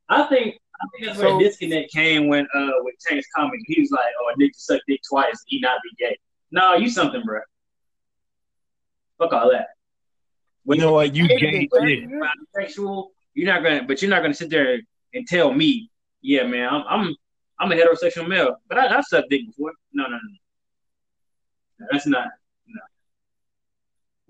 I 0.08 0.22
think 0.24 0.56
I 0.80 0.86
think 0.92 1.06
that's 1.06 1.18
So- 1.18 1.24
where 1.24 1.38
the 1.38 1.44
disconnect 1.44 1.92
came 1.92 2.28
when 2.28 2.46
uh 2.54 2.70
with 2.80 2.94
James 3.08 3.24
Comic. 3.36 3.60
He 3.66 3.80
was 3.80 3.90
like, 3.90 4.12
"Oh, 4.20 4.32
a 4.34 4.38
nigga 4.40 4.54
suck 4.54 4.80
dick 4.88 5.00
twice, 5.08 5.42
he 5.46 5.60
not 5.60 5.78
be 5.82 5.90
gay." 6.04 6.16
No, 6.50 6.74
you 6.74 6.88
something, 6.88 7.22
bro. 7.24 7.40
Fuck 9.18 9.32
all 9.32 9.50
that. 9.50 9.68
When 10.64 10.78
You 10.78 10.86
know 10.86 10.92
what? 10.92 11.14
You 11.14 11.26
gay. 11.28 11.66
Bisexual, 11.68 13.08
you're 13.34 13.46
not 13.46 13.62
gonna, 13.62 13.82
but 13.84 14.00
you're 14.00 14.10
not 14.10 14.22
gonna 14.22 14.34
sit 14.34 14.50
there 14.50 14.80
and 15.14 15.26
tell 15.26 15.52
me, 15.52 15.90
"Yeah, 16.22 16.44
man, 16.44 16.68
I'm 16.68 16.84
I'm 16.88 17.14
I'm 17.60 17.72
a 17.72 17.74
heterosexual 17.74 18.28
male, 18.28 18.56
but 18.68 18.78
I, 18.78 18.96
I've 18.96 19.04
sucked 19.04 19.30
dick 19.30 19.46
before." 19.46 19.72
No, 19.92 20.04
no, 20.04 20.10
no, 20.10 20.16
no. 21.80 21.86
That's 21.90 22.06
not. 22.06 22.28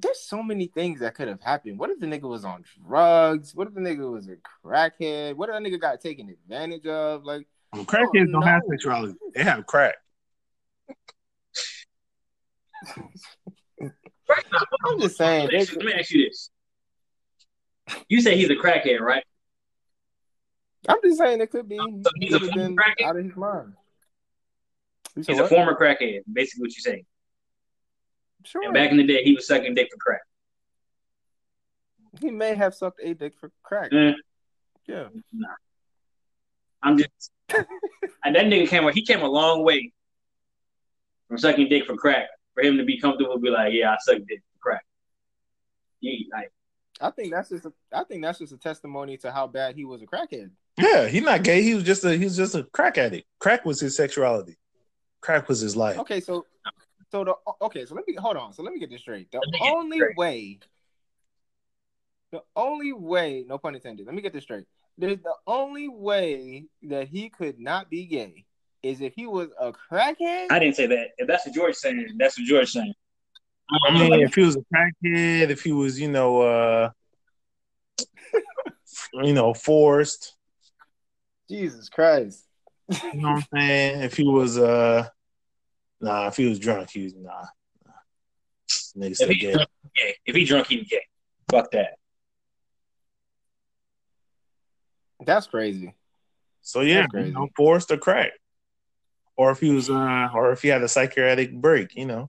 There's 0.00 0.20
so 0.20 0.42
many 0.42 0.66
things 0.68 1.00
that 1.00 1.14
could 1.14 1.26
have 1.28 1.40
happened. 1.40 1.78
What 1.78 1.90
if 1.90 1.98
the 1.98 2.06
nigga 2.06 2.22
was 2.28 2.44
on 2.44 2.64
drugs? 2.86 3.54
What 3.54 3.66
if 3.68 3.74
the 3.74 3.80
nigga 3.80 4.10
was 4.10 4.28
a 4.28 4.36
crackhead? 4.64 5.34
What 5.34 5.48
if 5.48 5.54
that 5.54 5.62
nigga 5.62 5.80
got 5.80 6.00
taken 6.00 6.28
advantage 6.28 6.86
of? 6.86 7.24
Like, 7.24 7.48
Well, 7.72 7.84
crackheads 7.84 8.30
don't 8.30 8.42
have 8.42 8.62
no. 8.66 8.70
sexuality. 8.74 9.14
They 9.34 9.42
have 9.42 9.66
crack. 9.66 9.96
First 14.26 14.46
off, 14.54 14.66
I'm 14.86 15.00
just 15.00 15.16
saying. 15.16 15.44
let 15.46 15.52
me 15.52 15.58
ask 15.60 15.72
you- 15.72 15.78
let 15.78 15.86
me 15.86 15.92
ask 15.94 16.10
you 16.10 16.28
this: 16.28 16.50
You 18.08 18.20
say 18.20 18.36
he's 18.36 18.50
a 18.50 18.54
crackhead, 18.54 19.00
right? 19.00 19.24
I'm 20.88 20.98
just 21.02 21.18
saying 21.18 21.40
it 21.40 21.50
could 21.50 21.68
be. 21.68 21.76
So 21.76 22.10
he's 22.16 22.34
a 22.34 22.40
former 22.40 22.70
crackhead? 22.76 23.04
out 23.04 23.16
of 23.16 23.24
his 23.24 23.36
mind. 23.36 23.72
You 25.16 25.22
said 25.24 25.32
He's 25.32 25.38
a 25.40 25.42
what? 25.42 25.48
former 25.50 25.74
crackhead. 25.76 26.20
Basically, 26.32 26.62
what 26.62 26.70
you're 26.76 26.82
saying. 26.82 27.04
Sure. 28.44 28.64
And 28.64 28.74
back 28.74 28.90
in 28.90 28.96
the 28.96 29.04
day, 29.04 29.22
he 29.24 29.34
was 29.34 29.46
sucking 29.46 29.74
dick 29.74 29.88
for 29.90 29.98
crack. 29.98 30.20
He 32.20 32.30
may 32.30 32.54
have 32.54 32.74
sucked 32.74 33.00
a 33.02 33.14
dick 33.14 33.34
for 33.38 33.50
crack. 33.62 33.90
Mm. 33.90 34.14
Yeah. 34.86 35.08
I'm 36.82 36.98
just 36.98 37.30
and 38.24 38.36
that 38.36 38.46
nigga 38.46 38.68
came 38.68 38.88
he 38.92 39.02
came 39.02 39.22
a 39.22 39.28
long 39.28 39.64
way 39.64 39.92
from 41.26 41.38
sucking 41.38 41.68
dick 41.68 41.86
for 41.86 41.96
crack 41.96 42.28
for 42.54 42.62
him 42.62 42.76
to 42.78 42.84
be 42.84 42.98
comfortable 42.98 43.34
to 43.34 43.40
be 43.40 43.50
like, 43.50 43.72
yeah, 43.72 43.92
I 43.92 43.96
suck 44.00 44.18
dick 44.28 44.42
for 44.52 44.58
crack. 44.60 44.84
He, 46.00 46.28
like, 46.32 46.52
I 47.00 47.10
think 47.10 47.32
that's 47.32 47.50
just 47.50 47.66
a, 47.66 47.72
I 47.92 48.04
think 48.04 48.22
that's 48.22 48.38
just 48.38 48.52
a 48.52 48.56
testimony 48.56 49.16
to 49.18 49.30
how 49.30 49.46
bad 49.46 49.76
he 49.76 49.84
was 49.84 50.02
a 50.02 50.06
crackhead. 50.06 50.50
Yeah, 50.76 51.06
he's 51.06 51.22
not 51.22 51.42
gay. 51.44 51.62
He 51.62 51.74
was 51.74 51.84
just 51.84 52.04
a 52.04 52.16
he 52.16 52.24
was 52.24 52.36
just 52.36 52.54
a 52.54 52.64
crack 52.64 52.98
addict. 52.98 53.26
Crack 53.38 53.64
was 53.64 53.80
his 53.80 53.96
sexuality. 53.96 54.56
Crack 55.20 55.48
was 55.48 55.60
his 55.60 55.76
life. 55.76 55.98
Okay, 55.98 56.20
so 56.20 56.46
so 57.10 57.24
the 57.24 57.34
okay, 57.62 57.84
so 57.86 57.94
let 57.94 58.06
me 58.06 58.14
hold 58.14 58.36
on. 58.36 58.52
So 58.52 58.62
let 58.62 58.72
me 58.72 58.80
get 58.80 58.90
this 58.90 59.00
straight. 59.00 59.30
The 59.30 59.38
Let 59.38 59.50
me 59.50 59.58
get 59.58 59.64
this 59.64 59.74
only 59.74 59.96
straight. 59.98 60.16
way 60.16 60.58
the 62.30 62.42
only 62.56 62.92
way, 62.92 63.44
no 63.46 63.58
pun 63.58 63.74
intended. 63.74 64.06
Let 64.06 64.14
me 64.14 64.22
get 64.22 64.32
this 64.32 64.44
straight. 64.44 64.64
There's 64.98 65.18
the 65.22 65.34
only 65.46 65.88
way 65.88 66.66
that 66.82 67.08
he 67.08 67.28
could 67.30 67.58
not 67.58 67.88
be 67.88 68.04
gay 68.06 68.44
is 68.82 69.00
if 69.00 69.14
he 69.14 69.26
was 69.26 69.48
a 69.58 69.72
crackhead. 69.72 70.46
I 70.50 70.58
didn't 70.58 70.76
say 70.76 70.86
that. 70.88 71.08
If 71.18 71.26
that's 71.26 71.46
what 71.46 71.54
George 71.54 71.74
saying, 71.74 72.16
that's 72.18 72.38
what 72.38 72.46
George 72.46 72.70
saying. 72.70 72.94
I 73.86 73.92
mean, 73.92 74.12
if 74.22 74.34
he 74.34 74.42
was 74.42 74.56
a 74.56 74.64
crackhead, 74.74 75.50
if 75.50 75.62
he 75.62 75.72
was, 75.72 76.00
you 76.00 76.10
know, 76.10 76.40
uh 76.40 76.90
you 79.22 79.32
know, 79.32 79.54
forced, 79.54 80.34
Jesus 81.48 81.88
Christ. 81.88 82.44
you 82.90 83.20
know 83.20 83.32
what 83.32 83.44
I'm 83.52 83.60
saying? 83.60 84.02
If 84.02 84.16
he 84.16 84.24
was 84.24 84.58
uh 84.58 85.08
nah, 86.00 86.28
if 86.28 86.36
he 86.36 86.46
was 86.46 86.58
drunk, 86.58 86.90
he 86.90 87.04
was 87.04 87.14
nah. 87.14 87.44
nah. 87.86 87.92
Nigga 88.96 89.20
if 89.20 89.28
he 89.28 89.36
gay. 89.36 89.52
drunk, 89.52 89.68
he 89.82 90.02
gay. 90.02 90.16
If 90.26 90.36
he 90.36 90.44
drunk, 90.44 90.66
he 90.66 90.84
gay. 90.84 91.02
Fuck 91.50 91.70
that. 91.72 91.98
That's 95.24 95.46
crazy. 95.46 95.94
So 96.62 96.80
yeah, 96.80 97.02
That's 97.02 97.12
crazy. 97.12 97.28
you 97.28 97.34
know, 97.34 97.48
forced 97.56 97.90
or 97.90 97.96
crack. 97.96 98.32
Or 99.36 99.50
if 99.50 99.60
he 99.60 99.70
was 99.70 99.88
uh 99.88 100.28
or 100.34 100.52
if 100.52 100.62
he 100.62 100.68
had 100.68 100.82
a 100.82 100.88
psychiatric 100.88 101.54
break, 101.54 101.94
you 101.96 102.06
know. 102.06 102.28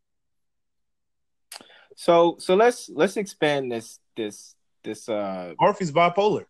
So 1.96 2.38
so 2.40 2.56
let's 2.56 2.90
let's 2.90 3.18
expand 3.18 3.72
this 3.72 4.00
this 4.16 4.56
this 4.84 5.10
uh 5.10 5.54
Or 5.60 5.72
if 5.72 5.80
he's 5.80 5.92
bipolar 5.92 6.46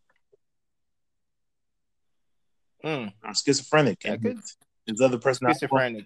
mm, 2.83 3.11
or 3.23 3.33
schizophrenic 3.33 3.99
that 4.01 4.13
and 4.13 4.37
his, 4.37 4.57
his 4.85 5.01
other 5.01 5.17
personality 5.17 5.59
schizophrenic. 5.59 6.05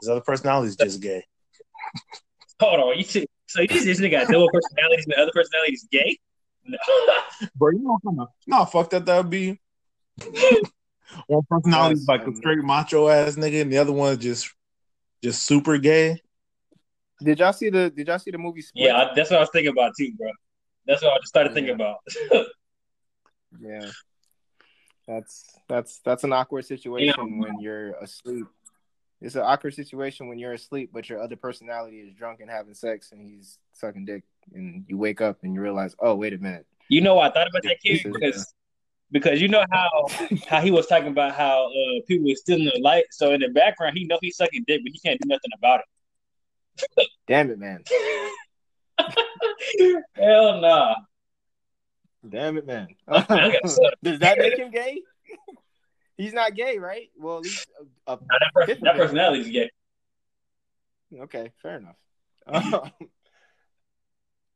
His 0.00 0.08
other 0.08 0.20
personality 0.20 0.68
is 0.68 0.76
just 0.76 1.00
gay. 1.00 1.24
Hold 2.60 2.80
on, 2.80 2.98
you 2.98 3.04
see, 3.04 3.26
so 3.46 3.60
you 3.60 3.68
this 3.68 4.00
nigga 4.00 4.12
got 4.12 4.28
double 4.28 4.50
personalities, 4.50 5.06
but 5.06 5.18
other 5.18 5.32
personalities 5.32 5.86
gay? 5.90 6.18
No. 6.64 6.78
Bro, 7.56 7.72
you 7.72 7.82
know 7.82 7.98
kind 8.04 8.20
of 8.20 8.28
no 8.46 8.64
fuck 8.64 8.90
that 8.90 9.06
that 9.06 9.16
would 9.18 9.30
be. 9.30 9.60
one 11.26 11.42
personality 11.48 11.94
is 11.94 12.08
like 12.08 12.26
a 12.26 12.34
straight 12.34 12.58
macho 12.58 13.08
ass 13.08 13.36
nigga, 13.36 13.62
and 13.62 13.72
the 13.72 13.78
other 13.78 13.92
one 13.92 14.12
is 14.12 14.18
just 14.18 14.54
just 15.22 15.44
super 15.46 15.78
gay. 15.78 16.20
Did 17.22 17.38
y'all 17.38 17.52
see 17.52 17.70
the 17.70 17.90
Did 17.90 18.08
y'all 18.08 18.18
see 18.18 18.30
the 18.30 18.38
movie? 18.38 18.62
Split? 18.62 18.86
yeah, 18.86 18.96
I, 18.96 19.14
that's 19.14 19.30
what 19.30 19.38
I 19.38 19.40
was 19.40 19.50
thinking 19.52 19.72
about 19.72 19.92
too, 19.98 20.12
bro. 20.16 20.30
That's 20.86 21.02
what 21.02 21.12
I 21.12 21.16
just 21.18 21.28
started 21.28 21.52
thinking 21.54 21.74
about. 21.74 21.98
Yeah. 23.60 23.90
That's 25.06 25.44
that's 25.68 26.00
that's 26.04 26.24
an 26.24 26.32
awkward 26.32 26.64
situation 26.64 27.38
when 27.38 27.60
you're 27.60 27.92
asleep. 28.02 28.46
It's 29.20 29.34
an 29.34 29.42
awkward 29.42 29.74
situation 29.74 30.28
when 30.28 30.38
you're 30.38 30.52
asleep, 30.52 30.90
but 30.92 31.08
your 31.08 31.22
other 31.22 31.36
personality 31.36 32.00
is 32.00 32.14
drunk 32.14 32.40
and 32.40 32.50
having 32.50 32.74
sex, 32.74 33.12
and 33.12 33.20
he's 33.20 33.58
sucking 33.72 34.04
dick, 34.04 34.24
and 34.54 34.84
you 34.88 34.98
wake 34.98 35.20
up 35.20 35.38
and 35.42 35.54
you 35.54 35.60
realize, 35.62 35.96
oh, 35.98 36.14
wait 36.14 36.34
a 36.34 36.38
minute. 36.38 36.66
You 36.88 37.00
know, 37.00 37.18
I 37.18 37.30
thought 37.30 37.48
about 37.48 37.62
that 37.62 37.80
kid 37.82 38.04
is, 38.06 38.12
because 38.12 38.54
because 39.10 39.40
you 39.40 39.48
know 39.48 39.64
how 39.70 40.06
how 40.46 40.60
he 40.60 40.70
was 40.70 40.86
talking 40.86 41.08
about 41.08 41.34
how 41.34 41.66
uh, 41.66 42.00
people 42.06 42.28
were 42.28 42.34
stealing 42.34 42.66
the 42.66 42.80
light. 42.80 43.04
So 43.10 43.32
in 43.32 43.40
the 43.40 43.48
background, 43.48 43.96
he 43.96 44.04
know 44.04 44.18
he's 44.20 44.36
sucking 44.36 44.64
dick, 44.66 44.82
but 44.84 44.92
he 44.92 44.98
can't 44.98 45.20
do 45.20 45.28
nothing 45.28 45.50
about 45.56 45.80
it. 45.80 47.08
Damn 47.26 47.50
it, 47.50 47.58
man. 47.58 47.82
Hell 50.14 50.60
nah. 50.60 50.94
Damn 52.28 52.58
it, 52.58 52.66
man. 52.66 52.88
Does 53.08 54.18
that 54.20 54.38
make 54.38 54.58
him 54.58 54.70
gay? 54.70 55.00
He's 56.16 56.32
not 56.32 56.54
gay, 56.54 56.78
right? 56.78 57.10
Well, 57.18 57.36
at 57.36 57.42
least 57.42 57.66
a, 58.06 58.12
a 58.12 58.16
that, 58.16 58.50
person, 58.54 58.78
that 58.82 58.94
of 58.94 59.00
personality 59.02 59.40
is 59.42 59.48
gay. 59.48 59.70
Okay, 61.14 61.52
fair 61.62 61.76
enough. 61.76 61.96
Um, 62.48 62.90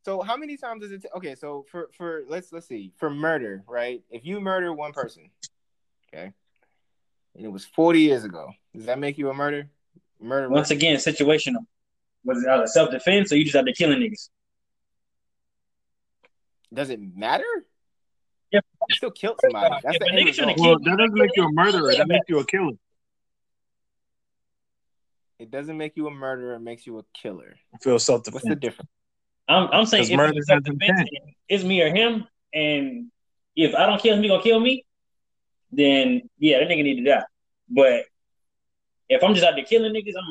so 0.04 0.22
how 0.22 0.36
many 0.36 0.56
times 0.56 0.82
does 0.82 0.92
it? 0.92 1.02
ta- 1.02 1.16
okay, 1.16 1.34
so 1.34 1.66
for 1.70 1.90
for 1.96 2.22
let's 2.28 2.52
let's 2.52 2.66
see 2.66 2.92
for 2.96 3.11
murder, 3.11 3.62
right? 3.66 4.02
If 4.11 4.24
you 4.24 4.40
murder 4.40 4.72
one 4.72 4.92
person, 4.92 5.30
okay, 6.08 6.32
and 7.34 7.44
it 7.44 7.48
was 7.48 7.66
forty 7.66 8.00
years 8.00 8.24
ago, 8.24 8.50
does 8.74 8.86
that 8.86 8.98
make 8.98 9.18
you 9.18 9.28
a 9.28 9.34
murder? 9.34 9.68
Murder? 10.20 10.48
Once 10.48 10.70
again, 10.70 10.96
situational. 10.96 11.66
Was 12.24 12.42
it 12.42 12.48
out 12.48 12.62
of 12.62 12.70
self 12.70 12.90
defense 12.90 13.32
or 13.32 13.36
you 13.36 13.44
just 13.44 13.56
out 13.56 13.64
there 13.64 13.74
killing 13.74 13.98
niggas? 13.98 14.30
Does 16.72 16.90
it 16.90 17.00
matter? 17.14 17.44
Yeah. 18.53 18.61
You 18.88 18.94
still 18.94 19.11
killed 19.11 19.40
somebody. 19.40 19.76
That's 19.82 19.96
If 19.96 20.01
the 20.01 20.07
a 20.07 20.09
end 20.09 20.18
nigga 20.18 20.30
tryna 20.30 20.46
result. 20.48 20.57
kill- 20.57 20.64
Well, 20.64 20.78
that 20.80 20.96
doesn't 20.98 21.14
make 21.14 21.30
you 21.36 21.44
a 21.44 21.53
murderer. 21.53 21.94
That 21.96 22.09
makes 22.09 22.28
you 22.28 22.38
a 22.40 22.44
killer. 22.46 22.72
It 25.38 25.51
doesn't 25.51 25.76
make 25.78 25.96
you 25.96 26.07
a 26.07 26.11
murderer. 26.11 26.55
It 26.57 26.61
makes 26.61 26.86
you 26.86 26.98
a 26.98 27.05
killer. 27.14 27.57
Feel 27.82 27.98
self 27.98 28.26
What's 28.30 28.44
the 28.46 28.55
difference? 28.57 28.90
I'm, 29.48 29.68
I'm 29.72 29.86
saying 29.86 30.03
'Cause 30.05 30.11
if 30.11 30.16
murder 30.16 30.38
it's 30.38 30.46
self 30.48 30.62
defense, 30.62 31.09
it's 31.48 31.64
me 31.64 31.80
or 31.82 31.94
him, 31.94 32.26
and 32.53 33.11
if 33.57 33.74
I 33.74 33.86
don't 33.86 34.01
kill 34.01 34.16
him, 34.16 34.22
he 34.22 34.28
gonna 34.28 34.42
kill 34.42 34.61
me. 34.61 34.84
Then 35.72 36.28
yeah, 36.38 36.59
that 36.59 36.68
nigga 36.68 36.82
need 36.84 37.03
to 37.05 37.11
die. 37.11 37.24
But 37.68 38.05
if 39.09 39.22
I'm 39.24 39.34
just 39.34 39.46
out 39.46 39.55
there 39.55 39.64
killing 39.64 39.92
niggas, 39.94 40.12
I'm 40.18 40.26
a 40.26 40.30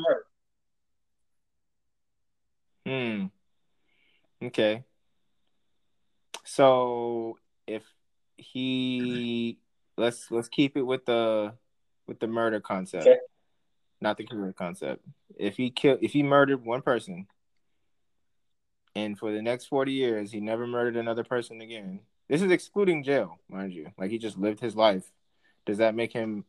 murderer. 2.85 3.29
Hmm. 4.41 4.45
Okay. 4.47 4.83
So 6.45 7.37
if 7.37 7.48
he 8.39 9.57
let's 9.97 10.29
let's 10.31 10.47
keep 10.47 10.77
it 10.77 10.81
with 10.83 11.05
the 11.05 11.53
with 12.07 12.19
the 12.19 12.27
murder 12.27 12.59
concept, 12.59 13.05
Okay. 13.07 13.19
not 14.01 14.17
the 14.17 14.23
killer 14.25 14.53
concept. 14.53 15.03
If 15.37 15.57
he 15.57 15.69
killed, 15.69 15.99
if 16.01 16.11
he 16.11 16.23
murdered 16.23 16.65
one 16.65 16.81
person, 16.81 17.27
and 18.95 19.17
for 19.17 19.31
the 19.31 19.41
next 19.41 19.65
forty 19.65 19.91
years 19.93 20.31
he 20.31 20.39
never 20.39 20.65
murdered 20.65 20.95
another 20.97 21.23
person 21.23 21.61
again. 21.61 21.99
This 22.27 22.41
is 22.41 22.51
excluding 22.51 23.03
jail, 23.03 23.39
mind 23.49 23.73
you. 23.73 23.91
Like 23.97 24.11
he 24.11 24.17
just 24.17 24.37
lived 24.37 24.59
his 24.59 24.75
life. 24.75 25.03
Does 25.65 25.79
that 25.79 25.95
make 25.95 26.13
him 26.13 26.45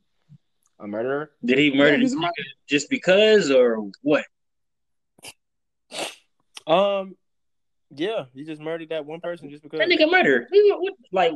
a 0.78 0.86
murderer? 0.86 1.30
Did 1.44 1.58
he 1.58 1.74
murder 1.76 1.98
he's 1.98 2.14
this 2.14 2.30
just 2.68 2.90
because 2.90 3.50
or 3.50 3.90
what? 4.02 4.24
Um. 6.66 7.16
Yeah, 7.92 8.26
he 8.34 8.44
just 8.44 8.60
murdered 8.62 8.90
that 8.90 9.04
one 9.04 9.20
person 9.20 9.50
just 9.50 9.62
because. 9.64 9.78
That 9.80 9.88
nigga 9.88 10.08
murder. 10.10 10.46
What- 10.50 10.80
what- 10.80 10.94
Like 11.12 11.32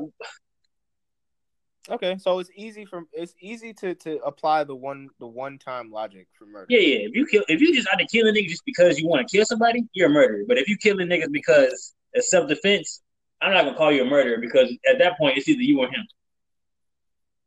Okay, 1.90 2.16
so 2.18 2.38
it's 2.38 2.50
easy 2.56 2.86
from 2.86 3.06
it's 3.12 3.34
easy 3.40 3.74
to 3.74 3.94
to 3.96 4.18
apply 4.20 4.64
the 4.64 4.74
one 4.74 5.10
the 5.18 5.26
one 5.26 5.58
time 5.58 5.90
logic 5.90 6.28
for 6.32 6.46
murder. 6.46 6.66
yeah, 6.70 6.80
yeah. 6.80 7.08
If 7.08 7.14
you 7.14 7.26
kill, 7.26 7.44
if 7.46 7.60
you 7.60 7.74
just 7.74 7.86
out 7.88 7.98
there 7.98 8.06
killing 8.06 8.34
niggas 8.34 8.48
just 8.48 8.64
because 8.64 8.98
you 8.98 9.06
want 9.06 9.26
to 9.26 9.36
kill 9.36 9.44
somebody, 9.44 9.84
you're 9.92 10.08
a 10.08 10.10
murderer. 10.12 10.44
But 10.48 10.56
if 10.56 10.66
you 10.66 10.78
kill 10.78 10.96
killing 10.96 11.08
niggas 11.08 11.30
because 11.30 11.94
it's 12.14 12.30
self 12.30 12.48
defense, 12.48 13.02
I'm 13.42 13.52
not 13.52 13.64
gonna 13.66 13.76
call 13.76 13.92
you 13.92 14.02
a 14.02 14.06
murderer 14.06 14.38
because 14.38 14.74
at 14.88 14.98
that 14.98 15.18
point 15.18 15.36
it's 15.36 15.46
either 15.46 15.60
you 15.60 15.80
or 15.80 15.88
him. 15.88 16.06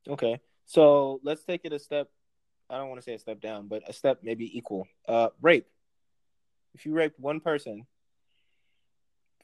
Okay. 0.08 0.40
So 0.68 1.20
let's 1.24 1.44
take 1.44 1.62
it 1.64 1.74
a 1.74 1.80
step. 1.80 2.10
I 2.70 2.78
don't 2.78 2.90
want 2.90 3.00
to 3.00 3.04
say 3.06 3.14
a 3.14 3.20
step 3.20 3.42
down, 3.42 3.68
but 3.68 3.90
a 3.90 3.94
step 3.94 4.20
maybe 4.22 4.56
equal. 4.56 4.88
Uh, 5.08 5.30
rape. 5.42 5.66
If 6.76 6.86
you 6.86 6.94
raped 6.94 7.20
one 7.20 7.40
person 7.40 7.88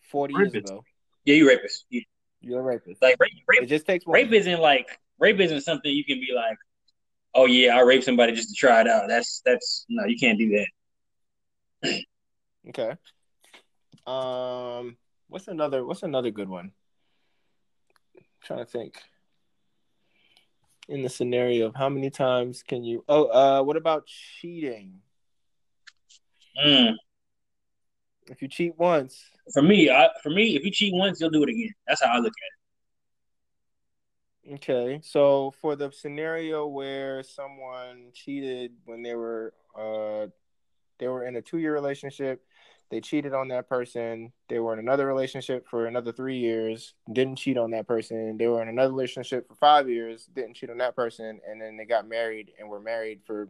forty 0.04 0.36
years 0.36 0.54
ago, 0.54 0.84
Yeah, 1.26 1.36
you 1.36 1.48
rapist. 1.48 1.86
You, 1.90 2.04
you're 2.44 2.60
a 2.60 2.64
rapist. 2.64 3.02
like 3.02 3.18
rape, 3.20 3.32
It 3.64 3.66
just 3.68 3.86
takes 3.86 4.06
one. 4.06 4.16
rape 4.16 4.32
isn't 4.32 4.60
like 4.60 5.00
rape 5.20 5.40
isn't 5.40 5.62
something 5.62 5.92
you 5.92 6.04
can 6.06 6.20
be 6.20 6.34
like, 6.36 6.58
oh 7.34 7.46
yeah, 7.46 7.76
I 7.76 7.82
raped 7.82 8.04
somebody 8.04 8.34
just 8.34 8.50
to 8.50 8.56
try 8.56 8.82
it 8.82 8.88
out. 8.88 9.08
That's 9.08 9.42
that's 9.46 9.86
no, 9.90 10.06
you 10.06 10.18
can't 10.18 10.38
do 10.38 10.66
that. 11.82 12.00
Okay. 12.70 12.96
Um, 14.08 14.96
what's 15.28 15.50
another? 15.50 15.86
What's 15.86 16.04
another 16.04 16.32
good 16.32 16.48
one? 16.48 16.72
trying 18.42 18.60
to 18.60 18.66
think. 18.66 19.02
In 20.90 21.02
the 21.02 21.10
scenario 21.10 21.68
of 21.68 21.76
how 21.76 21.90
many 21.90 22.10
times 22.10 22.62
can 22.62 22.84
you? 22.84 23.04
Oh, 23.08 23.26
uh, 23.26 23.64
what 23.64 23.78
about 23.78 24.06
cheating? 24.06 25.00
Mm. 26.66 26.94
If 28.28 28.42
you 28.42 28.48
cheat 28.48 28.78
once, 28.78 29.22
For 29.54 29.62
me, 29.62 29.90
I, 29.90 30.10
for 30.22 30.30
me, 30.30 30.56
if 30.56 30.64
you 30.64 30.72
cheat 30.72 30.94
once, 30.94 31.20
you'll 31.20 31.30
do 31.30 31.44
it 31.44 31.50
again. 31.50 31.74
That's 31.88 32.04
how 32.04 32.14
I 32.14 32.18
look 32.18 32.34
at 34.46 34.50
it. 34.50 34.56
Okay, 34.56 35.00
so 35.04 35.54
for 35.62 35.76
the 35.76 35.92
scenario 35.92 36.68
where 36.68 37.24
someone 37.24 38.12
cheated 38.14 38.74
when 38.86 39.02
they 39.02 39.16
were 39.16 39.54
uh 39.78 40.28
they 41.00 41.08
were 41.08 41.26
in 41.26 41.36
a 41.38 41.42
two 41.42 41.60
year 41.60 41.74
relationship, 41.74 42.44
they 42.90 43.00
cheated 43.00 43.34
on 43.34 43.48
that 43.50 43.70
person, 43.70 44.34
they 44.50 44.60
were 44.60 44.74
in 44.74 44.80
another 44.80 45.08
relationship 45.08 45.66
for 45.70 45.86
another 45.86 46.12
three 46.12 46.40
years, 46.40 46.94
didn't 47.12 47.38
cheat 47.38 47.58
on 47.58 47.72
that 47.72 47.88
person, 47.88 48.38
they 48.38 48.48
were 48.48 48.62
in 48.62 48.68
another 48.68 48.92
relationship 48.92 49.48
for 49.48 49.56
five 49.56 49.90
years, 49.90 50.26
didn't 50.34 50.56
cheat 50.56 50.70
on 50.70 50.78
that 50.80 50.96
person, 50.96 51.40
and 51.48 51.62
then 51.62 51.78
they 51.78 51.86
got 51.86 52.08
married 52.08 52.52
and 52.60 52.68
were 52.70 52.82
married 52.82 53.22
for 53.26 53.50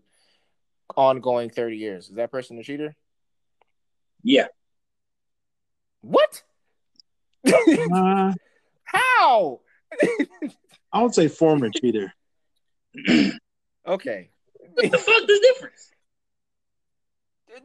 ongoing 0.95 1.49
thirty 1.49 1.77
years. 1.77 2.09
Is 2.09 2.15
that 2.15 2.31
person 2.31 2.59
a 2.59 2.63
cheater? 2.63 2.95
Yeah, 4.21 4.47
What? 6.03 6.43
Uh, 7.47 8.33
How? 8.83 9.61
I 10.91 11.01
would 11.01 11.13
say 11.15 11.27
former 11.27 11.69
cheater. 11.69 12.13
okay. 13.87 14.29
what 14.73 14.91
the 14.91 14.97
fuck 14.97 15.21
is 15.21 15.27
the 15.27 15.53
difference? 15.53 15.91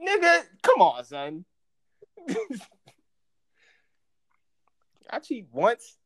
Nigga, 0.06 0.42
come 0.62 0.80
on, 0.82 1.04
son. 1.04 1.44
I 5.10 5.18
cheat 5.20 5.46
once, 5.52 5.96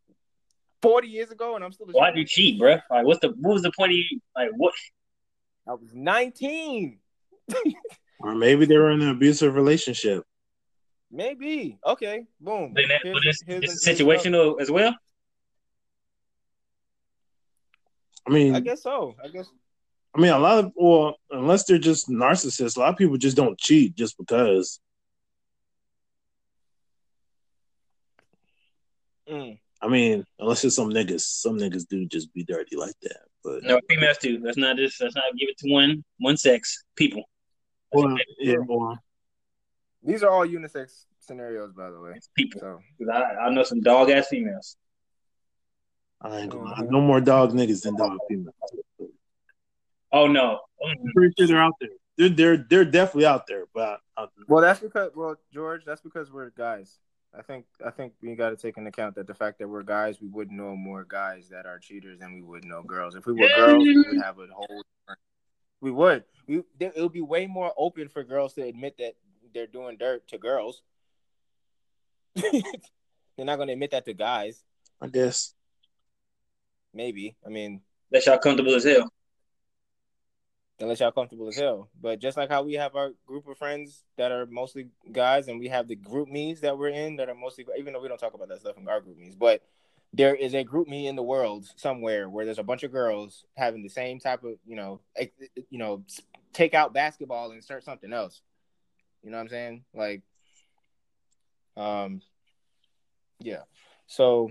forty 0.81 1.09
years 1.09 1.31
ago, 1.31 1.55
and 1.57 1.65
I'm 1.65 1.73
still. 1.73 1.89
A 1.89 1.93
Why 1.93 2.07
cheater. 2.11 2.15
do 2.15 2.21
you 2.21 2.27
cheat, 2.27 2.59
bro? 2.61 2.77
Like, 2.91 3.05
what's 3.05 3.21
the 3.21 3.29
what 3.41 3.55
was 3.55 3.63
the 3.63 3.73
point 3.77 3.93
of 3.93 3.97
you? 3.97 4.21
Like, 4.37 4.51
what? 4.57 4.73
I 5.69 5.73
was 5.75 5.93
nineteen, 5.95 6.99
Or 8.21 8.35
maybe 8.35 8.65
they 8.67 8.77
were 8.79 8.91
in 8.91 9.03
an 9.03 9.11
abusive 9.11 9.55
relationship. 9.55 10.25
Maybe. 11.13 11.79
Okay, 11.87 12.25
boom. 12.41 12.73
Then 12.75 12.89
that, 12.89 13.01
Here's- 13.03 13.15
but 13.17 13.27
it's, 13.29 13.43
here's 13.47 13.63
it's 13.65 13.87
an- 13.87 13.95
situational 13.95 14.61
as 14.61 14.71
well. 14.71 14.95
I 18.27 18.31
mean, 18.31 18.55
I 18.55 18.61
guess 18.61 18.83
so. 18.83 19.15
I 19.23 19.29
guess. 19.29 19.49
I 20.15 20.21
mean, 20.21 20.31
a 20.31 20.39
lot 20.39 20.63
of 20.65 20.73
well, 20.77 21.17
unless 21.31 21.65
they're 21.65 21.79
just 21.79 22.09
narcissists, 22.09 22.77
a 22.77 22.81
lot 22.81 22.91
of 22.91 22.97
people 22.97 23.17
just 23.17 23.37
don't 23.37 23.59
cheat 23.59 23.95
just 23.97 24.17
because. 24.19 24.79
Mm. 29.29 29.59
I 29.81 29.89
mean, 29.89 30.25
unless 30.39 30.65
it's 30.65 30.77
some 30.77 30.91
niggas, 30.91 31.23
some 31.23 31.59
niggas 31.59 31.89
do 31.89 32.07
just 32.07 32.33
be 32.35 32.45
dirty 32.45 32.77
like 32.77 32.95
that. 33.03 33.23
But 33.43 33.63
No, 33.65 33.81
females 33.89 34.19
too. 34.19 34.41
Let's 34.43 34.57
not 34.57 34.77
just 34.77 35.01
let's 35.01 35.17
not 35.17 35.25
give 35.37 35.49
it 35.49 35.59
to 35.59 35.71
one 35.73 36.05
one 36.19 36.37
sex. 36.37 36.85
People, 36.95 37.25
well, 37.93 38.17
yeah, 38.39 38.57
well, 38.65 38.99
These 40.05 40.23
are 40.23 40.31
all 40.31 40.47
unisex 40.47 41.05
scenarios, 41.21 41.73
by 41.73 41.91
the 41.91 42.01
way. 42.01 42.13
it's 42.17 42.29
people. 42.37 42.61
So 42.61 42.81
'Cause 42.99 43.09
I, 43.13 43.47
I 43.47 43.51
know 43.55 43.63
some 43.63 43.81
dog 43.81 44.11
ass 44.11 44.29
females. 44.29 44.77
I 46.21 46.39
ain't 46.41 46.51
gonna 46.51 46.65
lie. 46.71 46.79
Mhm. 46.81 46.91
No 46.91 47.01
more 47.01 47.21
dog 47.21 47.53
niggas 47.53 47.83
than 47.83 47.97
dog 47.97 48.19
females. 48.29 48.55
Oh 50.13 50.27
no, 50.27 50.61
I'm 50.85 51.13
pretty 51.15 51.35
sure 51.39 51.47
they're 51.47 51.63
out 51.63 51.75
there. 51.81 51.89
They're 52.19 52.29
they're 52.29 52.57
they're 52.57 52.85
definitely 52.85 53.27
out 53.27 53.47
there, 53.47 53.65
but 53.73 54.01
uh, 54.17 54.27
Well, 54.47 54.61
that's 54.61 54.81
because 54.81 55.11
well, 55.15 55.37
George, 55.53 55.85
that's 55.85 56.01
because 56.03 56.31
we're 56.31 56.51
guys. 56.51 56.99
I 57.37 57.41
think 57.43 57.65
I 57.85 57.91
think 57.91 58.13
we 58.21 58.35
got 58.35 58.51
to 58.51 58.57
take 58.57 58.77
into 58.77 58.89
account 58.91 59.15
that 59.15 59.27
the 59.27 59.35
fact 59.35 59.59
that 59.61 59.69
we're 59.69 59.83
guys, 59.83 60.21
we 60.21 60.29
would 60.29 60.51
know 60.53 60.77
more 60.77 61.05
guys 61.05 61.49
that 61.49 61.65
are 61.65 61.79
cheaters 61.79 62.19
than 62.19 62.35
we 62.35 62.43
would 62.43 62.65
know 62.65 62.83
girls. 62.83 63.15
If 63.15 63.25
we 63.25 63.33
were 63.33 63.49
girls, 63.57 63.83
we 63.83 63.97
would 63.97 64.23
have 64.23 64.39
a 64.39 64.47
whole. 64.53 64.83
We 65.81 65.91
would. 65.91 66.25
We 66.47 66.63
it 66.79 66.95
would 66.97 67.13
be 67.13 67.23
way 67.23 67.47
more 67.47 67.73
open 67.79 68.09
for 68.09 68.23
girls 68.23 68.53
to 68.55 68.63
admit 68.63 68.99
that 68.99 69.15
they're 69.55 69.67
doing 69.67 69.97
dirt 69.99 70.27
to 70.29 70.39
girls. 70.39 70.83
they're 72.35 72.53
not 73.39 73.57
going 73.57 73.69
to 73.69 73.75
admit 73.75 73.91
that 73.91 74.05
to 74.07 74.15
guys. 74.15 74.63
I 75.01 75.09
guess 75.09 75.55
Maybe. 76.95 77.37
I 77.45 77.49
mean, 77.49 77.81
that 78.11 78.27
y'all 78.27 78.39
comfortable 78.39 78.75
as 78.75 78.85
hell. 78.85 79.11
unless 80.79 81.01
y'all 81.01 81.13
comfortable 81.13 81.49
as 81.49 81.57
hell. 81.57 81.89
But 82.01 82.21
just 82.21 82.37
like 82.37 82.51
how 82.51 82.63
we 82.63 82.75
have 82.75 82.95
our 82.97 83.13
group 83.27 83.49
of 83.49 83.57
friends 83.57 84.05
that 84.17 84.33
are 84.33 84.47
mostly 84.47 84.89
guys, 85.11 85.49
and 85.49 85.59
we 85.59 85.69
have 85.69 85.89
the 85.89 85.97
GroupMe's 85.97 86.61
that 86.61 86.77
we're 86.77 86.89
in 86.89 87.17
that 87.17 87.29
are 87.29 87.35
mostly, 87.35 87.67
even 87.79 87.93
though 87.93 88.01
we 88.01 88.09
don't 88.09 88.19
talk 88.19 88.35
about 88.35 88.49
that 88.49 88.61
stuff 88.61 88.77
in 88.77 88.89
our 88.89 89.01
GroupMe's, 89.01 89.35
but 89.35 89.63
there 90.13 90.35
is 90.35 90.55
a 90.55 90.65
GroupMe 90.65 91.07
in 91.07 91.17
the 91.17 91.23
world 91.23 91.67
somewhere 91.77 92.29
where 92.29 92.45
there's 92.45 92.59
a 92.59 92.63
bunch 92.63 92.83
of 92.83 92.93
girls 92.93 93.47
having 93.57 93.83
the 93.83 93.89
same 93.89 94.21
type 94.21 94.45
of, 94.45 94.57
you 94.67 94.77
know, 94.77 95.01
you 95.71 95.79
know, 95.79 96.05
take 96.53 96.75
out 96.75 96.93
basketball 96.93 97.53
and 97.53 97.65
start 97.65 97.83
something 97.83 98.13
else. 98.13 98.43
You 99.23 99.31
know 99.31 99.37
what 99.37 99.45
I'm 99.45 99.49
saying? 99.49 99.85
Like, 99.95 100.23
um, 101.77 102.23
yeah. 103.41 103.63
So, 104.07 104.51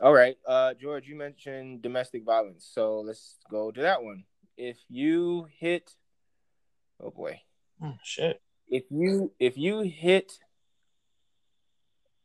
all 0.00 0.12
right, 0.12 0.36
uh, 0.46 0.74
George, 0.74 1.06
you 1.06 1.16
mentioned 1.16 1.82
domestic 1.82 2.24
violence, 2.24 2.68
so 2.72 3.00
let's 3.00 3.36
go 3.50 3.70
to 3.70 3.82
that 3.82 4.02
one 4.02 4.24
if 4.56 4.78
you 4.88 5.46
hit 5.58 5.94
oh 7.00 7.10
boy 7.10 7.40
oh, 7.82 7.94
shit. 8.02 8.40
if 8.68 8.84
you 8.90 9.32
if 9.38 9.56
you 9.56 9.80
hit 9.80 10.38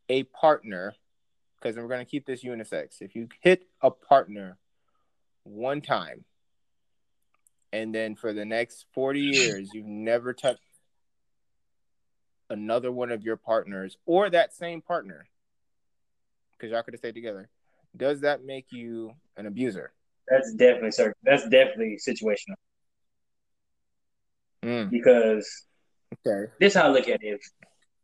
a 0.09 0.23
partner 0.23 0.93
because 1.55 1.75
we're 1.75 1.87
going 1.87 2.05
to 2.05 2.09
keep 2.09 2.25
this 2.25 2.43
unisex 2.43 3.01
if 3.01 3.15
you 3.15 3.27
hit 3.41 3.65
a 3.81 3.89
partner 3.89 4.57
one 5.43 5.81
time 5.81 6.23
and 7.71 7.93
then 7.93 8.15
for 8.15 8.33
the 8.33 8.45
next 8.45 8.85
40 8.93 9.19
years 9.19 9.69
you've 9.73 9.85
never 9.85 10.33
touched 10.33 10.61
another 12.49 12.91
one 12.91 13.11
of 13.11 13.23
your 13.23 13.37
partners 13.37 13.97
or 14.05 14.29
that 14.29 14.53
same 14.53 14.81
partner 14.81 15.27
because 16.53 16.71
y'all 16.71 16.81
could 16.83 16.93
have 16.93 16.99
stayed 16.99 17.15
together 17.15 17.49
does 17.95 18.21
that 18.21 18.43
make 18.43 18.71
you 18.71 19.11
an 19.37 19.45
abuser 19.45 19.91
That's 20.27 20.53
definitely 20.53 20.91
sir. 20.91 21.13
That's 21.23 21.43
definitely 21.43 21.99
situational 22.05 22.55
Mm, 24.63 24.89
because 24.89 25.65
okay 26.13 26.51
this 26.59 26.73
how 26.73 26.83
I 26.83 26.87
look 26.89 27.07
at 27.07 27.23
it. 27.23 27.39
If, 27.39 27.41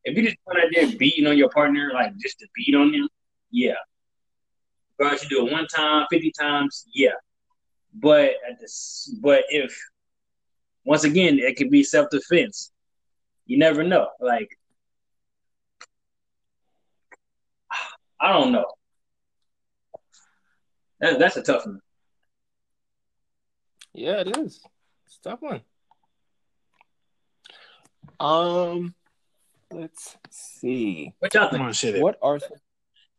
if 0.06 0.18
you 0.18 0.24
just 0.24 0.38
went 0.46 0.60
out 0.60 0.70
there 0.74 0.98
beating 0.98 1.28
on 1.28 1.38
your 1.38 1.50
partner, 1.50 1.92
like 1.94 2.16
just 2.18 2.40
to 2.40 2.48
beat 2.56 2.76
on 2.76 2.92
them, 2.92 3.10
yeah. 3.52 3.74
Guys, 5.00 5.24
you 5.24 5.30
do 5.30 5.46
it 5.46 5.52
one 5.52 5.68
time, 5.68 6.06
fifty 6.10 6.32
times, 6.32 6.86
yeah. 6.94 7.10
But 7.94 8.32
at 8.50 8.60
this, 8.62 9.14
but 9.22 9.44
if 9.50 9.78
once 10.86 11.04
again, 11.04 11.40
it 11.40 11.58
could 11.58 11.70
be 11.70 11.84
self 11.84 12.10
defense. 12.10 12.72
You 13.46 13.58
never 13.58 13.84
know. 13.84 14.08
Like 14.20 14.58
I 18.20 18.32
don't 18.34 18.52
know. 18.52 18.66
That, 21.00 21.20
that's 21.20 21.38
a 21.38 21.44
tough 21.44 21.66
one. 21.66 21.82
Yeah, 23.94 24.22
it 24.22 24.36
is. 24.38 24.62
It's 25.06 25.20
a 25.24 25.30
tough 25.30 25.42
one. 25.42 25.62
Um, 28.20 28.96
let's 29.72 30.16
see. 30.30 31.14
What 31.20 31.34
y'all 31.34 31.44
Come 31.44 31.52
think? 31.52 31.64
on, 31.64 31.74
shit. 31.74 32.02
What 32.02 32.18
are 32.22 32.38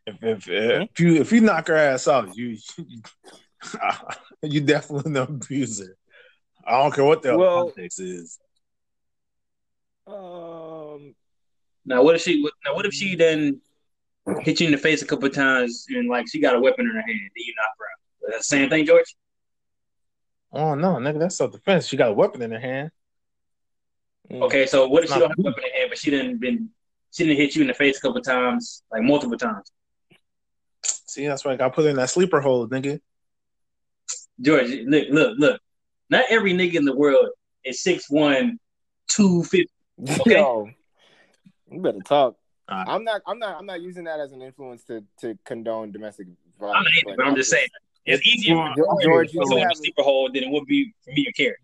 If 0.06 0.22
if, 0.22 0.48
if 0.48 1.00
you 1.00 1.14
if 1.16 1.32
you 1.32 1.40
knock 1.42 1.68
her 1.68 1.76
ass 1.76 2.08
out, 2.08 2.36
you 2.36 2.56
you 4.42 4.60
definitely 4.60 5.10
an 5.10 5.16
abuser. 5.18 5.96
I 6.66 6.82
don't 6.82 6.94
care 6.94 7.04
what 7.04 7.22
the 7.22 7.36
Well- 7.36 7.66
context 7.66 8.00
is. 8.00 8.38
Um? 10.06 11.14
Now 11.84 12.02
what 12.02 12.14
if 12.16 12.22
she? 12.22 12.42
Now 12.64 12.74
what 12.74 12.86
if 12.86 12.92
she 12.92 13.14
then 13.14 13.60
hit 14.40 14.60
you 14.60 14.66
in 14.66 14.72
the 14.72 14.78
face 14.78 15.02
a 15.02 15.06
couple 15.06 15.26
of 15.26 15.34
times 15.34 15.86
and 15.90 16.08
like 16.08 16.26
she 16.30 16.40
got 16.40 16.56
a 16.56 16.60
weapon 16.60 16.86
in 16.86 16.92
her 16.94 17.00
hand? 17.00 17.08
Then 17.08 17.44
you 17.44 17.54
knock 17.56 17.70
her 17.78 17.84
out. 17.84 18.32
That's 18.32 18.48
the 18.48 18.56
same 18.56 18.68
thing, 18.68 18.86
George. 18.86 19.14
Oh 20.52 20.74
no, 20.74 20.94
nigga, 20.94 21.18
that's 21.18 21.36
self 21.36 21.52
defense. 21.52 21.86
She 21.86 21.96
got 21.96 22.10
a 22.10 22.14
weapon 22.14 22.42
in 22.42 22.50
her 22.50 22.58
hand. 22.60 22.90
mm, 24.30 24.42
Okay, 24.42 24.66
so 24.66 24.88
what 24.88 25.04
if 25.04 25.10
she 25.10 25.14
Not 25.14 25.20
don't 25.20 25.30
have 25.30 25.38
a 25.38 25.42
weapon 25.42 25.64
in 25.64 25.70
her 25.70 25.78
hand, 25.78 25.90
but 25.90 25.98
she 25.98 26.10
didn't 26.10 26.38
been 26.38 26.70
she 27.12 27.24
didn't 27.24 27.38
hit 27.38 27.54
you 27.54 27.62
in 27.62 27.68
the 27.68 27.74
face 27.74 27.98
a 27.98 28.00
couple 28.00 28.18
of 28.18 28.24
times, 28.24 28.82
like 28.90 29.02
multiple 29.02 29.38
times? 29.38 29.70
See, 30.84 31.26
that's 31.26 31.44
why 31.44 31.52
I 31.52 31.56
got 31.56 31.74
put 31.74 31.86
in 31.86 31.96
that 31.96 32.10
sleeper 32.10 32.40
hole, 32.40 32.68
nigga. 32.68 33.00
George, 34.40 34.68
look, 34.86 35.06
look, 35.10 35.38
look. 35.38 35.60
Not 36.10 36.24
every 36.28 36.52
nigga 36.52 36.74
in 36.74 36.84
the 36.84 36.94
world 36.94 37.28
is 37.64 37.82
6'1", 37.82 38.58
250. 39.08 39.66
Okay. 40.20 40.32
Yo, 40.32 40.68
you 41.70 41.80
better 41.80 42.00
talk. 42.00 42.36
I'm 42.68 43.04
not. 43.04 43.22
I'm 43.26 43.38
not. 43.38 43.56
I'm 43.58 43.66
not 43.66 43.80
using 43.80 44.04
that 44.04 44.20
as 44.20 44.32
an 44.32 44.42
influence 44.42 44.84
to 44.84 45.04
to 45.20 45.38
condone 45.44 45.92
domestic 45.92 46.26
I'm 46.26 46.36
violence. 46.60 46.88
but 47.04 47.24
I'm 47.24 47.36
just 47.36 47.50
saying. 47.50 47.68
It's 48.04 48.24
easier 48.26 48.54
for 48.54 48.74
George, 48.76 49.02
George, 49.02 49.32
you 49.32 49.40
to 49.40 49.50
do 49.50 49.56
have 49.56 49.72
a 49.72 49.76
sleeper 49.76 50.02
hole 50.02 50.30
than 50.32 50.44
it 50.44 50.50
would 50.50 50.66
be 50.66 50.92
for 51.04 51.10
me 51.10 51.24
to 51.24 51.32
care. 51.32 51.56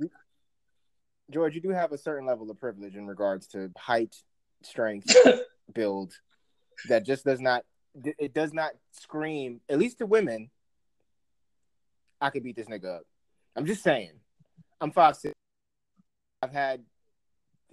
George, 1.30 1.54
you 1.54 1.60
do 1.60 1.70
have 1.70 1.92
a 1.92 1.98
certain 1.98 2.26
level 2.26 2.50
of 2.50 2.58
privilege 2.58 2.96
in 2.96 3.06
regards 3.06 3.46
to 3.48 3.70
height, 3.76 4.14
strength, 4.62 5.14
build. 5.74 6.12
That 6.88 7.06
just 7.06 7.24
does 7.24 7.40
not. 7.40 7.64
It 7.94 8.34
does 8.34 8.52
not 8.52 8.72
scream. 8.92 9.60
At 9.68 9.78
least 9.78 9.98
to 9.98 10.06
women, 10.06 10.50
I 12.20 12.30
could 12.30 12.42
beat 12.42 12.56
this 12.56 12.66
nigga 12.66 12.96
up. 12.96 13.02
I'm 13.54 13.66
just 13.66 13.82
saying. 13.82 14.12
I'm 14.80 14.90
five 14.90 15.16
six. 15.16 15.34
I've 16.42 16.52
had 16.52 16.82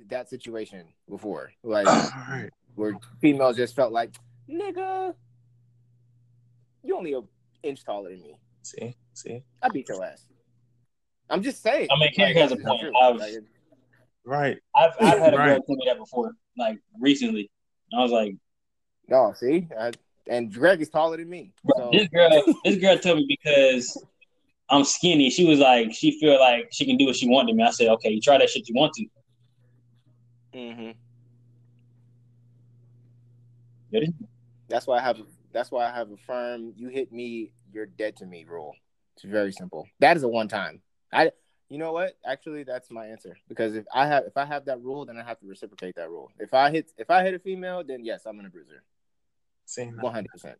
that 0.07 0.29
situation 0.29 0.87
before, 1.09 1.51
like 1.63 1.87
Alright. 1.87 2.49
where 2.75 2.93
females 3.21 3.57
just 3.57 3.75
felt 3.75 3.91
like, 3.91 4.15
nigga, 4.49 5.13
you 6.83 6.95
only 6.97 7.13
an 7.13 7.27
inch 7.63 7.83
taller 7.83 8.09
than 8.11 8.21
me. 8.21 8.37
See, 8.63 8.95
see, 9.13 9.43
I 9.61 9.69
beat 9.69 9.87
your 9.89 10.03
ass. 10.03 10.25
I'm 11.29 11.43
just 11.43 11.61
saying. 11.61 11.87
I 11.91 11.99
mean, 11.99 12.11
Kendrick 12.13 12.37
has 12.37 12.51
a 12.51 12.57
point. 12.57 12.93
I've- 13.01 13.19
Like, 13.19 13.33
right. 14.25 14.57
I've 14.75 14.91
I've 14.99 15.19
had 15.19 15.33
a 15.33 15.37
girl 15.37 15.45
Right. 15.47 15.61
tell 15.65 15.75
me 15.75 15.83
that 15.87 15.97
before, 15.97 16.31
like 16.57 16.77
recently. 16.99 17.49
And 17.91 17.99
I 17.99 18.03
was 18.03 18.11
like, 18.11 18.35
no, 19.07 19.33
see, 19.35 19.67
I, 19.79 19.91
and 20.27 20.53
Greg 20.53 20.81
is 20.81 20.89
taller 20.89 21.17
than 21.17 21.29
me. 21.29 21.51
So 21.77 21.89
this 21.91 22.07
girl, 22.09 22.29
this 22.63 22.75
girl 22.77 22.97
told 22.97 23.17
me 23.17 23.25
because 23.43 24.03
I'm 24.69 24.83
skinny. 24.83 25.29
She 25.31 25.45
was 25.47 25.59
like, 25.59 25.91
she 25.93 26.19
feel 26.19 26.39
like 26.39 26.67
she 26.71 26.85
can 26.85 26.97
do 26.97 27.05
what 27.05 27.15
she 27.15 27.27
want 27.27 27.47
to 27.49 27.53
me. 27.55 27.63
I 27.63 27.71
said, 27.71 27.87
okay, 27.89 28.09
you 28.11 28.21
try 28.21 28.37
that 28.37 28.49
shit 28.49 28.67
you 28.69 28.75
want 28.75 28.93
to. 28.95 29.05
Mhm. 30.59 30.95
Yeah, 33.91 34.01
that's 34.67 34.85
why 34.85 34.97
I 34.97 35.01
have. 35.01 35.19
That's 35.51 35.71
why 35.71 35.89
I 35.89 35.91
have 35.91 36.11
a 36.11 36.17
firm. 36.17 36.73
You 36.75 36.89
hit 36.89 37.11
me, 37.11 37.51
you're 37.71 37.85
dead 37.87 38.17
to 38.17 38.25
me 38.25 38.45
rule. 38.47 38.75
It's 39.15 39.23
very 39.23 39.51
simple. 39.51 39.87
That 39.99 40.17
is 40.17 40.23
a 40.23 40.27
one 40.27 40.47
time. 40.47 40.81
I. 41.11 41.31
You 41.69 41.77
know 41.77 41.91
what? 41.91 42.17
Actually, 42.25 42.63
that's 42.63 42.89
my 42.89 43.05
answer 43.05 43.37
because 43.47 43.75
if 43.75 43.85
I 43.93 44.07
have 44.07 44.23
if 44.25 44.35
I 44.35 44.45
have 44.45 44.65
that 44.65 44.81
rule, 44.81 45.05
then 45.05 45.17
I 45.17 45.23
have 45.23 45.39
to 45.39 45.45
reciprocate 45.45 45.95
that 45.97 46.09
rule. 46.09 46.31
If 46.39 46.53
I 46.53 46.71
hit 46.71 46.91
if 46.97 47.11
I 47.11 47.23
hit 47.23 47.35
a 47.35 47.39
female, 47.39 47.83
then 47.83 48.03
yes, 48.03 48.25
I'm 48.25 48.35
gonna 48.35 48.49
bruise 48.49 48.69
her. 48.69 48.83
See, 49.65 49.85
One 49.85 50.11
hundred 50.11 50.31
percent. 50.31 50.57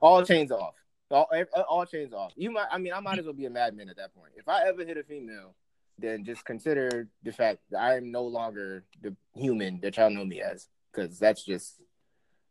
All 0.00 0.24
chains 0.24 0.52
off. 0.52 0.74
All, 1.10 1.28
all 1.68 1.84
chains 1.84 2.12
off. 2.12 2.32
You 2.36 2.52
might. 2.52 2.68
I 2.70 2.78
mean, 2.78 2.92
I 2.92 3.00
might 3.00 3.18
as 3.18 3.24
well 3.24 3.34
be 3.34 3.46
a 3.46 3.50
madman 3.50 3.88
at 3.88 3.96
that 3.96 4.14
point. 4.14 4.34
If 4.36 4.48
I 4.48 4.68
ever 4.68 4.84
hit 4.84 4.96
a 4.96 5.02
female, 5.02 5.56
then 5.98 6.24
just 6.24 6.44
consider 6.44 7.08
the 7.22 7.32
fact 7.32 7.60
that 7.70 7.80
I 7.80 7.96
am 7.96 8.10
no 8.10 8.24
longer 8.24 8.84
the 9.00 9.14
human 9.34 9.80
that 9.80 9.96
y'all 9.96 10.10
know 10.10 10.24
me 10.24 10.40
as, 10.40 10.68
because 10.92 11.18
that's 11.18 11.44
just. 11.44 11.80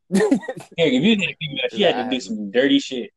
Eric, 0.14 0.34
if 0.78 1.04
you 1.04 1.16
hit 1.16 1.30
a 1.30 1.36
female, 1.40 1.64
she 1.72 1.82
had 1.84 1.96
to 2.04 2.10
do 2.10 2.20
some 2.20 2.52
dirty 2.52 2.80
shit. 2.80 3.12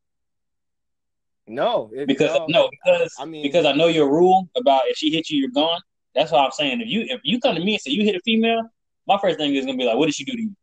no, 1.47 1.91
it- 1.95 2.07
Because 2.07 2.39
no, 2.49 2.69
because 2.71 3.15
I 3.19 3.25
mean, 3.25 3.43
because 3.43 3.67
I 3.67 3.73
know 3.73 3.87
your 3.89 4.09
rule 4.11 4.49
about 4.57 4.83
if 4.87 4.97
she 4.97 5.11
hits 5.11 5.31
you, 5.31 5.41
you're 5.41 5.51
gone. 5.51 5.81
That's 6.15 6.31
why 6.31 6.45
I'm 6.45 6.53
saying 6.53 6.81
if 6.81 6.89
you 6.89 7.03
if 7.09 7.21
you 7.25 7.41
come 7.41 7.57
to 7.57 7.65
me 7.65 7.75
and 7.75 7.81
say 7.81 7.91
you 7.91 8.05
hit 8.05 8.15
a 8.15 8.21
female, 8.25 8.63
my 9.07 9.19
first 9.21 9.39
thing 9.39 9.55
is 9.55 9.67
gonna 9.67 9.77
be 9.77 9.85
like, 9.85 9.97
what 9.97 10.07
did 10.07 10.15
she 10.15 10.25
do 10.25 10.33
to 10.33 10.43
you? 10.43 10.55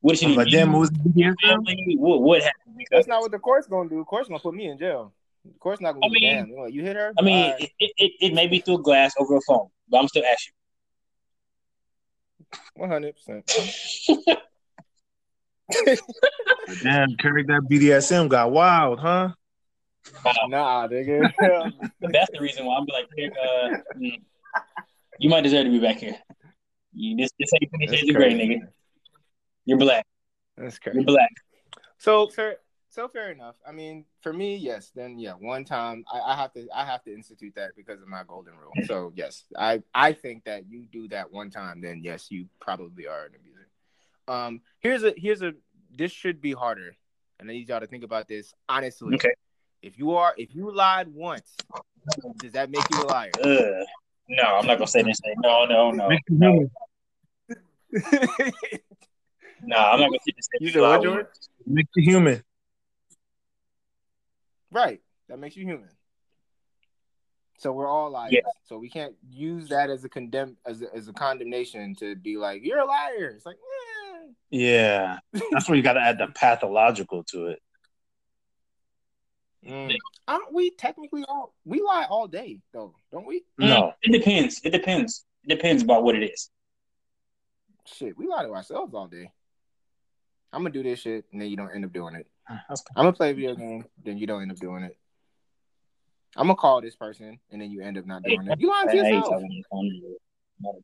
What 0.00 0.12
did 0.12 0.18
she 0.20 0.26
I'm 0.26 0.30
do? 0.32 0.34
to 0.34 0.40
like, 0.42 0.52
you? 0.52 0.58
damn, 0.58 0.72
what 0.72 0.80
was 0.80 0.90
the 0.90 0.98
BDSM? 0.98 1.34
family? 1.42 1.96
What 1.98 2.22
what 2.22 2.42
happened? 2.42 2.76
Because 2.76 2.88
that's 2.90 3.08
not 3.08 3.22
what 3.22 3.30
the 3.30 3.38
court's 3.38 3.66
gonna 3.66 3.88
do. 3.88 3.98
The 3.98 4.04
court's 4.04 4.28
gonna 4.28 4.40
put 4.40 4.54
me 4.54 4.68
in 4.68 4.78
jail. 4.78 5.12
The 5.52 5.58
course, 5.58 5.80
not 5.80 5.94
gonna 5.94 6.06
I 6.06 6.08
be 6.10 6.20
damn. 6.20 6.48
You, 6.48 6.82
hit 6.82 6.96
her. 6.96 7.12
I 7.18 7.22
mean, 7.22 7.44
All 7.44 7.50
right, 7.50 7.70
it, 7.78 7.92
it, 7.96 8.12
it 8.20 8.34
may 8.34 8.46
be 8.46 8.60
through 8.60 8.82
glass 8.82 9.14
over 9.18 9.36
a 9.36 9.40
phone, 9.40 9.68
but 9.88 9.98
I'm 9.98 10.08
still 10.08 10.24
asking. 10.24 10.54
one 12.74 12.90
hundred 12.90 13.14
percent. 13.16 13.50
Damn, 16.82 17.16
Kirk, 17.16 17.46
that 17.46 17.62
BDSM 17.70 18.28
got 18.28 18.50
wild, 18.50 19.00
huh? 19.00 19.30
Nah, 20.48 20.86
nigga. 20.88 21.32
That's 22.00 22.30
the 22.32 22.40
reason 22.40 22.66
why 22.66 22.76
I'm 22.76 22.86
like, 22.92 23.08
Eric, 23.18 23.32
uh, 23.42 23.68
mm, 23.98 24.20
you 25.18 25.30
might 25.30 25.42
deserve 25.42 25.64
to 25.64 25.70
be 25.70 25.80
back 25.80 25.96
here. 25.98 26.16
You, 26.92 27.16
this 27.16 27.30
this 27.38 27.50
ain't 27.54 27.70
finish 27.70 27.90
That's 27.90 28.00
shades 28.00 28.10
of 28.10 28.16
gray, 28.16 28.34
crazy. 28.34 28.56
nigga. 28.56 28.68
You're 29.64 29.78
black. 29.78 30.06
That's 30.56 30.78
correct. 30.78 30.96
You're 30.96 31.04
black. 31.04 31.30
So 31.98 32.28
fair. 32.28 32.58
So 32.90 33.06
fair 33.06 33.30
enough. 33.30 33.56
I 33.66 33.72
mean, 33.72 34.06
for 34.22 34.32
me, 34.32 34.56
yes. 34.56 34.90
Then 34.94 35.18
yeah, 35.18 35.32
one 35.32 35.64
time 35.64 36.04
I, 36.10 36.32
I 36.32 36.36
have 36.36 36.52
to 36.54 36.66
I 36.74 36.84
have 36.84 37.02
to 37.04 37.12
institute 37.12 37.54
that 37.56 37.76
because 37.76 38.00
of 38.00 38.08
my 38.08 38.22
golden 38.26 38.54
rule. 38.54 38.72
So 38.86 39.12
yes, 39.14 39.44
I 39.56 39.82
I 39.94 40.14
think 40.14 40.44
that 40.44 40.68
you 40.68 40.86
do 40.90 41.08
that 41.08 41.30
one 41.30 41.50
time, 41.50 41.80
then 41.82 42.00
yes, 42.02 42.30
you 42.30 42.46
probably 42.60 43.06
are 43.06 43.26
an 43.26 43.32
abuser. 43.34 43.68
Um, 44.26 44.62
here's 44.80 45.04
a 45.04 45.12
here's 45.16 45.42
a 45.42 45.52
this 45.94 46.12
should 46.12 46.40
be 46.40 46.52
harder, 46.52 46.96
and 47.38 47.50
I 47.50 47.52
need 47.52 47.68
y'all 47.68 47.80
to 47.80 47.86
think 47.86 48.04
about 48.04 48.26
this 48.26 48.54
honestly. 48.68 49.14
Okay. 49.16 49.34
If 49.82 49.98
you 49.98 50.12
are 50.12 50.34
if 50.38 50.54
you 50.54 50.74
lied 50.74 51.08
once, 51.08 51.56
does 52.38 52.52
that 52.52 52.70
make 52.70 52.84
you 52.90 53.02
a 53.02 53.06
liar? 53.06 53.30
Ugh. 53.42 53.86
No, 54.30 54.44
I'm 54.56 54.66
not 54.66 54.78
gonna 54.78 54.86
say 54.86 55.02
this 55.02 55.20
thing. 55.20 55.34
No, 55.42 55.64
no, 55.66 55.90
no, 55.90 56.08
no, 56.28 56.68
no. 59.62 59.76
I'm 59.76 60.00
not 60.00 60.08
gonna 60.08 60.18
say 60.26 60.32
this. 60.36 60.48
You 60.60 60.70
said 60.70 60.80
what, 60.80 61.02
George? 61.02 61.26
Make 61.66 61.86
you 61.96 62.02
human. 62.02 62.42
Right. 64.70 65.00
That 65.28 65.38
makes 65.38 65.56
you 65.56 65.64
human. 65.64 65.88
So 67.58 67.72
we're 67.72 67.88
all 67.88 68.10
liars. 68.10 68.32
Yeah. 68.32 68.40
So 68.64 68.78
we 68.78 68.88
can't 68.88 69.14
use 69.28 69.68
that 69.68 69.90
as 69.90 70.04
a 70.04 70.08
condemn 70.08 70.56
as 70.64 70.82
a, 70.82 70.94
as 70.94 71.08
a 71.08 71.12
condemnation 71.12 71.94
to 71.96 72.14
be 72.14 72.36
like 72.36 72.64
you're 72.64 72.78
a 72.78 72.86
liar. 72.86 73.32
It's 73.34 73.44
like, 73.44 73.56
eh. 73.56 74.28
Yeah, 74.50 75.18
that's 75.50 75.68
where 75.68 75.76
you 75.76 75.82
got 75.82 75.94
to 75.94 76.00
add 76.00 76.18
the 76.18 76.28
pathological 76.28 77.24
to 77.24 77.48
it. 77.48 77.62
Mm. 79.66 79.94
Aren't 80.28 80.54
we 80.54 80.70
technically 80.70 81.24
all 81.28 81.52
we 81.64 81.82
lie 81.82 82.06
all 82.08 82.28
day 82.28 82.60
though, 82.72 82.94
don't 83.10 83.26
we? 83.26 83.42
No, 83.58 83.92
It 84.02 84.12
depends. 84.12 84.60
It 84.64 84.70
depends. 84.70 85.24
It 85.44 85.48
depends 85.48 85.82
about 85.82 86.04
what 86.04 86.14
it 86.14 86.30
is. 86.30 86.50
Shit, 87.86 88.16
we 88.16 88.28
lie 88.28 88.44
to 88.44 88.52
ourselves 88.52 88.94
all 88.94 89.08
day. 89.08 89.32
I'm 90.52 90.62
gonna 90.62 90.72
do 90.72 90.82
this 90.82 91.00
shit 91.00 91.24
and 91.32 91.40
then 91.40 91.48
you 91.48 91.56
don't 91.56 91.70
end 91.74 91.84
up 91.84 91.92
doing 91.92 92.14
it. 92.14 92.26
That's- 92.48 92.82
I'm 92.96 93.04
gonna 93.04 93.12
play 93.12 93.30
a 93.30 93.34
video 93.34 93.54
game, 93.54 93.84
then 94.04 94.18
you 94.18 94.26
don't 94.26 94.42
end 94.42 94.52
up 94.52 94.58
doing 94.58 94.84
it. 94.84 94.96
I'm 96.36 96.46
gonna 96.46 96.56
call 96.56 96.80
this 96.80 96.96
person 96.96 97.38
and 97.50 97.60
then 97.60 97.70
you 97.70 97.82
end 97.82 97.98
up 97.98 98.06
not 98.06 98.22
doing 98.22 98.46
it. 98.46 98.60
You 98.60 98.70
lying 98.70 98.88
to 98.88 98.96
yourself. 98.96 99.24
talking 99.30 99.64
on 99.70 99.88
the 99.88 100.18
phone. 100.62 100.82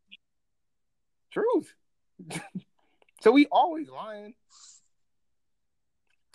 Truth. 1.31 1.75
so 3.21 3.33
we 3.33 3.47
always 3.47 3.89
lying. 3.89 4.35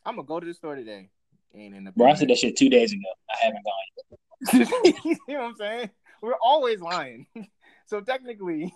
I'm 0.06 0.16
gonna 0.16 0.28
go 0.28 0.40
to 0.40 0.46
the 0.46 0.54
store 0.54 0.76
today. 0.76 1.10
Ain't 1.56 1.76
in 1.76 1.84
the 1.84 1.92
Bro, 1.92 2.12
I 2.12 2.14
said 2.14 2.30
that 2.30 2.38
shit 2.38 2.56
two 2.56 2.70
days 2.70 2.94
ago. 2.94 3.02
I 3.30 3.46
haven't 3.46 3.64
gone. 3.64 4.60
Yet. 4.60 4.96
you 5.06 5.34
know 5.36 5.40
what 5.40 5.50
I'm 5.50 5.56
saying? 5.56 5.90
We're 6.22 6.36
always 6.42 6.80
lying. 6.80 7.26
so 7.86 8.02
technically, 8.02 8.74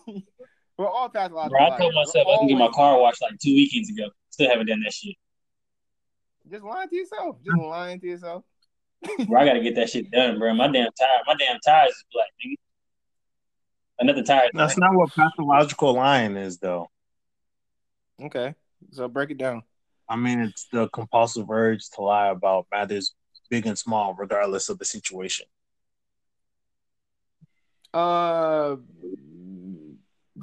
we're 0.78 0.90
all 0.90 1.10
pathological. 1.10 1.58
Bro, 1.58 1.72
I 1.72 1.78
told 1.78 1.94
myself 1.94 2.28
I 2.28 2.38
can 2.38 2.48
get 2.48 2.58
my 2.58 2.70
car 2.70 3.00
washed 3.00 3.22
like 3.22 3.38
two 3.40 3.54
weekends 3.54 3.90
ago. 3.90 4.10
Still 4.34 4.50
haven't 4.50 4.66
done 4.66 4.82
that 4.82 4.92
shit. 4.92 5.16
Just 6.50 6.64
lying 6.64 6.90
to 6.90 6.96
yourself. 6.96 7.36
Just 7.46 7.56
lying 7.56 8.00
to 8.00 8.08
yourself. 8.08 8.44
Bro, 9.28 9.40
I 9.40 9.46
gotta 9.46 9.62
get 9.62 9.76
that 9.76 9.92
shit 9.92 10.10
done, 10.10 10.40
bro. 10.40 10.56
My 10.56 10.70
damn 10.70 10.90
tire, 11.00 11.22
my 11.28 11.36
damn 11.36 11.60
tires 11.60 11.92
is 11.92 12.04
black, 12.12 12.30
nigga. 12.44 12.56
Another 14.00 14.24
tire. 14.24 14.50
that's 14.52 14.74
black. 14.74 14.90
not 14.92 14.98
what 14.98 15.14
pathological 15.14 15.94
lying 15.94 16.36
is, 16.36 16.58
though. 16.58 16.90
Okay. 18.20 18.56
So 18.90 19.08
break 19.08 19.30
it 19.30 19.38
down. 19.38 19.62
I 20.10 20.16
mean, 20.16 20.40
it's 20.40 20.66
the 20.72 20.88
compulsive 20.90 21.52
urge 21.52 21.88
to 21.92 22.02
lie 22.02 22.30
about 22.30 22.66
matters 22.72 23.14
big 23.52 23.68
and 23.68 23.78
small, 23.78 24.16
regardless 24.16 24.68
of 24.68 24.80
the 24.80 24.86
situation. 24.86 25.46
Uh, 27.94 28.78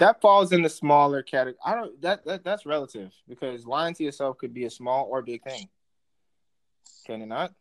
that 0.00 0.20
falls 0.20 0.52
in 0.52 0.62
the 0.62 0.68
smaller 0.68 1.22
category. 1.22 1.58
I 1.64 1.74
don't. 1.74 2.00
That, 2.02 2.24
that 2.24 2.42
that's 2.42 2.66
relative 2.66 3.12
because 3.28 3.66
lying 3.66 3.94
to 3.94 4.04
yourself 4.04 4.38
could 4.38 4.52
be 4.52 4.64
a 4.64 4.70
small 4.70 5.06
or 5.10 5.22
big 5.22 5.42
thing. 5.42 5.68
Can 7.06 7.22
it 7.22 7.26
not? 7.26 7.52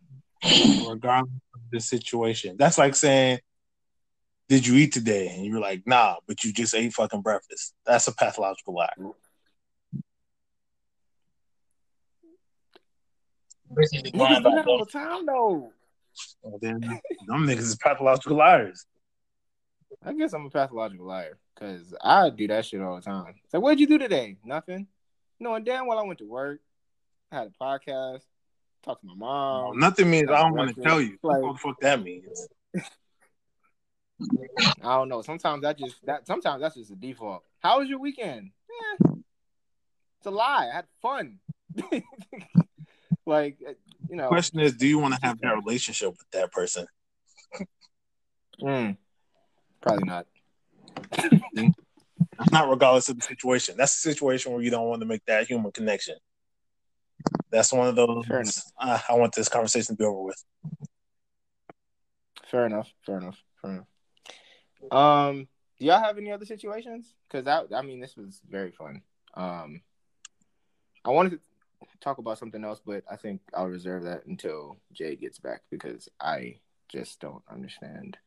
regardless 0.87 1.33
of 1.53 1.61
the 1.71 1.79
situation. 1.81 2.55
That's 2.57 2.77
like 2.77 2.95
saying, 2.95 3.39
"Did 4.47 4.65
you 4.65 4.75
eat 4.75 4.93
today?" 4.93 5.27
And 5.27 5.45
you're 5.45 5.59
like, 5.59 5.83
"Nah," 5.85 6.15
but 6.27 6.43
you 6.43 6.53
just 6.53 6.73
ate 6.73 6.93
fucking 6.93 7.21
breakfast. 7.21 7.73
That's 7.85 8.07
a 8.07 8.15
pathological 8.15 8.73
lie. 8.73 8.89
Versus 13.71 14.01
just 14.01 14.15
Niggas 14.15 14.37
do 14.37 14.43
that 14.43 14.65
all 14.65 14.85
the 14.85 14.91
time, 14.91 15.25
though. 15.25 15.71
Well, 16.41 16.57
then 16.61 16.79
them 16.79 17.45
niggas 17.45 17.59
is 17.59 17.75
pathological 17.75 18.37
liars. 18.37 18.85
I 20.03 20.13
guess 20.13 20.33
I'm 20.33 20.45
a 20.45 20.49
pathological 20.49 21.05
liar 21.05 21.37
because 21.59 21.93
I 22.01 22.29
do 22.29 22.47
that 22.47 22.65
shit 22.65 22.81
all 22.81 22.95
the 22.95 23.01
time. 23.01 23.35
Like, 23.53 23.61
what'd 23.61 23.79
you 23.79 23.87
do 23.87 23.97
today? 23.97 24.37
Nothing. 24.43 24.87
Knowing 25.39 25.63
damn 25.63 25.87
well 25.87 25.99
I 25.99 26.03
went 26.03 26.19
to 26.19 26.25
work, 26.25 26.59
I 27.31 27.37
had 27.37 27.47
a 27.47 27.63
podcast, 27.63 28.21
Talked 28.83 29.01
to 29.01 29.07
my 29.07 29.15
mom. 29.15 29.77
Nothing 29.77 30.09
means 30.09 30.29
I 30.29 30.41
don't 30.41 30.53
want 30.53 30.73
to 30.73 30.81
tell 30.81 31.01
you. 31.01 31.17
Like- 31.21 31.41
what 31.41 31.53
the 31.53 31.59
fuck 31.59 31.79
that 31.81 32.01
means? 32.01 32.47
I 34.81 34.95
don't 34.95 35.09
know. 35.09 35.21
Sometimes 35.21 35.61
that 35.63 35.77
just 35.77 36.05
that 36.05 36.27
sometimes 36.27 36.61
that's 36.61 36.75
just 36.75 36.91
a 36.91 36.95
default. 36.95 37.43
How 37.59 37.79
was 37.79 37.89
your 37.89 37.99
weekend? 37.99 38.51
Eh, 38.69 39.11
it's 40.17 40.25
a 40.25 40.31
lie. 40.31 40.69
I 40.69 40.75
had 40.75 40.85
fun. 41.01 41.39
like 43.25 43.57
uh, 43.65 43.73
you 44.09 44.17
know. 44.17 44.27
question 44.27 44.59
is, 44.59 44.75
do 44.75 44.87
you 44.87 44.99
want 44.99 45.13
to 45.13 45.19
have 45.23 45.39
that 45.39 45.55
relationship 45.55 46.09
with 46.09 46.29
that 46.31 46.51
person? 46.51 46.85
mm, 48.61 48.97
probably 49.81 50.05
not. 50.05 50.25
Not 52.51 52.69
regardless 52.69 53.09
of 53.09 53.19
the 53.19 53.25
situation. 53.25 53.75
That's 53.77 53.95
a 53.95 53.99
situation 53.99 54.51
where 54.51 54.61
you 54.61 54.71
don't 54.71 54.87
want 54.87 55.01
to 55.01 55.07
make 55.07 55.25
that 55.25 55.47
human 55.47 55.71
connection. 55.71 56.15
That's 57.51 57.73
one 57.73 57.87
of 57.87 57.95
those. 57.95 58.25
Fair. 58.25 58.43
Uh, 58.79 58.99
I 59.09 59.15
want 59.15 59.33
this 59.33 59.49
conversation 59.49 59.95
to 59.95 59.99
be 59.99 60.05
over 60.05 60.21
with. 60.21 60.43
Fair 62.49 62.65
enough. 62.65 62.89
Fair 63.05 63.17
enough. 63.17 63.37
Fair 63.61 63.71
enough. 63.71 64.93
Um, 64.93 65.47
do 65.79 65.85
y'all 65.85 65.99
have 65.99 66.17
any 66.17 66.31
other 66.31 66.45
situations? 66.45 67.13
Because 67.29 67.47
I, 67.47 67.75
I 67.75 67.81
mean, 67.81 67.99
this 67.99 68.15
was 68.15 68.41
very 68.49 68.71
fun. 68.71 69.01
Um, 69.33 69.81
I 71.05 71.11
wanted 71.11 71.31
to 71.31 71.39
talk 72.01 72.17
about 72.17 72.37
something 72.37 72.63
else, 72.63 72.81
but 72.85 73.03
I 73.09 73.15
think 73.15 73.41
I'll 73.53 73.67
reserve 73.67 74.03
that 74.03 74.25
until 74.25 74.77
Jay 74.91 75.15
gets 75.15 75.39
back 75.39 75.61
because 75.69 76.09
I 76.19 76.59
just 76.87 77.19
don't 77.19 77.43
understand 77.49 78.17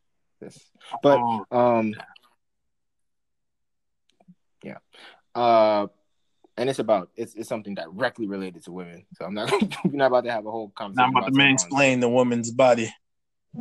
this. 0.40 0.59
But 1.02 1.18
Oh, 1.20 1.47
um, 1.51 1.94
yeah. 4.62 4.78
Uh, 5.34 5.86
and 6.56 6.68
it's 6.68 6.78
about 6.78 7.10
it's 7.16 7.34
it's 7.34 7.48
something 7.48 7.74
directly 7.74 8.26
related 8.26 8.64
to 8.64 8.72
women. 8.72 9.06
So 9.14 9.24
I'm 9.24 9.34
not 9.34 9.51
we're 9.84 9.93
not 9.93 10.06
about 10.06 10.24
to 10.24 10.32
have 10.32 10.47
a 10.47 10.51
whole 10.51 10.70
conversation 10.70 11.05
I'm 11.05 11.10
about 11.10 11.20
to 11.20 11.24
something 11.26 11.39
man 11.39 11.48
on- 11.48 11.55
explain 11.55 12.01
the 12.01 12.09
woman's 12.09 12.51
body. 12.51 12.93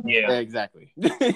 Yeah. 0.06 0.32
Exactly. 0.32 0.90
exactly. 0.96 1.34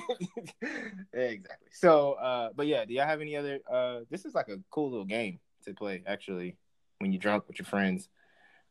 So, 1.73 2.13
uh, 2.15 2.51
but 2.55 2.67
yeah, 2.67 2.85
do 2.87 2.95
y'all 2.95 3.07
have 3.07 3.21
any 3.21 3.37
other? 3.37 3.61
Uh, 3.71 4.01
this 4.11 4.25
is 4.25 4.35
like 4.35 4.49
a 4.49 4.57
cool 4.71 4.91
little 4.91 5.05
game 5.05 5.41
to 5.67 5.75
play 5.75 6.03
actually 6.07 6.57
when 6.99 7.13
you're 7.13 7.21
drunk 7.21 7.47
with 7.49 7.59
your 7.59 7.67
friends. 7.67 8.09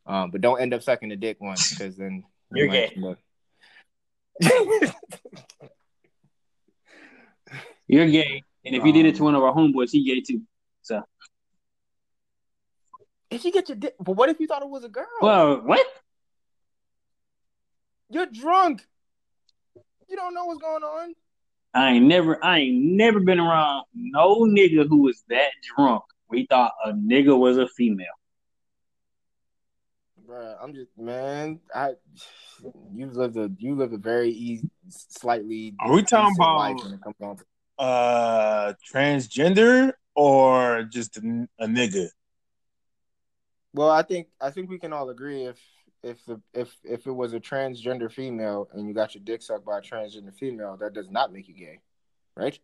Um, 0.06 0.30
but 0.30 0.40
don't 0.40 0.60
end 0.60 0.74
up 0.74 0.82
sucking 0.82 1.08
the 1.08 1.16
dick 1.16 1.36
once 1.40 1.70
because 1.70 1.96
then 1.96 2.24
you 2.52 2.64
You're 2.64 2.68
might 2.68 2.94
gay. 2.94 3.08
up- 3.08 3.18
You're 7.88 8.08
gay. 8.08 8.42
And 8.64 8.74
if 8.74 8.84
you 8.84 8.92
did 8.92 9.06
it 9.06 9.14
to 9.16 9.22
one 9.22 9.36
of 9.36 9.42
our 9.44 9.54
homeboys, 9.54 9.90
he 9.90 10.04
gay 10.04 10.20
too. 10.20 10.42
So 10.86 11.02
if 13.28 13.44
you 13.44 13.50
get 13.50 13.68
your 13.68 13.74
dick, 13.76 13.96
but 13.98 14.12
what 14.12 14.28
if 14.28 14.38
you 14.38 14.46
thought 14.46 14.62
it 14.62 14.68
was 14.68 14.84
a 14.84 14.88
girl? 14.88 15.04
well, 15.20 15.60
what? 15.62 15.84
you're 18.08 18.26
drunk. 18.26 18.86
You 20.08 20.14
don't 20.14 20.32
know 20.32 20.44
what's 20.44 20.60
going 20.60 20.84
on. 20.84 21.14
I 21.74 21.94
ain't 21.94 22.06
never 22.06 22.42
I 22.42 22.60
ain't 22.60 22.80
never 22.82 23.18
been 23.18 23.40
around 23.40 23.86
no 23.94 24.42
nigga 24.44 24.86
who 24.88 24.98
was 24.98 25.24
that 25.28 25.50
drunk. 25.76 26.04
We 26.30 26.46
thought 26.46 26.70
a 26.84 26.92
nigga 26.92 27.36
was 27.36 27.58
a 27.58 27.66
female. 27.66 28.06
Bruh, 30.24 30.56
I'm 30.62 30.72
just 30.72 30.96
man. 30.96 31.58
I 31.74 31.94
you've 32.94 33.16
lived 33.16 33.36
a 33.36 33.50
you 33.58 33.74
lived 33.74 33.92
a 33.92 33.98
very 33.98 34.30
easy, 34.30 34.70
slightly. 34.88 35.74
Are 35.80 35.92
we 35.92 36.04
talking 36.04 36.36
about- 36.38 36.58
life 36.58 36.76
when 36.84 36.94
it 36.94 37.00
comes 37.02 37.16
down 37.20 37.36
to- 37.38 37.44
Uh, 37.78 38.72
transgender 38.90 39.92
or 40.16 40.82
just 40.84 41.16
a, 41.18 41.48
a 41.60 41.66
nigga? 41.66 42.08
Well, 43.74 43.90
I 43.90 44.02
think 44.02 44.28
I 44.40 44.50
think 44.50 44.70
we 44.70 44.78
can 44.78 44.92
all 44.92 45.10
agree 45.10 45.44
if 45.44 45.60
if 46.02 46.24
the 46.24 46.40
if 46.54 46.74
if 46.82 47.06
it 47.06 47.12
was 47.12 47.34
a 47.34 47.40
transgender 47.40 48.10
female 48.10 48.68
and 48.72 48.88
you 48.88 48.94
got 48.94 49.14
your 49.14 49.22
dick 49.22 49.42
sucked 49.42 49.66
by 49.66 49.78
a 49.78 49.82
transgender 49.82 50.34
female, 50.34 50.76
that 50.78 50.94
does 50.94 51.10
not 51.10 51.32
make 51.32 51.46
you 51.46 51.54
gay, 51.54 51.80
right? 52.34 52.58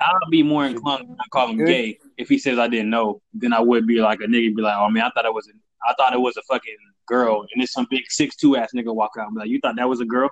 I'll 0.00 0.30
be 0.30 0.42
more 0.42 0.64
inclined 0.64 1.08
to 1.08 1.14
not 1.14 1.30
call 1.30 1.48
him 1.48 1.62
gay 1.62 1.98
if 2.16 2.28
he 2.30 2.38
says 2.38 2.58
I 2.58 2.68
didn't 2.68 2.88
know 2.88 3.20
Then 3.34 3.52
I 3.52 3.60
would 3.60 3.86
be 3.86 4.00
like 4.00 4.20
a 4.20 4.24
nigga 4.26 4.56
be 4.56 4.62
like, 4.62 4.76
oh 4.78 4.88
man, 4.88 5.04
I 5.04 5.10
thought 5.10 5.26
it 5.26 5.34
was 5.34 5.46
a, 5.48 5.52
I 5.86 5.92
thought 5.94 6.14
it 6.14 6.20
was 6.20 6.38
a 6.38 6.42
fucking 6.42 6.76
girl, 7.06 7.40
and 7.40 7.60
there's 7.60 7.72
some 7.72 7.86
big 7.90 8.04
six 8.08 8.34
two 8.34 8.56
ass 8.56 8.70
nigga 8.74 8.94
walk 8.94 9.12
out 9.18 9.26
and 9.26 9.34
be 9.34 9.40
like, 9.40 9.50
you 9.50 9.60
thought 9.60 9.76
that 9.76 9.88
was 9.88 10.00
a 10.00 10.06
girl? 10.06 10.30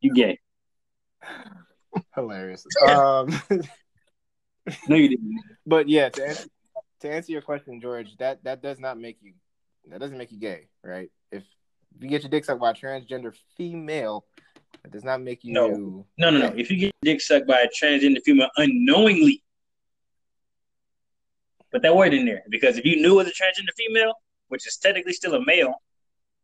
You 0.00 0.14
gay? 0.14 0.38
Hilarious. 2.14 2.64
um, 2.88 3.28
No, 4.88 4.96
you 4.96 5.08
didn't. 5.08 5.40
but 5.66 5.88
yeah, 5.88 6.08
to 6.08 6.26
answer, 6.26 6.48
to 7.00 7.10
answer 7.10 7.32
your 7.32 7.42
question, 7.42 7.80
George, 7.80 8.16
that 8.18 8.44
that 8.44 8.62
does 8.62 8.78
not 8.78 8.98
make 8.98 9.18
you 9.22 9.32
that 9.88 10.00
doesn't 10.00 10.18
make 10.18 10.32
you 10.32 10.38
gay, 10.38 10.68
right? 10.82 11.10
If 11.32 11.44
you 11.98 12.08
get 12.08 12.22
your 12.22 12.30
dick 12.30 12.44
sucked 12.44 12.60
by 12.60 12.70
a 12.70 12.74
transgender 12.74 13.34
female, 13.56 14.24
that 14.82 14.92
does 14.92 15.04
not 15.04 15.20
make 15.20 15.44
you 15.44 15.52
No. 15.52 16.06
No, 16.18 16.30
no, 16.30 16.38
no. 16.38 16.54
If 16.56 16.70
you 16.70 16.76
get 16.76 16.92
your 17.02 17.14
dick 17.14 17.20
sucked 17.20 17.46
by 17.46 17.60
a 17.60 17.68
transgender 17.68 18.22
female 18.24 18.48
unknowingly, 18.56 19.42
put 21.72 21.82
that 21.82 21.94
word 21.94 22.14
in 22.14 22.26
there 22.26 22.42
because 22.50 22.76
if 22.76 22.84
you 22.84 22.96
knew 23.00 23.20
it 23.20 23.24
was 23.24 23.28
a 23.28 23.30
transgender 23.30 23.74
female, 23.76 24.14
which 24.48 24.66
is 24.66 24.76
technically 24.76 25.12
still 25.12 25.34
a 25.34 25.44
male, 25.44 25.74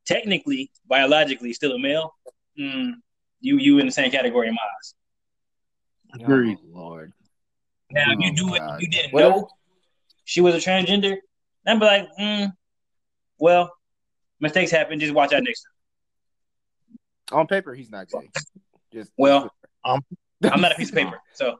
technically 0.05 0.71
biologically 0.87 1.53
still 1.53 1.73
a 1.73 1.79
male, 1.79 2.15
mm, 2.59 2.93
you 3.41 3.59
you 3.59 3.79
in 3.79 3.87
the 3.87 3.93
same 3.93 4.11
category 4.11 4.49
in 4.49 4.55
my 4.55 4.61
eyes. 4.61 4.95
Agreed. 6.21 6.59
Oh, 6.63 6.79
Lord. 6.79 7.13
Now, 7.97 8.13
if 8.13 8.19
you 8.21 8.31
Oh, 8.31 8.49
do 8.49 8.55
it, 8.55 8.83
you 8.83 8.89
didn't 8.89 9.13
What 9.13 9.21
know 9.21 9.49
she 10.25 10.41
was 10.41 10.55
a 10.55 10.59
transgender, 10.59 11.17
I'd 11.67 11.81
be 11.81 11.87
like, 11.87 12.09
mm, 12.19 12.53
well, 13.39 13.73
mistakes 14.41 14.71
happen. 14.71 15.01
Just 15.01 15.15
watch 15.15 15.33
out 15.33 15.43
next 15.43 15.63
time. 17.31 17.39
On 17.41 17.47
paper, 17.47 17.75
he's 17.75 17.91
not 17.91 18.09
gay. 18.09 18.31
Just 18.93 19.13
Well, 19.17 19.51
Um, 19.85 20.05
I'm 20.43 20.61
not 20.61 20.73
a 20.73 20.75
piece 20.75 20.91
of 20.91 20.95
paper, 20.95 21.21
so 21.35 21.59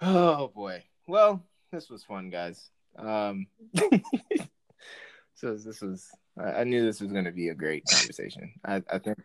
Oh 0.00 0.48
boy. 0.48 0.82
Well, 1.06 1.42
this 1.72 1.88
was 1.88 2.04
fun, 2.04 2.30
guys. 2.30 2.70
Um, 2.96 3.46
so 5.34 5.54
this 5.56 5.80
was. 5.80 6.08
I, 6.38 6.60
I 6.60 6.64
knew 6.64 6.84
this 6.84 7.00
was 7.00 7.12
going 7.12 7.24
to 7.24 7.32
be 7.32 7.48
a 7.48 7.54
great 7.54 7.84
conversation. 7.86 8.52
I, 8.64 8.82
I 8.90 8.98
think. 8.98 9.18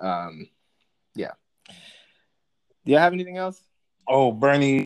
Um, 0.00 0.48
yeah. 1.14 1.32
Do 2.84 2.92
you 2.92 2.98
have 2.98 3.12
anything 3.12 3.36
else? 3.36 3.60
Oh, 4.08 4.32
Bernie 4.32 4.84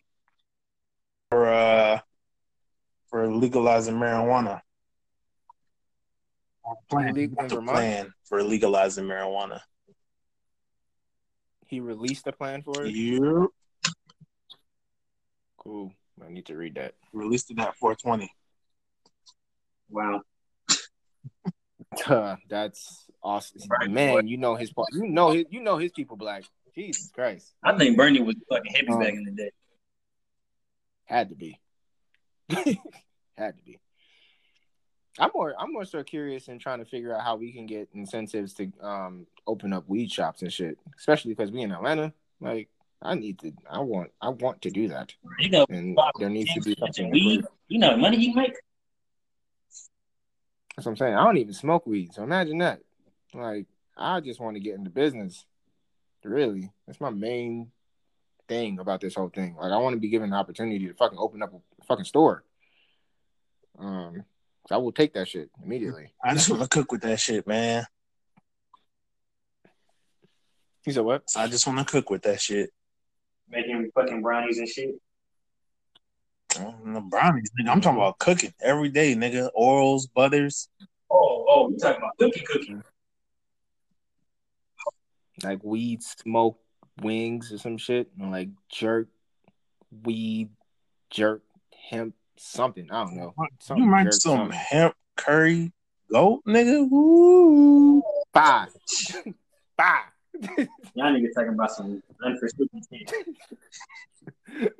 for 1.29 1.47
uh 1.47 1.99
for 3.09 3.27
legalizing 3.27 3.95
marijuana. 3.95 4.61
Plan, 6.89 7.13
Leg- 7.15 7.35
in 7.39 7.47
the 7.47 7.55
Vermont? 7.55 7.67
plan 7.67 8.13
for 8.25 8.43
legalizing 8.43 9.05
marijuana. 9.05 9.61
He 11.65 11.79
released 11.79 12.27
a 12.27 12.31
plan 12.31 12.61
for 12.61 12.83
it. 12.83 12.93
You 12.93 13.51
Cool. 15.57 15.91
I 16.25 16.29
need 16.29 16.45
to 16.45 16.55
read 16.55 16.75
that. 16.75 16.93
released 17.13 17.51
it 17.51 17.59
at 17.59 17.75
420. 17.75 18.31
wow. 19.89 20.21
uh, 22.07 22.35
That's 22.49 23.05
awesome, 23.23 23.61
Right, 23.69 23.89
man. 23.89 24.27
You 24.27 24.37
know 24.37 24.55
his 24.55 24.71
part. 24.71 24.87
You 24.93 25.07
know 25.07 25.31
his. 25.31 25.45
You 25.49 25.61
know 25.61 25.77
his 25.77 25.91
people 25.91 26.15
black. 26.15 26.43
Jesus 26.77 27.09
Christ. 27.09 27.53
I 27.63 27.75
think 27.75 27.97
Bernie 27.97 28.21
was 28.21 28.35
fucking 28.49 28.71
hippie 28.71 28.93
Um, 28.93 28.99
back 28.99 29.13
in 29.13 29.23
the 29.23 29.31
day. 29.31 29.51
Had 31.05 31.29
to 31.29 31.35
be. 31.35 31.59
Had 33.37 33.57
to 33.57 33.63
be. 33.65 33.79
I'm 35.19 35.31
more 35.33 35.55
I'm 35.57 35.73
more 35.73 35.85
so 35.85 36.03
curious 36.03 36.47
in 36.47 36.59
trying 36.59 36.77
to 36.77 36.85
figure 36.85 37.15
out 37.15 37.23
how 37.23 37.35
we 37.35 37.51
can 37.51 37.65
get 37.65 37.89
incentives 37.93 38.53
to 38.55 38.71
um 38.81 39.25
open 39.47 39.73
up 39.73 39.85
weed 39.87 40.11
shops 40.11 40.43
and 40.43 40.53
shit. 40.53 40.77
Especially 40.95 41.33
because 41.33 41.51
we 41.51 41.61
in 41.61 41.71
Atlanta. 41.71 42.13
Like 42.39 42.69
I 43.01 43.15
need 43.15 43.39
to 43.39 43.51
I 43.69 43.79
want 43.79 44.11
I 44.21 44.29
want 44.29 44.61
to 44.61 44.69
do 44.69 44.89
that. 44.89 45.13
You 45.39 45.49
know, 45.49 45.65
And 45.69 45.97
there 46.19 46.29
needs 46.29 46.53
to 46.53 46.61
be 46.61 46.75
something 46.77 47.09
weed. 47.09 47.43
You 47.67 47.79
know, 47.79 47.97
money 47.97 48.17
you 48.17 48.35
make. 48.35 48.53
That's 50.75 50.85
what 50.85 50.91
I'm 50.91 50.97
saying. 50.97 51.15
I 51.15 51.23
don't 51.23 51.37
even 51.37 51.53
smoke 51.53 51.87
weed. 51.87 52.13
So 52.13 52.21
imagine 52.21 52.59
that. 52.59 52.81
Like 53.33 53.65
I 53.97 54.19
just 54.19 54.39
want 54.39 54.55
to 54.55 54.59
get 54.59 54.75
into 54.75 54.91
business. 54.91 55.45
Really. 56.23 56.71
That's 56.85 56.99
my 56.99 57.09
main 57.09 57.71
thing 58.47 58.79
about 58.79 59.01
this 59.01 59.15
whole 59.15 59.29
thing. 59.29 59.55
Like 59.59 59.71
I 59.71 59.77
want 59.77 59.95
to 59.95 59.99
be 59.99 60.09
given 60.09 60.29
the 60.31 60.35
opportunity 60.35 60.87
to 60.87 60.93
fucking 60.93 61.17
open 61.17 61.41
up 61.41 61.53
a 61.53 61.85
fucking 61.85 62.05
store. 62.05 62.43
Um 63.79 64.23
so 64.67 64.75
I 64.75 64.77
will 64.79 64.91
take 64.91 65.13
that 65.13 65.27
shit 65.27 65.49
immediately. 65.63 66.13
I 66.23 66.33
just 66.33 66.49
want 66.49 66.61
to 66.61 66.67
cook 66.67 66.91
with 66.91 67.01
that 67.01 67.19
shit, 67.19 67.47
man. 67.47 67.85
You 70.85 70.93
said 70.93 71.03
what? 71.03 71.23
I 71.35 71.47
just 71.47 71.67
want 71.67 71.79
to 71.79 71.85
cook 71.85 72.09
with 72.09 72.23
that 72.23 72.39
shit. 72.41 72.71
Making 73.49 73.91
fucking 73.93 74.21
brownies 74.21 74.57
and 74.57 74.67
shit. 74.67 74.95
Mm, 76.53 76.93
The 76.93 77.01
brownies, 77.01 77.51
nigga. 77.59 77.69
I'm 77.69 77.81
talking 77.81 77.97
about 77.97 78.19
cooking 78.19 78.53
every 78.61 78.89
day, 78.89 79.13
nigga. 79.15 79.49
Orals, 79.57 80.03
butters. 80.13 80.69
Oh, 81.09 81.45
oh, 81.49 81.69
you 81.69 81.77
talking 81.77 81.97
about 82.01 82.17
cookie 82.19 82.45
cookie? 82.45 82.75
Like 85.43 85.63
weed 85.63 86.03
smoke 86.03 86.59
wings 87.01 87.51
or 87.51 87.57
some 87.57 87.77
shit. 87.77 88.09
Or 88.19 88.27
like 88.27 88.49
jerk 88.69 89.07
weed 90.03 90.49
jerk 91.09 91.41
hemp 91.89 92.13
something. 92.37 92.89
I 92.91 93.03
don't 93.03 93.15
know. 93.15 93.33
You 93.37 93.47
Something 93.59 93.89
might 93.89 94.03
jerk, 94.03 94.13
some 94.13 94.37
something. 94.37 94.57
hemp 94.57 94.95
Curry, 95.15 95.71
goat, 96.11 96.43
nigga. 96.47 96.87
Woo. 96.89 98.03
Bye. 98.33 98.67
Bye. 99.75 100.01
Y'all 100.93 101.11
niggas 101.11 101.33
talking 101.33 101.53
about 101.53 101.71
some 101.71 102.03
unforeseen 102.23 102.69
shit. 102.91 103.27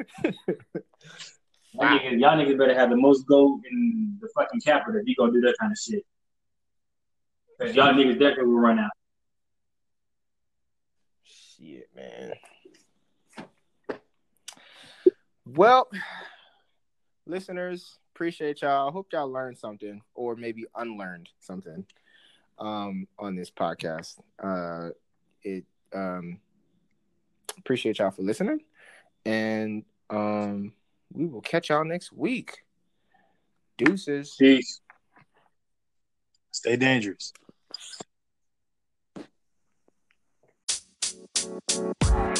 Y'all 1.74 2.00
niggas, 2.00 2.20
y'all 2.20 2.38
niggas 2.38 2.58
better 2.58 2.74
have 2.74 2.90
the 2.90 2.96
most 2.96 3.28
gold 3.28 3.62
in 3.70 4.18
the 4.20 4.28
fucking 4.36 4.62
capital 4.62 5.00
if 5.00 5.08
you 5.08 5.16
gonna 5.16 5.32
do 5.32 5.42
that 5.42 5.56
kind 5.60 5.72
of 5.72 5.78
shit. 5.78 6.04
Cause 7.60 7.76
y'all 7.76 7.94
niggas 7.94 8.14
definitely 8.20 8.46
will 8.46 8.60
run 8.60 8.80
out. 8.80 8.92
Shit, 11.60 11.90
man. 11.96 12.34
Well, 15.46 15.90
listeners, 17.26 17.98
appreciate 18.14 18.62
y'all. 18.62 18.92
Hope 18.92 19.08
y'all 19.14 19.32
learned 19.32 19.58
something 19.58 20.02
or 20.14 20.36
maybe 20.36 20.66
unlearned 20.76 21.30
something 21.40 21.86
um 22.60 23.08
on 23.18 23.36
this 23.36 23.50
podcast. 23.50 24.20
Uh 24.42 24.90
it 25.44 25.66
um 25.94 26.40
appreciate 27.58 28.00
y'all 28.00 28.12
for 28.12 28.24
listening 28.24 28.62
and 29.26 29.84
um 30.10 30.74
we 31.14 31.26
will 31.26 31.42
catch 31.42 31.70
y'all 31.70 31.86
next 31.86 32.12
week. 32.12 32.64
Deuces. 33.78 34.36
Peace. 34.38 34.82
Stay 36.52 36.76
dangerous. 36.76 37.34
Bye. 41.66 42.34